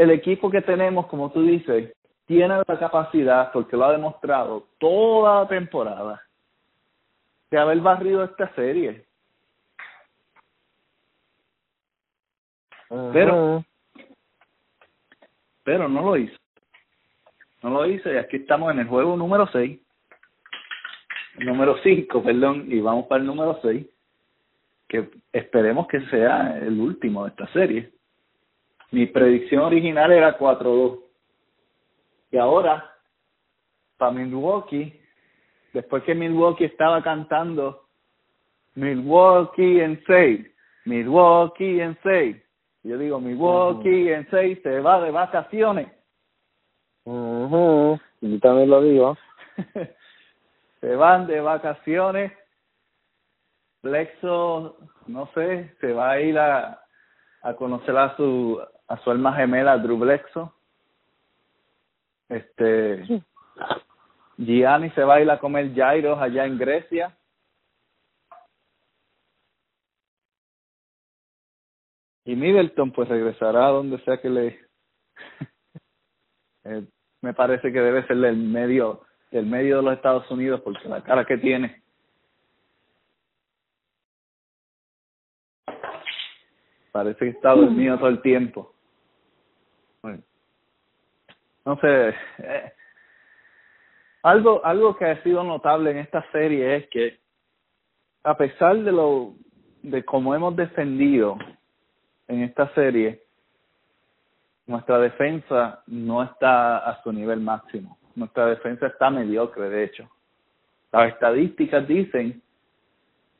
el 0.00 0.10
equipo 0.12 0.50
que 0.50 0.62
tenemos, 0.62 1.06
como 1.08 1.30
tú 1.30 1.42
dices, 1.42 1.92
tiene 2.24 2.56
la 2.66 2.78
capacidad, 2.78 3.52
porque 3.52 3.76
lo 3.76 3.84
ha 3.84 3.92
demostrado 3.92 4.66
toda 4.78 5.42
la 5.42 5.48
temporada, 5.48 6.22
de 7.50 7.58
haber 7.58 7.80
barrido 7.80 8.24
esta 8.24 8.50
serie. 8.54 9.04
Pero, 13.12 13.62
pero 15.64 15.86
no 15.86 16.00
lo 16.00 16.16
hizo. 16.16 16.36
No 17.62 17.68
lo 17.68 17.86
hizo 17.86 18.10
y 18.10 18.16
aquí 18.16 18.36
estamos 18.36 18.72
en 18.72 18.78
el 18.78 18.88
juego 18.88 19.18
número 19.18 19.46
6. 19.52 19.78
número 21.40 21.76
5, 21.82 22.22
perdón, 22.22 22.64
y 22.68 22.80
vamos 22.80 23.04
para 23.06 23.20
el 23.20 23.26
número 23.26 23.58
6, 23.60 23.86
que 24.88 25.10
esperemos 25.30 25.86
que 25.88 26.00
sea 26.06 26.56
el 26.56 26.80
último 26.80 27.24
de 27.24 27.30
esta 27.32 27.46
serie. 27.52 27.99
Mi 28.92 29.06
predicción 29.06 29.62
original 29.62 30.12
era 30.12 30.36
4-2. 30.38 31.00
Y 32.32 32.38
ahora, 32.38 32.92
para 33.96 34.12
Milwaukee, 34.12 35.00
después 35.72 36.02
que 36.04 36.14
Milwaukee 36.14 36.64
estaba 36.64 37.02
cantando 37.02 37.86
Milwaukee 38.74 39.80
en 39.80 40.02
6, 40.06 40.46
Milwaukee 40.86 41.80
en 41.80 41.98
6, 42.02 42.36
yo 42.82 42.98
digo 42.98 43.20
Milwaukee 43.20 44.12
en 44.12 44.28
6 44.30 44.60
se 44.62 44.80
va 44.80 45.00
de 45.00 45.10
vacaciones. 45.10 45.88
Uh 47.04 47.98
Yo 48.20 48.40
también 48.40 48.70
lo 48.70 48.82
digo. 48.82 49.16
se 50.80 50.96
van 50.96 51.26
de 51.26 51.40
vacaciones. 51.40 52.32
Lexo, 53.82 54.76
no 55.06 55.30
sé, 55.34 55.74
se 55.80 55.92
va 55.92 56.10
a 56.10 56.20
ir 56.20 56.38
a, 56.38 56.82
a 57.42 57.54
conocer 57.54 57.96
a 57.96 58.14
su 58.16 58.60
a 58.90 58.96
su 58.98 59.10
alma 59.10 59.32
gemela, 59.36 59.78
Drew 59.78 59.96
Blexo. 59.96 60.52
Este, 62.28 63.22
Gianni 64.36 64.90
se 64.90 65.04
va 65.04 65.14
a 65.14 65.20
ir 65.20 65.30
a 65.30 65.38
comer 65.38 65.72
gyros 65.72 66.20
allá 66.20 66.44
en 66.44 66.58
Grecia. 66.58 67.16
Y 72.24 72.34
Middleton 72.34 72.90
pues 72.90 73.08
regresará 73.08 73.68
a 73.68 73.70
donde 73.70 74.00
sea 74.00 74.20
que 74.20 74.28
le... 74.28 74.60
eh, 76.64 76.84
me 77.20 77.32
parece 77.32 77.72
que 77.72 77.80
debe 77.80 78.04
ser 78.08 78.16
del 78.16 78.38
medio, 78.38 79.02
del 79.30 79.46
medio 79.46 79.76
de 79.76 79.82
los 79.84 79.94
Estados 79.94 80.28
Unidos 80.32 80.62
porque 80.62 80.88
la 80.88 81.04
cara 81.04 81.24
que 81.24 81.38
tiene. 81.38 81.80
Parece 86.90 87.18
que 87.20 87.28
está 87.28 87.50
dormido 87.50 87.96
todo 87.98 88.08
el 88.08 88.20
tiempo. 88.20 88.74
Sé, 91.78 92.14
eh, 92.38 92.72
algo, 94.22 94.64
algo 94.64 94.96
que 94.96 95.04
ha 95.04 95.22
sido 95.22 95.42
notable 95.44 95.90
en 95.90 95.98
esta 95.98 96.24
serie 96.32 96.76
es 96.76 96.88
que 96.88 97.18
a 98.22 98.36
pesar 98.36 98.76
de 98.78 98.92
lo 98.92 99.34
de 99.82 100.04
cómo 100.04 100.34
hemos 100.34 100.54
defendido 100.56 101.38
en 102.28 102.42
esta 102.42 102.72
serie, 102.74 103.22
nuestra 104.66 104.98
defensa 104.98 105.82
no 105.86 106.22
está 106.22 106.78
a 106.78 107.02
su 107.02 107.12
nivel 107.12 107.40
máximo. 107.40 107.98
Nuestra 108.14 108.46
defensa 108.46 108.86
está 108.86 109.10
mediocre, 109.10 109.68
de 109.68 109.84
hecho. 109.84 110.10
Las 110.92 111.12
estadísticas 111.12 111.86
dicen 111.88 112.42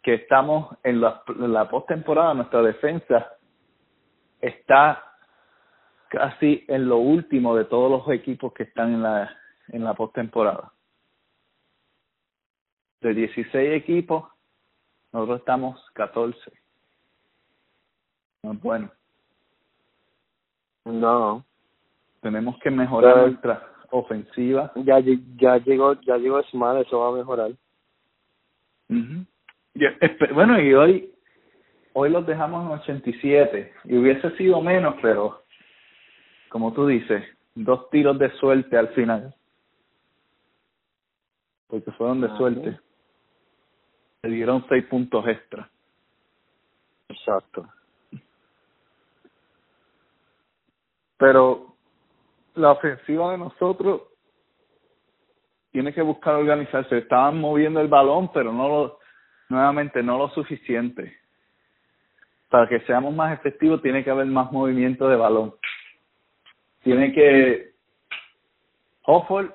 que 0.03 0.15
estamos 0.15 0.77
en 0.83 1.01
la, 1.01 1.23
en 1.29 1.53
la 1.53 1.69
postemporada, 1.69 2.35
nuestra 2.35 2.63
defensa 2.63 3.37
está 4.41 5.10
casi 6.11 6.65
en 6.67 6.89
lo 6.89 6.99
último 6.99 7.57
de 7.57 7.65
todos 7.65 7.91
los 7.91 8.15
equipos 8.15 8.53
que 8.53 8.65
están 8.65 8.95
en 8.95 9.03
la 9.03 9.37
en 9.69 9.85
la 9.85 9.95
postemporada. 9.95 10.73
De 13.01 13.15
16 13.15 13.73
equipos, 13.73 14.25
nosotros 15.13 15.39
estamos 15.39 15.91
14. 15.95 16.53
No 18.43 18.53
es 18.53 18.61
bueno. 18.61 18.91
No. 20.85 21.45
Tenemos 22.21 22.59
que 22.59 22.71
mejorar 22.71 23.29
nuestra 23.29 23.65
ofensiva. 23.91 24.73
Ya 24.75 24.99
ya 25.37 25.57
llegó 25.59 25.95
ya 26.03 26.17
llegó 26.17 26.43
Smart, 26.45 26.87
eso 26.87 26.99
va 26.99 27.09
a 27.11 27.19
mejorar. 27.19 27.53
bueno, 30.35 30.61
y 30.61 30.75
hoy 30.75 31.15
hoy 31.93 32.11
los 32.11 32.27
dejamos 32.27 32.67
en 32.67 32.81
87 32.81 33.73
y 33.85 33.97
hubiese 33.97 34.37
sido 34.37 34.61
menos, 34.61 34.97
pero 35.01 35.43
como 36.51 36.75
tú 36.75 36.87
dices, 36.87 37.25
dos 37.55 37.89
tiros 37.89 38.19
de 38.19 38.31
suerte 38.33 38.77
al 38.77 38.89
final 38.89 39.35
porque 41.71 41.93
fueron 41.93 42.21
de 42.21 42.27
ah, 42.27 42.37
suerte. 42.37 42.81
Se 44.21 44.29
dieron 44.29 44.67
seis 44.69 44.85
puntos 44.87 45.27
extra. 45.27 45.71
Exacto. 47.09 47.67
Pero 51.17 51.75
la 52.55 52.73
ofensiva 52.73 53.33
de 53.33 53.39
nosotros 53.39 54.03
tiene 55.71 55.95
que 55.95 56.03
buscar 56.03 56.35
organizarse. 56.35 56.99
Estaban 56.99 57.41
moviendo 57.41 57.81
el 57.81 57.89
balón, 57.89 58.31
pero 58.33 58.53
no 58.53 58.69
lo, 58.69 58.99
nuevamente 59.49 60.03
no 60.03 60.19
lo 60.19 60.29
suficiente. 60.31 61.17
Para 62.49 62.69
que 62.69 62.81
seamos 62.81 63.15
más 63.15 63.33
efectivos 63.39 63.81
tiene 63.81 64.03
que 64.03 64.11
haber 64.11 64.27
más 64.27 64.51
movimiento 64.51 65.09
de 65.09 65.17
balón. 65.17 65.55
Tiene 66.83 67.13
que 67.13 67.73
Hofford 69.05 69.51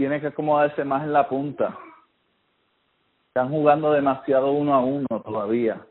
tiene 0.00 0.20
que 0.20 0.28
acomodarse 0.28 0.82
más 0.82 1.02
en 1.02 1.12
la 1.12 1.28
punta. 1.28 1.78
Están 3.28 3.50
jugando 3.50 3.92
demasiado 3.92 4.50
uno 4.50 4.72
a 4.72 4.80
uno 4.80 5.06
todavía. 5.22 5.86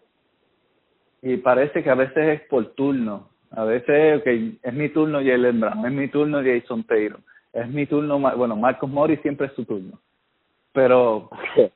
Y 1.21 1.37
parece 1.37 1.83
que 1.83 1.89
a 1.91 1.95
veces 1.95 2.17
es 2.17 2.41
por 2.47 2.73
turno. 2.73 3.29
A 3.51 3.63
veces, 3.65 4.23
es 4.25 4.73
mi 4.73 4.89
turno 4.89 5.19
Jalen 5.19 5.59
Brown, 5.59 5.85
es 5.85 5.91
mi 5.91 6.07
turno 6.07 6.41
Jason 6.43 6.83
Taylor, 6.83 7.19
es 7.51 7.67
mi 7.67 7.87
turno, 7.87 8.19
bueno, 8.19 8.55
Marcos 8.55 8.89
Mori 8.89 9.17
siempre 9.17 9.47
es 9.47 9.53
su 9.53 9.65
turno. 9.65 9.99
Pero... 10.71 11.29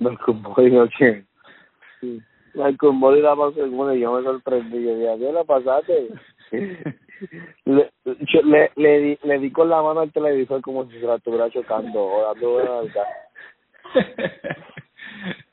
Marcos 0.00 0.36
Mori 0.36 0.70
no 0.70 0.88
tiene. 0.88 1.24
Marcos 2.54 2.94
Mori 2.94 3.20
la 3.20 3.36
pasó 3.36 3.66
y 3.66 4.00
yo 4.00 4.12
me 4.12 4.22
sorprendí. 4.22 4.84
Yo 4.84 4.96
dije, 4.96 5.18
¿qué 5.18 5.32
la 5.32 5.44
pasaste? 5.44 6.08
Le, 6.50 7.90
le, 8.44 8.70
le, 8.76 8.98
di, 8.98 9.18
le 9.22 9.38
di 9.38 9.50
con 9.50 9.68
la 9.68 9.82
mano 9.82 10.00
al 10.00 10.12
televisor 10.12 10.60
como 10.60 10.84
si 10.86 10.98
se 11.00 11.06
la 11.06 11.16
estuviera 11.16 11.50
chocando 11.50 12.00
o 12.00 12.22
dando 12.22 12.56
una 12.56 12.90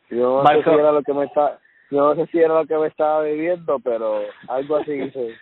yo 0.09 0.43
no 0.43 0.47
sé 0.47 0.63
si 0.63 0.69
era 0.69 0.91
lo 0.91 1.03
que 1.03 1.13
me 1.13 1.25
está 1.25 1.59
yo 1.89 1.99
no 1.99 2.15
sé 2.15 2.31
si 2.31 2.39
era 2.39 2.55
lo 2.55 2.65
que 2.65 2.77
me 2.77 2.87
estaba 2.87 3.23
viviendo 3.23 3.79
pero 3.79 4.21
algo 4.47 4.77
así 4.77 4.93
hice. 4.93 5.35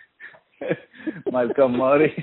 Malcolm 1.32 1.76
Mori 1.76 2.14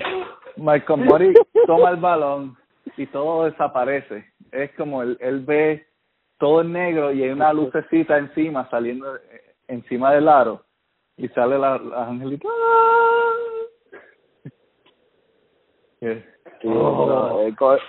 Malcolm 0.56 1.04
Mori 1.04 1.34
toma 1.66 1.90
el 1.90 1.96
balón 1.96 2.56
y 2.96 3.06
todo 3.06 3.44
desaparece. 3.44 4.24
Es 4.52 4.70
como 4.76 5.02
él, 5.02 5.16
él 5.20 5.40
ve 5.40 5.86
todo 6.38 6.62
en 6.62 6.72
negro 6.72 7.12
y 7.12 7.22
hay 7.22 7.30
una 7.30 7.52
lucecita 7.52 8.18
encima 8.18 8.68
saliendo 8.70 9.18
encima 9.66 10.12
del 10.14 10.28
aro 10.28 10.64
y 11.18 11.28
sale 11.28 11.58
la, 11.58 11.78
la 11.78 12.06
angelita 12.06 12.48
Oh. 16.64 17.40
él, 17.44 17.54
coge, 17.56 17.80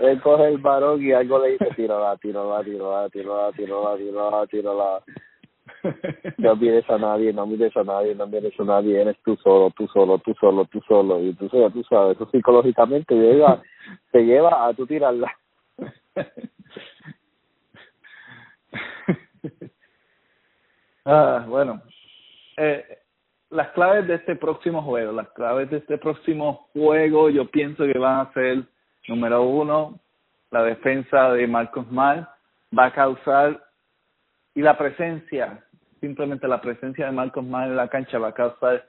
él 0.00 0.20
coge 0.20 0.48
el 0.48 0.58
varón 0.58 1.00
y 1.02 1.12
algo 1.12 1.38
le 1.38 1.52
dice 1.52 1.68
tírala, 1.76 2.16
tírala, 2.16 2.64
tírala, 2.64 3.08
tírala, 3.08 3.52
tírala, 3.52 3.96
tírala, 3.96 4.46
tírala. 4.46 5.00
No 6.38 6.56
mires 6.56 6.88
a 6.90 6.98
nadie, 6.98 7.32
no 7.32 7.46
mires 7.46 7.76
a 7.76 7.84
nadie, 7.84 8.14
no 8.14 8.26
mires 8.26 8.58
a 8.58 8.64
nadie, 8.64 9.00
eres 9.00 9.16
tú 9.24 9.36
solo, 9.36 9.70
tú 9.70 9.86
solo, 9.88 10.18
tú 10.18 10.34
solo, 10.34 10.64
tú 10.64 10.80
solo. 10.86 11.20
Y 11.20 11.32
tú, 11.34 11.48
tú 11.48 11.84
sabes, 11.84 12.16
eso 12.16 12.28
psicológicamente 12.30 13.14
llega, 13.14 13.62
te 14.10 14.24
lleva 14.24 14.66
a 14.66 14.74
tú 14.74 14.86
tirarla. 14.86 15.32
ah, 21.04 21.44
bueno, 21.48 21.80
eh, 22.62 22.98
las 23.48 23.70
claves 23.70 24.06
de 24.06 24.16
este 24.16 24.36
próximo 24.36 24.82
juego, 24.82 25.12
las 25.12 25.30
claves 25.30 25.70
de 25.70 25.78
este 25.78 25.96
próximo 25.96 26.68
juego, 26.74 27.30
yo 27.30 27.50
pienso 27.50 27.84
que 27.84 27.98
van 27.98 28.20
a 28.20 28.32
ser, 28.34 28.64
número 29.08 29.42
uno, 29.44 29.98
la 30.50 30.62
defensa 30.64 31.32
de 31.32 31.46
Marcos 31.46 31.90
Mal 31.90 32.28
va 32.78 32.86
a 32.86 32.92
causar, 32.92 33.64
y 34.54 34.60
la 34.60 34.76
presencia, 34.76 35.64
simplemente 36.00 36.46
la 36.46 36.60
presencia 36.60 37.06
de 37.06 37.12
Marcos 37.12 37.44
Mal 37.44 37.70
en 37.70 37.76
la 37.76 37.88
cancha 37.88 38.18
va 38.18 38.28
a 38.28 38.34
causar 38.34 38.84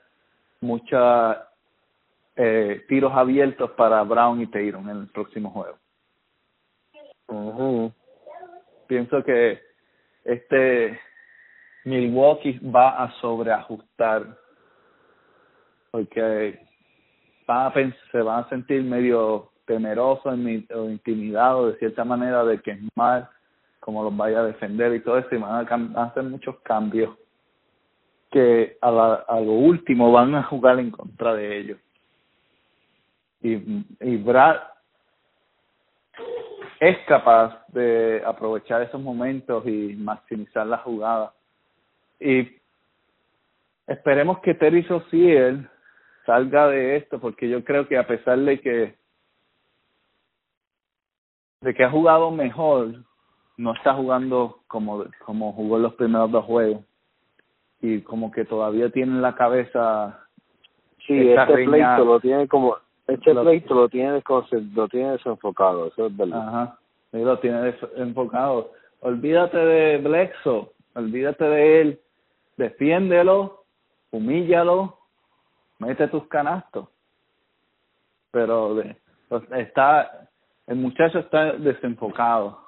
muchos 0.60 1.36
eh, 2.36 2.84
tiros 2.88 3.12
abiertos 3.14 3.70
para 3.70 4.02
Brown 4.02 4.42
y 4.42 4.48
Tatum 4.48 4.90
en 4.90 5.00
el 5.00 5.06
próximo 5.08 5.50
juego. 5.50 5.78
Pienso 8.86 9.24
que 9.24 9.62
este 10.24 11.00
Milwaukee 11.84 12.60
va 12.62 13.02
a 13.02 13.12
sobreajustar 13.20 14.26
porque 15.90 16.58
van 17.46 17.66
a 17.66 17.72
se 18.10 18.22
van 18.22 18.44
a 18.44 18.48
sentir 18.48 18.82
medio 18.82 19.50
temerosos 19.66 20.34
o 20.74 20.88
intimidados 20.88 21.72
de 21.72 21.78
cierta 21.78 22.04
manera 22.04 22.44
de 22.44 22.60
que 22.60 22.72
es 22.72 22.78
mal 22.96 23.28
como 23.80 24.04
los 24.04 24.16
vaya 24.16 24.40
a 24.40 24.44
defender 24.44 24.94
y 24.94 25.00
todo 25.00 25.18
eso 25.18 25.34
y 25.34 25.38
van 25.38 25.66
a, 25.96 26.02
hacer 26.04 26.22
muchos 26.22 26.56
cambios 26.60 27.16
que 28.30 28.78
a, 28.80 28.90
la, 28.90 29.14
a 29.28 29.40
lo 29.40 29.52
último 29.52 30.12
van 30.12 30.34
a 30.34 30.44
jugar 30.44 30.78
en 30.78 30.90
contra 30.90 31.34
de 31.34 31.58
ellos. 31.58 31.78
Y, 33.42 33.54
y 34.00 34.16
Brad 34.18 34.56
es 36.80 36.96
capaz 37.06 37.66
de 37.68 38.22
aprovechar 38.24 38.82
esos 38.82 39.00
momentos 39.00 39.66
y 39.66 39.94
maximizar 39.96 40.66
la 40.66 40.78
jugada 40.78 41.32
y 42.22 42.60
esperemos 43.86 44.38
que 44.40 44.54
Terry 44.54 44.84
Sosiel 44.84 45.68
salga 46.24 46.68
de 46.68 46.96
esto, 46.96 47.18
porque 47.20 47.48
yo 47.48 47.64
creo 47.64 47.88
que 47.88 47.98
a 47.98 48.06
pesar 48.06 48.38
de 48.38 48.60
que 48.60 48.94
de 51.60 51.74
que 51.74 51.84
ha 51.84 51.90
jugado 51.90 52.30
mejor, 52.30 53.04
no 53.56 53.74
está 53.74 53.94
jugando 53.94 54.60
como 54.66 55.04
como 55.24 55.52
jugó 55.52 55.76
en 55.76 55.82
los 55.82 55.94
primeros 55.94 56.30
dos 56.30 56.44
juegos. 56.44 56.84
Y 57.80 58.00
como 58.02 58.30
que 58.30 58.44
todavía 58.44 58.90
tiene 58.90 59.20
la 59.20 59.34
cabeza 59.34 60.20
sí 61.06 61.30
este 61.30 61.64
pleito 61.64 62.04
lo 62.04 62.20
tiene 62.20 62.46
como 62.46 62.76
este 63.08 63.34
pleito 63.34 63.74
lo 63.74 63.88
tiene 63.88 64.22
lo 64.74 64.88
tiene 64.88 65.12
desenfocado 65.12 65.88
eso 65.88 66.06
es 66.06 66.16
verdad. 66.16 66.48
Ajá 66.48 66.78
sí, 67.12 67.18
lo 67.18 67.38
tiene 67.38 67.60
desenfocado. 67.62 68.72
Olvídate 69.00 69.58
de 69.58 69.98
Blexo 69.98 70.72
olvídate 70.94 71.44
de 71.44 71.80
él 71.80 72.00
defiéndelo 72.56 73.64
humíllalo 74.10 74.98
mete 75.78 76.06
tus 76.08 76.26
canastos. 76.28 76.88
Pero 78.30 78.76
de, 78.76 78.96
está, 79.56 80.28
el 80.66 80.76
muchacho 80.76 81.18
está 81.18 81.52
desenfocado. 81.52 82.58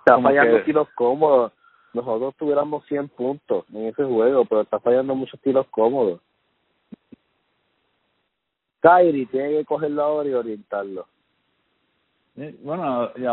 Está 0.00 0.20
fallando 0.20 0.62
tiros 0.64 0.88
cómodos. 0.94 1.52
Nosotros 1.92 2.34
tuviéramos 2.36 2.84
100 2.86 3.08
puntos 3.10 3.64
en 3.72 3.86
ese 3.86 4.04
juego, 4.04 4.44
pero 4.44 4.62
está 4.62 4.80
fallando 4.80 5.14
muchos 5.14 5.40
tiros 5.40 5.66
cómodos. 5.68 6.20
Kyrie 8.80 9.26
tiene 9.26 9.50
que 9.50 9.64
cogerlo 9.64 10.02
ahora 10.02 10.28
y 10.28 10.34
orientarlo. 10.34 11.06
Bueno, 12.34 13.14
ya, 13.14 13.32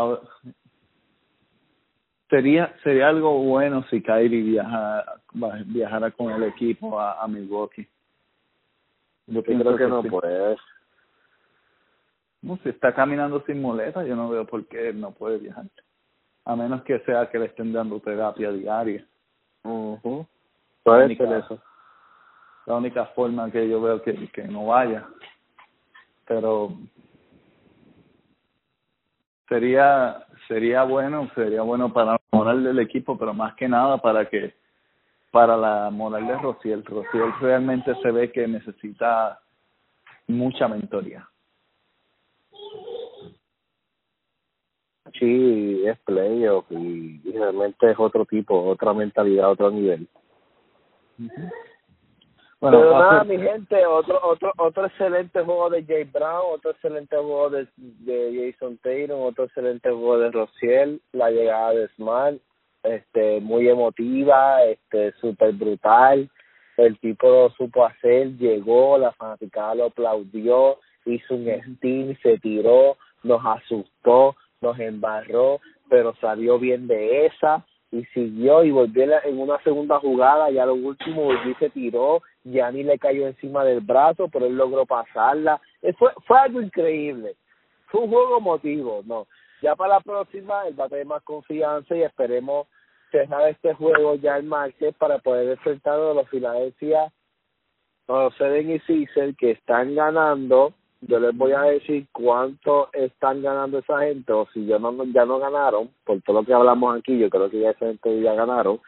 sería 2.32 2.74
sería 2.82 3.08
algo 3.08 3.38
bueno 3.42 3.84
si 3.90 4.00
Kyrie 4.00 4.42
viaja, 4.42 5.04
viajara 5.66 6.10
con 6.12 6.32
el 6.32 6.44
equipo 6.44 6.98
a, 6.98 7.22
a 7.22 7.28
Milwaukee. 7.28 7.86
Yo 9.26 9.42
creo 9.42 9.76
que, 9.76 9.86
no 9.86 10.02
puede. 10.02 10.56
No, 12.40 12.58
si 12.62 12.70
está 12.70 12.94
caminando 12.94 13.44
sin 13.44 13.60
muleta, 13.60 14.02
yo 14.04 14.16
no 14.16 14.30
veo 14.30 14.46
por 14.46 14.66
qué 14.66 14.94
no 14.94 15.12
puede 15.12 15.38
viajar. 15.38 15.66
A 16.46 16.56
menos 16.56 16.82
que 16.84 17.00
sea 17.00 17.28
que 17.30 17.38
le 17.38 17.46
estén 17.46 17.70
dando 17.70 18.00
terapia 18.00 18.50
diaria. 18.50 19.06
Uh 19.62 20.24
Puede 20.82 21.04
única, 21.04 21.28
ser 21.28 21.38
eso. 21.38 21.62
La 22.66 22.76
única 22.76 23.06
forma 23.06 23.50
que 23.50 23.68
yo 23.68 23.80
veo 23.80 24.02
que, 24.02 24.28
que 24.30 24.44
no 24.44 24.66
vaya. 24.66 25.06
Pero 26.26 26.72
sería 29.48 30.26
sería 30.48 30.82
bueno, 30.82 31.30
sería 31.34 31.62
bueno 31.62 31.92
para 31.92 32.21
moral 32.42 32.64
del 32.64 32.80
equipo, 32.80 33.16
pero 33.16 33.32
más 33.32 33.54
que 33.54 33.68
nada 33.68 33.98
para 33.98 34.28
que 34.28 34.54
para 35.30 35.56
la 35.56 35.90
moral 35.90 36.26
de 36.26 36.36
Rociel. 36.38 36.84
Rociel 36.84 37.32
realmente 37.40 37.94
se 38.02 38.10
ve 38.10 38.32
que 38.32 38.48
necesita 38.48 39.40
mucha 40.26 40.66
mentoría. 40.66 41.28
Sí, 45.18 45.82
es 45.86 45.98
playoff 46.00 46.66
y, 46.70 47.20
realmente 47.32 47.90
es 47.90 47.98
otro 47.98 48.24
tipo, 48.24 48.60
otra 48.64 48.92
mentalidad, 48.92 49.50
otro 49.50 49.70
nivel. 49.70 50.08
Bueno, 52.62 52.78
Pero 52.78 52.96
nada, 52.96 53.24
mi 53.24 53.38
gente, 53.38 53.84
otro 53.86 54.20
otro 54.22 54.52
otro 54.56 54.86
excelente 54.86 55.42
juego 55.42 55.68
de 55.68 55.84
Jay 55.84 56.04
Brown, 56.04 56.54
otro 56.54 56.70
excelente 56.70 57.16
juego 57.16 57.50
de, 57.50 57.66
de 57.76 58.52
Jason 58.52 58.78
Taylor, 58.78 59.18
otro 59.20 59.46
excelente 59.46 59.90
juego 59.90 60.18
de 60.18 60.30
Rociel, 60.30 61.00
la 61.10 61.32
llegada 61.32 61.72
de 61.72 61.88
Smart, 61.96 62.36
este 62.84 63.40
muy 63.40 63.68
emotiva, 63.68 64.62
este 64.62 65.10
súper 65.14 65.54
brutal. 65.54 66.30
El 66.76 67.00
tipo 67.00 67.28
lo 67.28 67.50
supo 67.50 67.84
hacer, 67.84 68.36
llegó, 68.36 68.96
la 68.96 69.10
fanaticada 69.10 69.74
lo 69.74 69.86
aplaudió, 69.86 70.78
hizo 71.04 71.34
un 71.34 71.48
steam, 71.74 72.16
se 72.22 72.38
tiró, 72.38 72.96
nos 73.24 73.44
asustó, 73.44 74.36
nos 74.60 74.78
embarró, 74.78 75.58
pero 75.90 76.14
salió 76.20 76.60
bien 76.60 76.86
de 76.86 77.26
esa 77.26 77.66
y 77.92 78.04
siguió 78.06 78.64
y 78.64 78.70
volvió 78.70 79.04
en 79.22 79.38
una 79.38 79.62
segunda 79.62 80.00
jugada, 80.00 80.50
ya 80.50 80.64
lo 80.64 80.74
último 80.74 81.32
y 81.32 81.54
se 81.54 81.68
tiró, 81.70 82.22
ya 82.42 82.70
ni 82.72 82.82
le 82.82 82.98
cayó 82.98 83.26
encima 83.26 83.64
del 83.64 83.80
brazo, 83.80 84.28
pero 84.32 84.46
él 84.46 84.56
logró 84.56 84.86
pasarla. 84.86 85.60
Fue, 85.98 86.10
fue 86.26 86.38
algo 86.38 86.62
increíble. 86.62 87.36
Fue 87.86 88.00
un 88.00 88.10
juego 88.10 88.38
emotivo, 88.38 89.02
¿no? 89.04 89.26
Ya 89.60 89.76
para 89.76 89.96
la 89.96 90.00
próxima, 90.00 90.66
él 90.66 90.80
va 90.80 90.86
a 90.86 90.88
tener 90.88 91.04
más 91.04 91.22
confianza 91.22 91.94
y 91.94 92.02
esperemos 92.02 92.66
cerrar 93.10 93.48
este 93.50 93.74
juego 93.74 94.14
ya 94.14 94.38
el 94.38 94.44
martes 94.44 94.94
para 94.96 95.18
poder 95.18 95.50
enfrentar 95.50 95.94
a 95.94 96.14
los 96.14 96.28
Filadelfia, 96.30 97.12
a 98.08 98.12
los 98.12 98.34
Seven 98.36 98.70
y 98.70 98.80
Caesar 98.80 99.36
que 99.36 99.50
están 99.50 99.94
ganando. 99.94 100.72
Yo 101.02 101.18
les 101.18 101.36
voy 101.36 101.52
a 101.52 101.62
decir 101.62 102.06
cuánto 102.12 102.88
están 102.92 103.42
ganando 103.42 103.78
esa 103.78 104.00
gente, 104.00 104.32
o 104.32 104.46
si 104.54 104.66
ya 104.66 104.78
no, 104.78 105.04
ya 105.12 105.24
no 105.24 105.38
ganaron, 105.38 105.90
por 106.04 106.20
todo 106.22 106.40
lo 106.40 106.46
que 106.46 106.54
hablamos 106.54 106.96
aquí, 106.96 107.18
yo 107.18 107.28
creo 107.28 107.50
que 107.50 107.60
ya 107.60 107.70
esa 107.70 107.86
gente 107.86 108.20
ya 108.20 108.34
ganaron. 108.34 108.80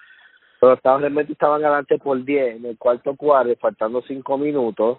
Pero 0.61 0.75
estaban, 0.75 1.01
realmente 1.01 1.33
estaban 1.33 1.61
ganando 1.61 1.99
por 1.99 2.25
10 2.25 2.57
en 2.57 2.67
el 2.67 2.79
cuarto 2.79 3.17
cuarto, 3.17 3.55
faltando 3.61 4.01
5 4.03 4.39
minutos 4.39 4.99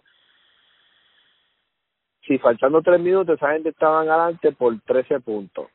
si 2.28 2.38
faltando 2.40 2.82
tres 2.82 3.00
minutos 3.00 3.36
esa 3.36 3.54
gente 3.54 3.70
estaba 3.70 4.02
adelante 4.02 4.52
por 4.52 4.80
13 4.82 5.20
puntos. 5.20 5.68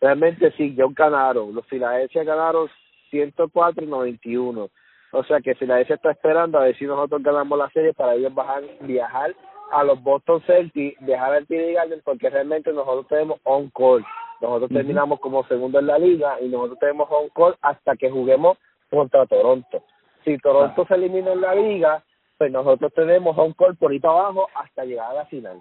Realmente 0.00 0.52
sí, 0.56 0.74
ya 0.74 0.84
ganaron. 0.88 1.54
Los 1.54 1.66
Filadelfia 1.66 2.24
ganaron 2.24 2.68
104 3.10 3.84
y 3.84 3.86
91. 3.86 4.70
O 5.12 5.24
sea 5.24 5.40
que 5.40 5.54
Filadelfia 5.54 5.96
está 5.96 6.10
esperando 6.10 6.58
a 6.58 6.64
ver 6.64 6.76
si 6.76 6.86
nosotros 6.86 7.22
ganamos 7.22 7.58
la 7.58 7.68
serie 7.70 7.92
para 7.92 8.14
ellos 8.14 8.34
bajar, 8.34 8.62
viajar 8.80 9.34
a 9.72 9.82
los 9.84 10.02
Boston 10.02 10.42
Celtics, 10.42 11.00
viajar 11.00 11.32
al 11.32 11.46
TD 11.46 11.72
Garden 11.74 12.02
porque 12.04 12.28
realmente 12.28 12.72
nosotros 12.72 13.08
tenemos 13.08 13.40
on 13.44 13.70
call. 13.70 14.04
Nosotros 14.40 14.70
terminamos 14.70 15.18
como 15.20 15.44
segundo 15.46 15.78
en 15.78 15.86
la 15.86 15.98
liga 15.98 16.36
y 16.40 16.48
nosotros 16.48 16.78
tenemos 16.78 17.08
on 17.10 17.30
call 17.30 17.56
hasta 17.62 17.96
que 17.96 18.10
juguemos 18.10 18.58
contra 18.90 19.26
Toronto. 19.26 19.82
Si 20.24 20.36
Toronto 20.38 20.84
se 20.86 20.94
elimina 20.94 21.32
en 21.32 21.40
la 21.40 21.54
liga, 21.54 22.04
pues 22.36 22.52
nosotros 22.52 22.92
tenemos 22.92 23.36
on 23.38 23.54
call 23.54 23.76
por 23.76 23.92
ahí 23.92 23.98
para 23.98 24.14
abajo 24.14 24.48
hasta 24.54 24.84
llegar 24.84 25.10
a 25.10 25.14
la 25.14 25.26
final. 25.26 25.60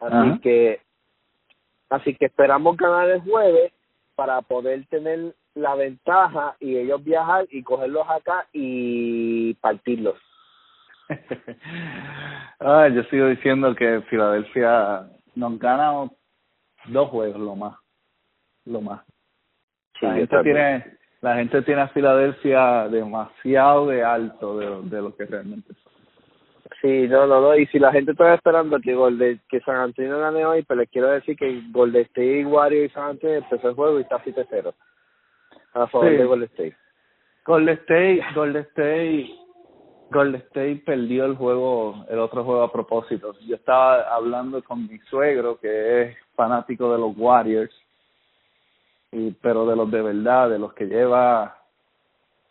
Así 0.00 0.40
que 0.40 0.80
así 1.90 2.14
que 2.16 2.26
esperamos 2.26 2.76
ganar 2.76 3.08
el 3.08 3.20
jueves 3.20 3.72
para 4.16 4.42
poder 4.42 4.84
tener 4.86 5.34
la 5.54 5.76
ventaja 5.76 6.56
y 6.58 6.76
ellos 6.76 7.04
viajar 7.04 7.46
y 7.50 7.62
cogerlos 7.62 8.08
acá 8.08 8.48
y 8.52 9.54
partirlos. 9.54 10.16
ah, 12.60 12.88
yo 12.88 13.02
sigo 13.04 13.28
diciendo 13.28 13.74
que 13.74 14.02
Filadelfia 14.02 15.06
nos 15.34 15.58
gana 15.58 16.08
dos 16.86 17.08
juegos 17.10 17.40
lo 17.40 17.56
más, 17.56 17.76
lo 18.64 18.80
más. 18.80 19.02
la 20.00 20.14
gente 20.14 20.42
tiene 20.42 20.98
la 21.20 21.36
gente 21.36 21.62
tiene 21.62 21.80
a 21.80 21.88
Filadelfia 21.88 22.88
demasiado 22.88 23.86
de 23.88 24.04
alto 24.04 24.58
de, 24.58 24.90
de 24.90 25.02
lo 25.02 25.16
que 25.16 25.24
realmente 25.24 25.72
son. 25.72 25.92
Sí, 26.82 27.08
no, 27.08 27.26
no, 27.26 27.40
no, 27.40 27.56
y 27.56 27.66
si 27.68 27.78
la 27.78 27.92
gente 27.92 28.10
está 28.10 28.34
esperando 28.34 28.78
que 28.78 28.94
Golden, 28.94 29.40
que 29.48 29.60
San 29.60 29.76
Antonio 29.76 30.18
gane 30.18 30.44
hoy, 30.44 30.62
pues 30.64 30.78
les 30.78 30.90
quiero 30.90 31.08
decir 31.08 31.34
que 31.34 31.62
Golden 31.70 32.02
State, 32.02 32.44
Warriors 32.44 32.90
y 32.90 32.94
San 32.94 33.10
Antonio 33.10 33.36
empezó 33.36 33.70
el 33.70 33.74
juego 33.74 33.98
y 33.98 34.02
está 34.02 34.22
7-0 34.22 34.74
a 35.72 35.86
favor 35.86 36.10
de 36.10 36.24
Golden 36.24 36.48
State. 36.50 36.76
Golden 37.46 37.74
State, 37.78 38.22
Golden 38.34 38.62
State 38.62 39.43
Golden 40.14 40.40
State 40.42 40.82
perdió 40.86 41.24
el 41.24 41.34
juego, 41.34 42.06
el 42.08 42.20
otro 42.20 42.44
juego 42.44 42.62
a 42.62 42.70
propósito. 42.70 43.34
Yo 43.40 43.56
estaba 43.56 44.14
hablando 44.14 44.62
con 44.62 44.86
mi 44.86 44.98
suegro, 45.10 45.58
que 45.58 46.02
es 46.02 46.16
fanático 46.36 46.92
de 46.92 46.98
los 46.98 47.16
Warriors, 47.16 47.74
y, 49.10 49.32
pero 49.32 49.66
de 49.66 49.74
los 49.74 49.90
de 49.90 50.02
verdad, 50.02 50.50
de 50.50 50.60
los 50.60 50.72
que 50.72 50.86
lleva 50.86 51.58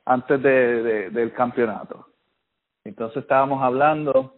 antes 0.03 0.43
de, 0.43 1.09
del 1.09 1.31
campeonato. 1.31 2.05
Entonces 2.83 3.23
estábamos 3.23 3.63
hablando 3.63 4.35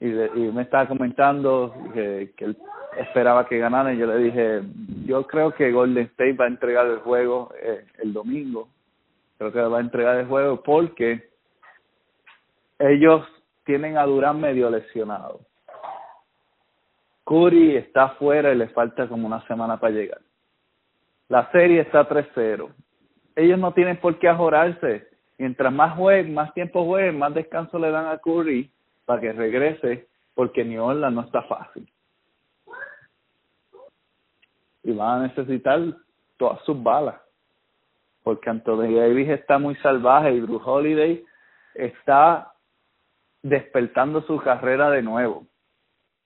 y, 0.00 0.06
me 0.06 0.62
estaba 0.62 0.88
comentando 0.88 1.72
que, 1.94 2.32
que 2.36 2.44
él 2.46 2.58
esperaba 2.98 3.46
que 3.46 3.58
ganaran 3.58 3.94
y 3.94 3.98
yo 3.98 4.06
le 4.06 4.18
dije, 4.18 4.62
yo 5.06 5.26
creo 5.28 5.52
que 5.54 5.70
Golden 5.70 6.06
State 6.06 6.34
va 6.34 6.46
a 6.46 6.48
entregar 6.48 6.86
el 6.86 6.98
juego 6.98 7.52
eh, 7.62 7.86
el 8.02 8.12
domingo, 8.12 8.68
creo 9.38 9.52
que 9.52 9.60
va 9.60 9.78
a 9.78 9.80
entregar 9.80 10.16
el 10.16 10.26
juego 10.26 10.60
porque 10.62 11.33
ellos 12.78 13.26
tienen 13.64 13.96
a 13.96 14.04
Durán 14.04 14.40
medio 14.40 14.70
lesionado. 14.70 15.40
Curry 17.24 17.76
está 17.76 18.10
fuera 18.10 18.52
y 18.52 18.56
le 18.56 18.68
falta 18.68 19.08
como 19.08 19.26
una 19.26 19.46
semana 19.46 19.78
para 19.78 19.94
llegar. 19.94 20.20
La 21.28 21.50
serie 21.52 21.80
está 21.80 22.06
3-0. 22.06 22.70
Ellos 23.36 23.58
no 23.58 23.72
tienen 23.72 23.96
por 23.96 24.18
qué 24.18 24.28
ajorarse. 24.28 25.08
Mientras 25.38 25.72
más 25.72 25.96
jueguen, 25.96 26.34
más 26.34 26.52
tiempo 26.52 26.84
jueguen, 26.84 27.18
más 27.18 27.34
descanso 27.34 27.78
le 27.78 27.90
dan 27.90 28.06
a 28.06 28.18
Curry 28.18 28.70
para 29.04 29.20
que 29.20 29.32
regrese, 29.32 30.06
porque 30.34 30.64
New 30.64 30.82
Orleans 30.82 31.14
no 31.14 31.22
está 31.22 31.42
fácil. 31.42 31.88
Y 34.82 34.92
van 34.92 35.22
a 35.22 35.26
necesitar 35.28 35.80
todas 36.36 36.62
sus 36.64 36.80
balas, 36.80 37.16
porque 38.22 38.50
Anthony 38.50 38.94
Davis 38.94 39.30
está 39.30 39.58
muy 39.58 39.74
salvaje 39.76 40.32
y 40.32 40.40
Drew 40.40 40.60
Holiday 40.62 41.24
está 41.74 42.53
despertando 43.44 44.22
su 44.22 44.38
carrera 44.38 44.90
de 44.90 45.02
nuevo. 45.02 45.46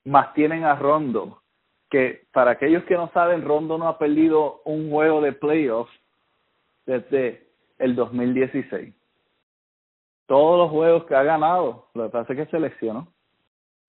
Más 0.04 0.32
tienen 0.34 0.64
a 0.64 0.76
Rondo, 0.76 1.42
que 1.90 2.26
para 2.32 2.52
aquellos 2.52 2.84
que 2.84 2.94
no 2.94 3.10
saben, 3.12 3.44
Rondo 3.44 3.76
no 3.76 3.88
ha 3.88 3.98
perdido 3.98 4.62
un 4.64 4.90
juego 4.90 5.20
de 5.20 5.32
playoffs 5.32 5.92
desde 6.86 7.48
el 7.78 7.96
2016. 7.96 8.94
Todos 10.26 10.58
los 10.58 10.70
juegos 10.70 11.04
que 11.06 11.16
ha 11.16 11.24
ganado, 11.24 11.88
lo 11.94 12.04
que 12.04 12.10
pasa 12.10 12.32
es 12.32 12.38
que 12.38 12.50
se 12.50 12.60
lesionó. 12.60 13.08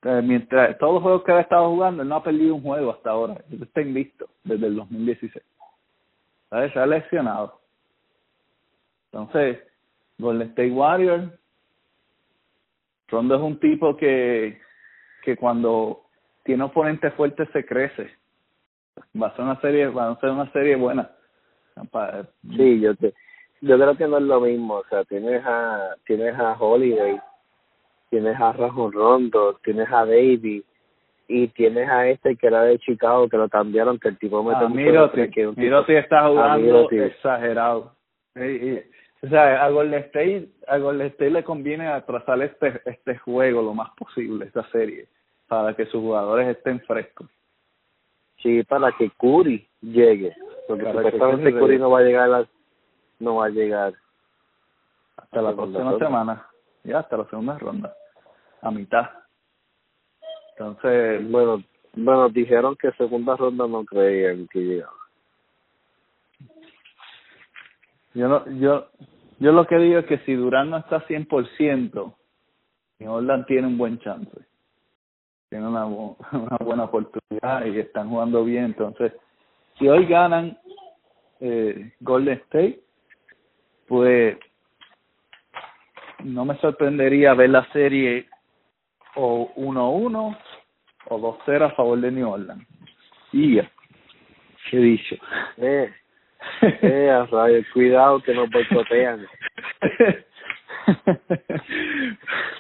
Eh, 0.01 0.21
mientras 0.23 0.77
todos 0.79 0.95
los 0.95 1.03
juegos 1.03 1.23
que 1.23 1.31
ha 1.31 1.41
estado 1.41 1.69
jugando, 1.69 2.01
él 2.01 2.09
no 2.09 2.15
ha 2.15 2.23
perdido 2.23 2.55
un 2.55 2.63
juego 2.63 2.91
hasta 2.91 3.11
ahora. 3.11 3.43
Él 3.51 3.61
está 3.61 3.81
invicto 3.81 4.27
desde 4.43 4.67
el 4.67 4.75
2016. 4.75 5.45
¿Sabes? 6.49 6.73
Se 6.73 6.79
ha 6.79 6.85
lesionado. 6.87 7.59
Entonces, 9.11 9.59
Golden 10.17 10.49
State 10.49 10.71
Warriors 10.71 11.31
Rondo 13.09 13.35
es 13.35 13.41
un 13.41 13.59
tipo 13.59 13.95
que, 13.97 14.59
que 15.23 15.35
cuando 15.35 16.03
tiene 16.43 16.63
oponentes 16.63 17.13
fuertes 17.13 17.47
se 17.53 17.65
crece. 17.65 18.09
Va 19.21 19.27
a 19.27 19.35
ser 19.35 19.45
una 19.45 19.59
serie, 19.61 19.87
va 19.87 20.11
a 20.11 20.19
ser 20.19 20.29
una 20.29 20.51
serie 20.51 20.75
buena. 20.75 21.09
Sí, 22.55 22.79
yo 22.81 22.95
te, 22.95 23.13
yo 23.61 23.77
creo 23.77 23.95
que 23.95 24.07
no 24.07 24.17
es 24.17 24.23
lo 24.23 24.41
mismo, 24.41 24.75
o 24.75 24.83
sea, 24.85 25.03
tienes 25.05 25.41
a 25.45 25.95
tienes 26.05 26.37
a 26.37 26.53
Holiday, 26.53 27.19
tienes 28.09 28.39
a 28.39 28.51
Rajon 28.53 28.91
Rondo, 28.91 29.59
tienes 29.63 29.87
a 29.89 30.05
David 30.05 30.63
y 31.27 31.47
tienes 31.49 31.87
a 31.89 32.07
este 32.07 32.35
que 32.35 32.47
era 32.47 32.63
de 32.63 32.79
Chicago 32.79 33.29
que 33.29 33.37
lo 33.37 33.49
cambiaron 33.49 33.99
que 33.99 34.09
el 34.09 34.17
tipo 34.17 34.43
me 34.43 34.53
ah, 34.55 34.67
mira, 34.69 35.11
que 35.11 35.47
mira 35.55 35.85
si 35.85 35.93
está 35.93 36.27
jugando 36.27 36.89
exagerado. 36.89 37.93
O 39.21 39.27
sea, 39.27 39.65
a 39.65 39.69
Golden 39.69 39.99
State, 40.05 40.49
a 40.67 40.77
Golden 40.77 41.07
State 41.07 41.31
le 41.31 41.43
conviene 41.43 41.87
atrasar 41.87 42.41
este, 42.41 42.81
este 42.85 43.17
juego 43.17 43.61
lo 43.61 43.73
más 43.73 43.89
posible, 43.97 44.45
esta 44.45 44.63
serie, 44.69 45.07
para 45.47 45.75
que 45.75 45.85
sus 45.85 46.01
jugadores 46.01 46.47
estén 46.47 46.79
frescos. 46.81 47.27
Sí, 48.37 48.63
para 48.63 48.93
que 48.93 49.11
Curry 49.11 49.67
llegue, 49.81 50.33
porque 50.67 50.85
supuestamente 50.85 51.53
Curry 51.53 51.77
no 51.77 51.89
va 51.89 51.99
a 51.99 52.03
llegar 52.03 52.33
a 52.33 52.47
no 53.19 53.35
va 53.35 53.47
a 53.47 53.49
llegar 53.49 53.93
hasta 55.17 55.41
la 55.41 55.53
próxima 55.53 55.97
semana, 55.97 56.47
ya 56.85 56.99
hasta 56.99 57.17
la 57.17 57.25
segunda 57.25 57.57
ronda, 57.57 57.93
a 58.61 58.71
mitad. 58.71 59.09
Entonces, 60.51 61.29
bueno, 61.29 61.61
bueno, 61.93 62.29
dijeron 62.29 62.77
que 62.77 62.91
segunda 62.93 63.35
ronda 63.35 63.67
no 63.67 63.83
creían 63.83 64.47
que 64.47 64.59
llegaba. 64.59 64.98
Yo 68.13 68.27
no, 68.27 68.49
yo, 68.59 68.87
yo 69.39 69.51
lo 69.51 69.65
que 69.65 69.77
digo 69.77 69.99
es 69.99 70.05
que 70.05 70.19
si 70.19 70.33
Durán 70.33 70.69
no 70.69 70.77
está 70.77 71.05
100%, 71.05 72.13
New 72.99 73.45
tiene 73.45 73.67
un 73.67 73.77
buen 73.77 73.99
chance. 73.99 74.31
Tiene 75.49 75.67
una, 75.67 75.85
una 76.31 76.57
buena 76.59 76.83
oportunidad 76.85 77.65
y 77.65 77.79
están 77.79 78.09
jugando 78.09 78.43
bien. 78.43 78.65
Entonces, 78.65 79.13
si 79.77 79.87
hoy 79.87 80.05
ganan 80.05 80.57
eh, 81.39 81.93
Golden 81.99 82.37
State, 82.45 82.81
pues 83.87 84.37
no 86.23 86.45
me 86.45 86.57
sorprendería 86.57 87.33
ver 87.33 87.49
la 87.49 87.65
serie 87.71 88.27
o 89.15 89.51
1-1 89.55 90.37
o 91.09 91.17
2-0 91.17 91.65
a 91.65 91.71
favor 91.71 91.99
de 91.99 92.11
New 92.11 92.29
Orleans. 92.29 92.67
Y 93.31 93.55
ya, 93.55 93.71
qué 94.69 94.77
dicho. 94.77 95.15
Eh, 95.57 95.91
eh, 96.61 97.65
cuidado 97.73 98.21
que 98.21 98.33
nos 98.33 98.49
boicotean. 98.49 99.25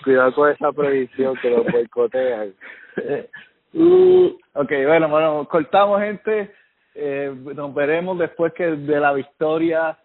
cuidado 0.03 0.33
con 0.33 0.51
esa 0.51 0.71
previsión 0.71 1.35
que 1.37 1.49
nos 1.49 1.65
boicotean. 1.65 2.53
Uh, 3.73 4.27
ok, 4.53 4.71
bueno, 4.85 5.09
bueno, 5.09 5.47
cortamos 5.47 6.01
gente. 6.01 6.53
Eh, 6.95 7.33
nos 7.55 7.73
veremos 7.73 8.17
después 8.17 8.53
que 8.53 8.65
de 8.65 8.99
la 8.99 9.13
victoria 9.13 9.97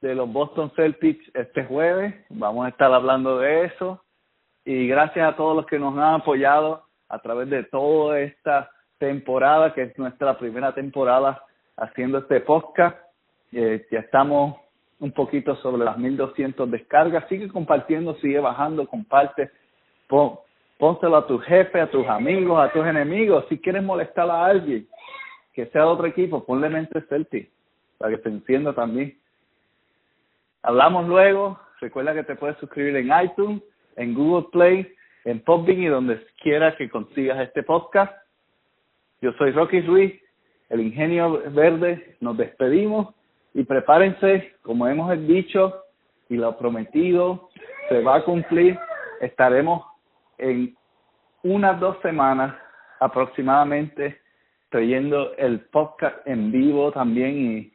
de 0.00 0.14
los 0.14 0.32
Boston 0.32 0.70
Celtics 0.76 1.24
este 1.34 1.64
jueves. 1.64 2.14
Vamos 2.28 2.66
a 2.66 2.68
estar 2.68 2.92
hablando 2.92 3.38
de 3.38 3.64
eso. 3.64 4.04
Y 4.64 4.86
gracias 4.86 5.26
a 5.26 5.36
todos 5.36 5.56
los 5.56 5.66
que 5.66 5.78
nos 5.78 5.96
han 5.96 6.20
apoyado 6.20 6.84
a 7.08 7.18
través 7.20 7.48
de 7.48 7.64
toda 7.64 8.20
esta 8.20 8.70
temporada, 8.98 9.72
que 9.72 9.82
es 9.82 9.98
nuestra 9.98 10.38
primera 10.38 10.74
temporada 10.74 11.42
haciendo 11.80 12.18
este 12.18 12.40
podcast. 12.40 12.96
Eh, 13.52 13.86
ya 13.90 14.00
estamos 14.00 14.56
un 15.00 15.12
poquito 15.12 15.56
sobre 15.56 15.84
las 15.84 15.98
1200 15.98 16.70
descargas. 16.70 17.26
Sigue 17.28 17.48
compartiendo, 17.48 18.14
sigue 18.16 18.38
bajando, 18.38 18.86
comparte. 18.86 19.50
Pon, 20.06 20.38
pónselo 20.78 21.16
a 21.16 21.26
tu 21.26 21.38
jefe, 21.38 21.80
a 21.80 21.90
tus 21.90 22.06
amigos, 22.06 22.62
a 22.62 22.70
tus 22.70 22.86
enemigos. 22.86 23.46
Si 23.48 23.58
quieres 23.58 23.82
molestar 23.82 24.30
a 24.30 24.46
alguien 24.46 24.86
que 25.54 25.66
sea 25.66 25.82
de 25.82 25.88
otro 25.88 26.06
equipo, 26.06 26.44
ponle 26.44 26.68
mente 26.68 27.00
Celtic 27.08 27.50
para 27.98 28.16
que 28.16 28.22
se 28.22 28.28
encienda 28.28 28.72
también. 28.72 29.18
Hablamos 30.62 31.08
luego. 31.08 31.58
Recuerda 31.80 32.14
que 32.14 32.24
te 32.24 32.36
puedes 32.36 32.58
suscribir 32.58 32.96
en 32.96 33.10
iTunes, 33.24 33.62
en 33.96 34.14
Google 34.14 34.48
Play, 34.52 34.94
en 35.24 35.40
Podbean 35.40 35.82
y 35.82 35.86
donde 35.86 36.26
quiera 36.42 36.76
que 36.76 36.90
consigas 36.90 37.40
este 37.40 37.62
podcast. 37.62 38.12
Yo 39.22 39.32
soy 39.32 39.52
Rocky 39.52 39.80
Ruiz, 39.82 40.20
el 40.70 40.80
Ingenio 40.80 41.42
Verde. 41.50 42.16
Nos 42.20 42.36
despedimos 42.36 43.14
y 43.52 43.64
prepárense, 43.64 44.54
como 44.62 44.86
hemos 44.86 45.10
dicho 45.26 45.84
y 46.28 46.36
lo 46.36 46.56
prometido, 46.56 47.50
se 47.88 48.00
va 48.02 48.16
a 48.16 48.24
cumplir. 48.24 48.78
Estaremos 49.20 49.84
en 50.38 50.74
unas 51.42 51.78
dos 51.80 51.96
semanas 52.00 52.54
aproximadamente 53.00 54.20
trayendo 54.70 55.34
el 55.36 55.60
podcast 55.60 56.26
en 56.26 56.52
vivo 56.52 56.92
también 56.92 57.36
y 57.36 57.72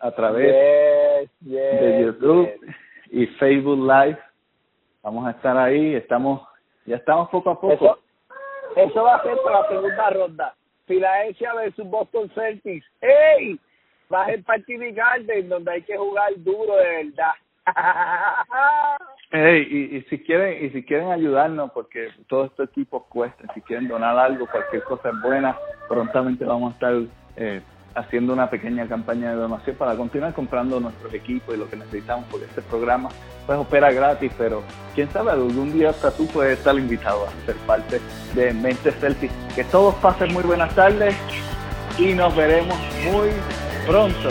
a 0.00 0.10
través 0.10 1.30
de 1.40 2.02
YouTube 2.02 2.50
y 3.10 3.26
Facebook 3.38 3.78
Live. 3.78 4.18
Vamos 5.02 5.26
a 5.26 5.30
estar 5.30 5.56
ahí, 5.56 5.94
estamos, 5.94 6.42
ya 6.86 6.96
estamos 6.96 7.28
poco 7.30 7.50
a 7.50 7.60
poco. 7.60 7.74
Eso, 7.74 7.98
eso 8.76 9.02
va 9.02 9.16
a 9.16 9.22
ser 9.22 9.36
para 9.44 9.60
la 9.60 9.68
segunda 9.68 10.10
ronda. 10.10 10.54
Filadelfia 10.86 11.54
versus 11.54 11.86
Boston 11.86 12.30
Celtics. 12.34 12.86
¡Ey! 13.00 13.58
vas 14.12 14.28
en 14.28 14.44
Party 14.44 14.76
Garden 14.92 15.48
donde 15.48 15.72
hay 15.72 15.82
que 15.82 15.96
jugar 15.96 16.30
duro 16.36 16.76
de 16.76 17.04
verdad. 17.04 17.32
Hey, 19.34 19.66
y, 19.70 19.96
y 19.96 20.02
si 20.10 20.18
quieren 20.18 20.62
y 20.62 20.68
si 20.72 20.82
quieren 20.82 21.10
ayudarnos 21.10 21.72
porque 21.72 22.10
todo 22.28 22.44
este 22.44 22.64
equipo 22.64 23.06
cuesta 23.08 23.44
si 23.54 23.62
quieren 23.62 23.88
donar 23.88 24.18
algo 24.18 24.46
cualquier 24.46 24.84
cosa 24.84 25.08
es 25.08 25.22
buena 25.22 25.56
prontamente 25.88 26.44
vamos 26.44 26.72
a 26.72 26.74
estar 26.74 26.94
eh, 27.36 27.62
haciendo 27.94 28.32
una 28.32 28.48
pequeña 28.50 28.86
campaña 28.86 29.30
de 29.30 29.36
donación 29.36 29.76
para 29.76 29.96
continuar 29.96 30.32
comprando 30.34 30.80
nuestros 30.80 31.12
equipos 31.14 31.54
y 31.54 31.58
lo 31.58 31.68
que 31.68 31.76
necesitamos 31.76 32.26
porque 32.30 32.46
este 32.46 32.62
programa 32.62 33.08
pues 33.46 33.58
opera 33.58 33.92
gratis 33.92 34.32
pero 34.38 34.62
quién 34.94 35.10
sabe 35.10 35.32
algún 35.32 35.72
día 35.72 35.90
hasta 35.90 36.10
tú 36.10 36.26
puedes 36.28 36.58
estar 36.58 36.76
invitado 36.76 37.26
a 37.26 37.46
ser 37.46 37.56
parte 37.66 38.00
de 38.34 38.52
Mente 38.54 38.92
Celtic 38.92 39.30
que 39.54 39.64
todos 39.64 39.94
pasen 39.96 40.32
muy 40.32 40.42
buenas 40.42 40.74
tardes 40.74 41.14
y 41.98 42.14
nos 42.14 42.34
veremos 42.34 42.78
muy 43.04 43.28
pronto. 43.86 44.30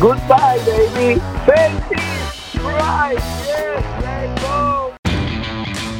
Goodbye, 0.00 0.58
baby. 0.64 1.20
Celtics. 1.44 2.20
right. 2.64 3.18
Yes, 3.46 4.02
let's 4.02 4.42
go. 4.42 4.69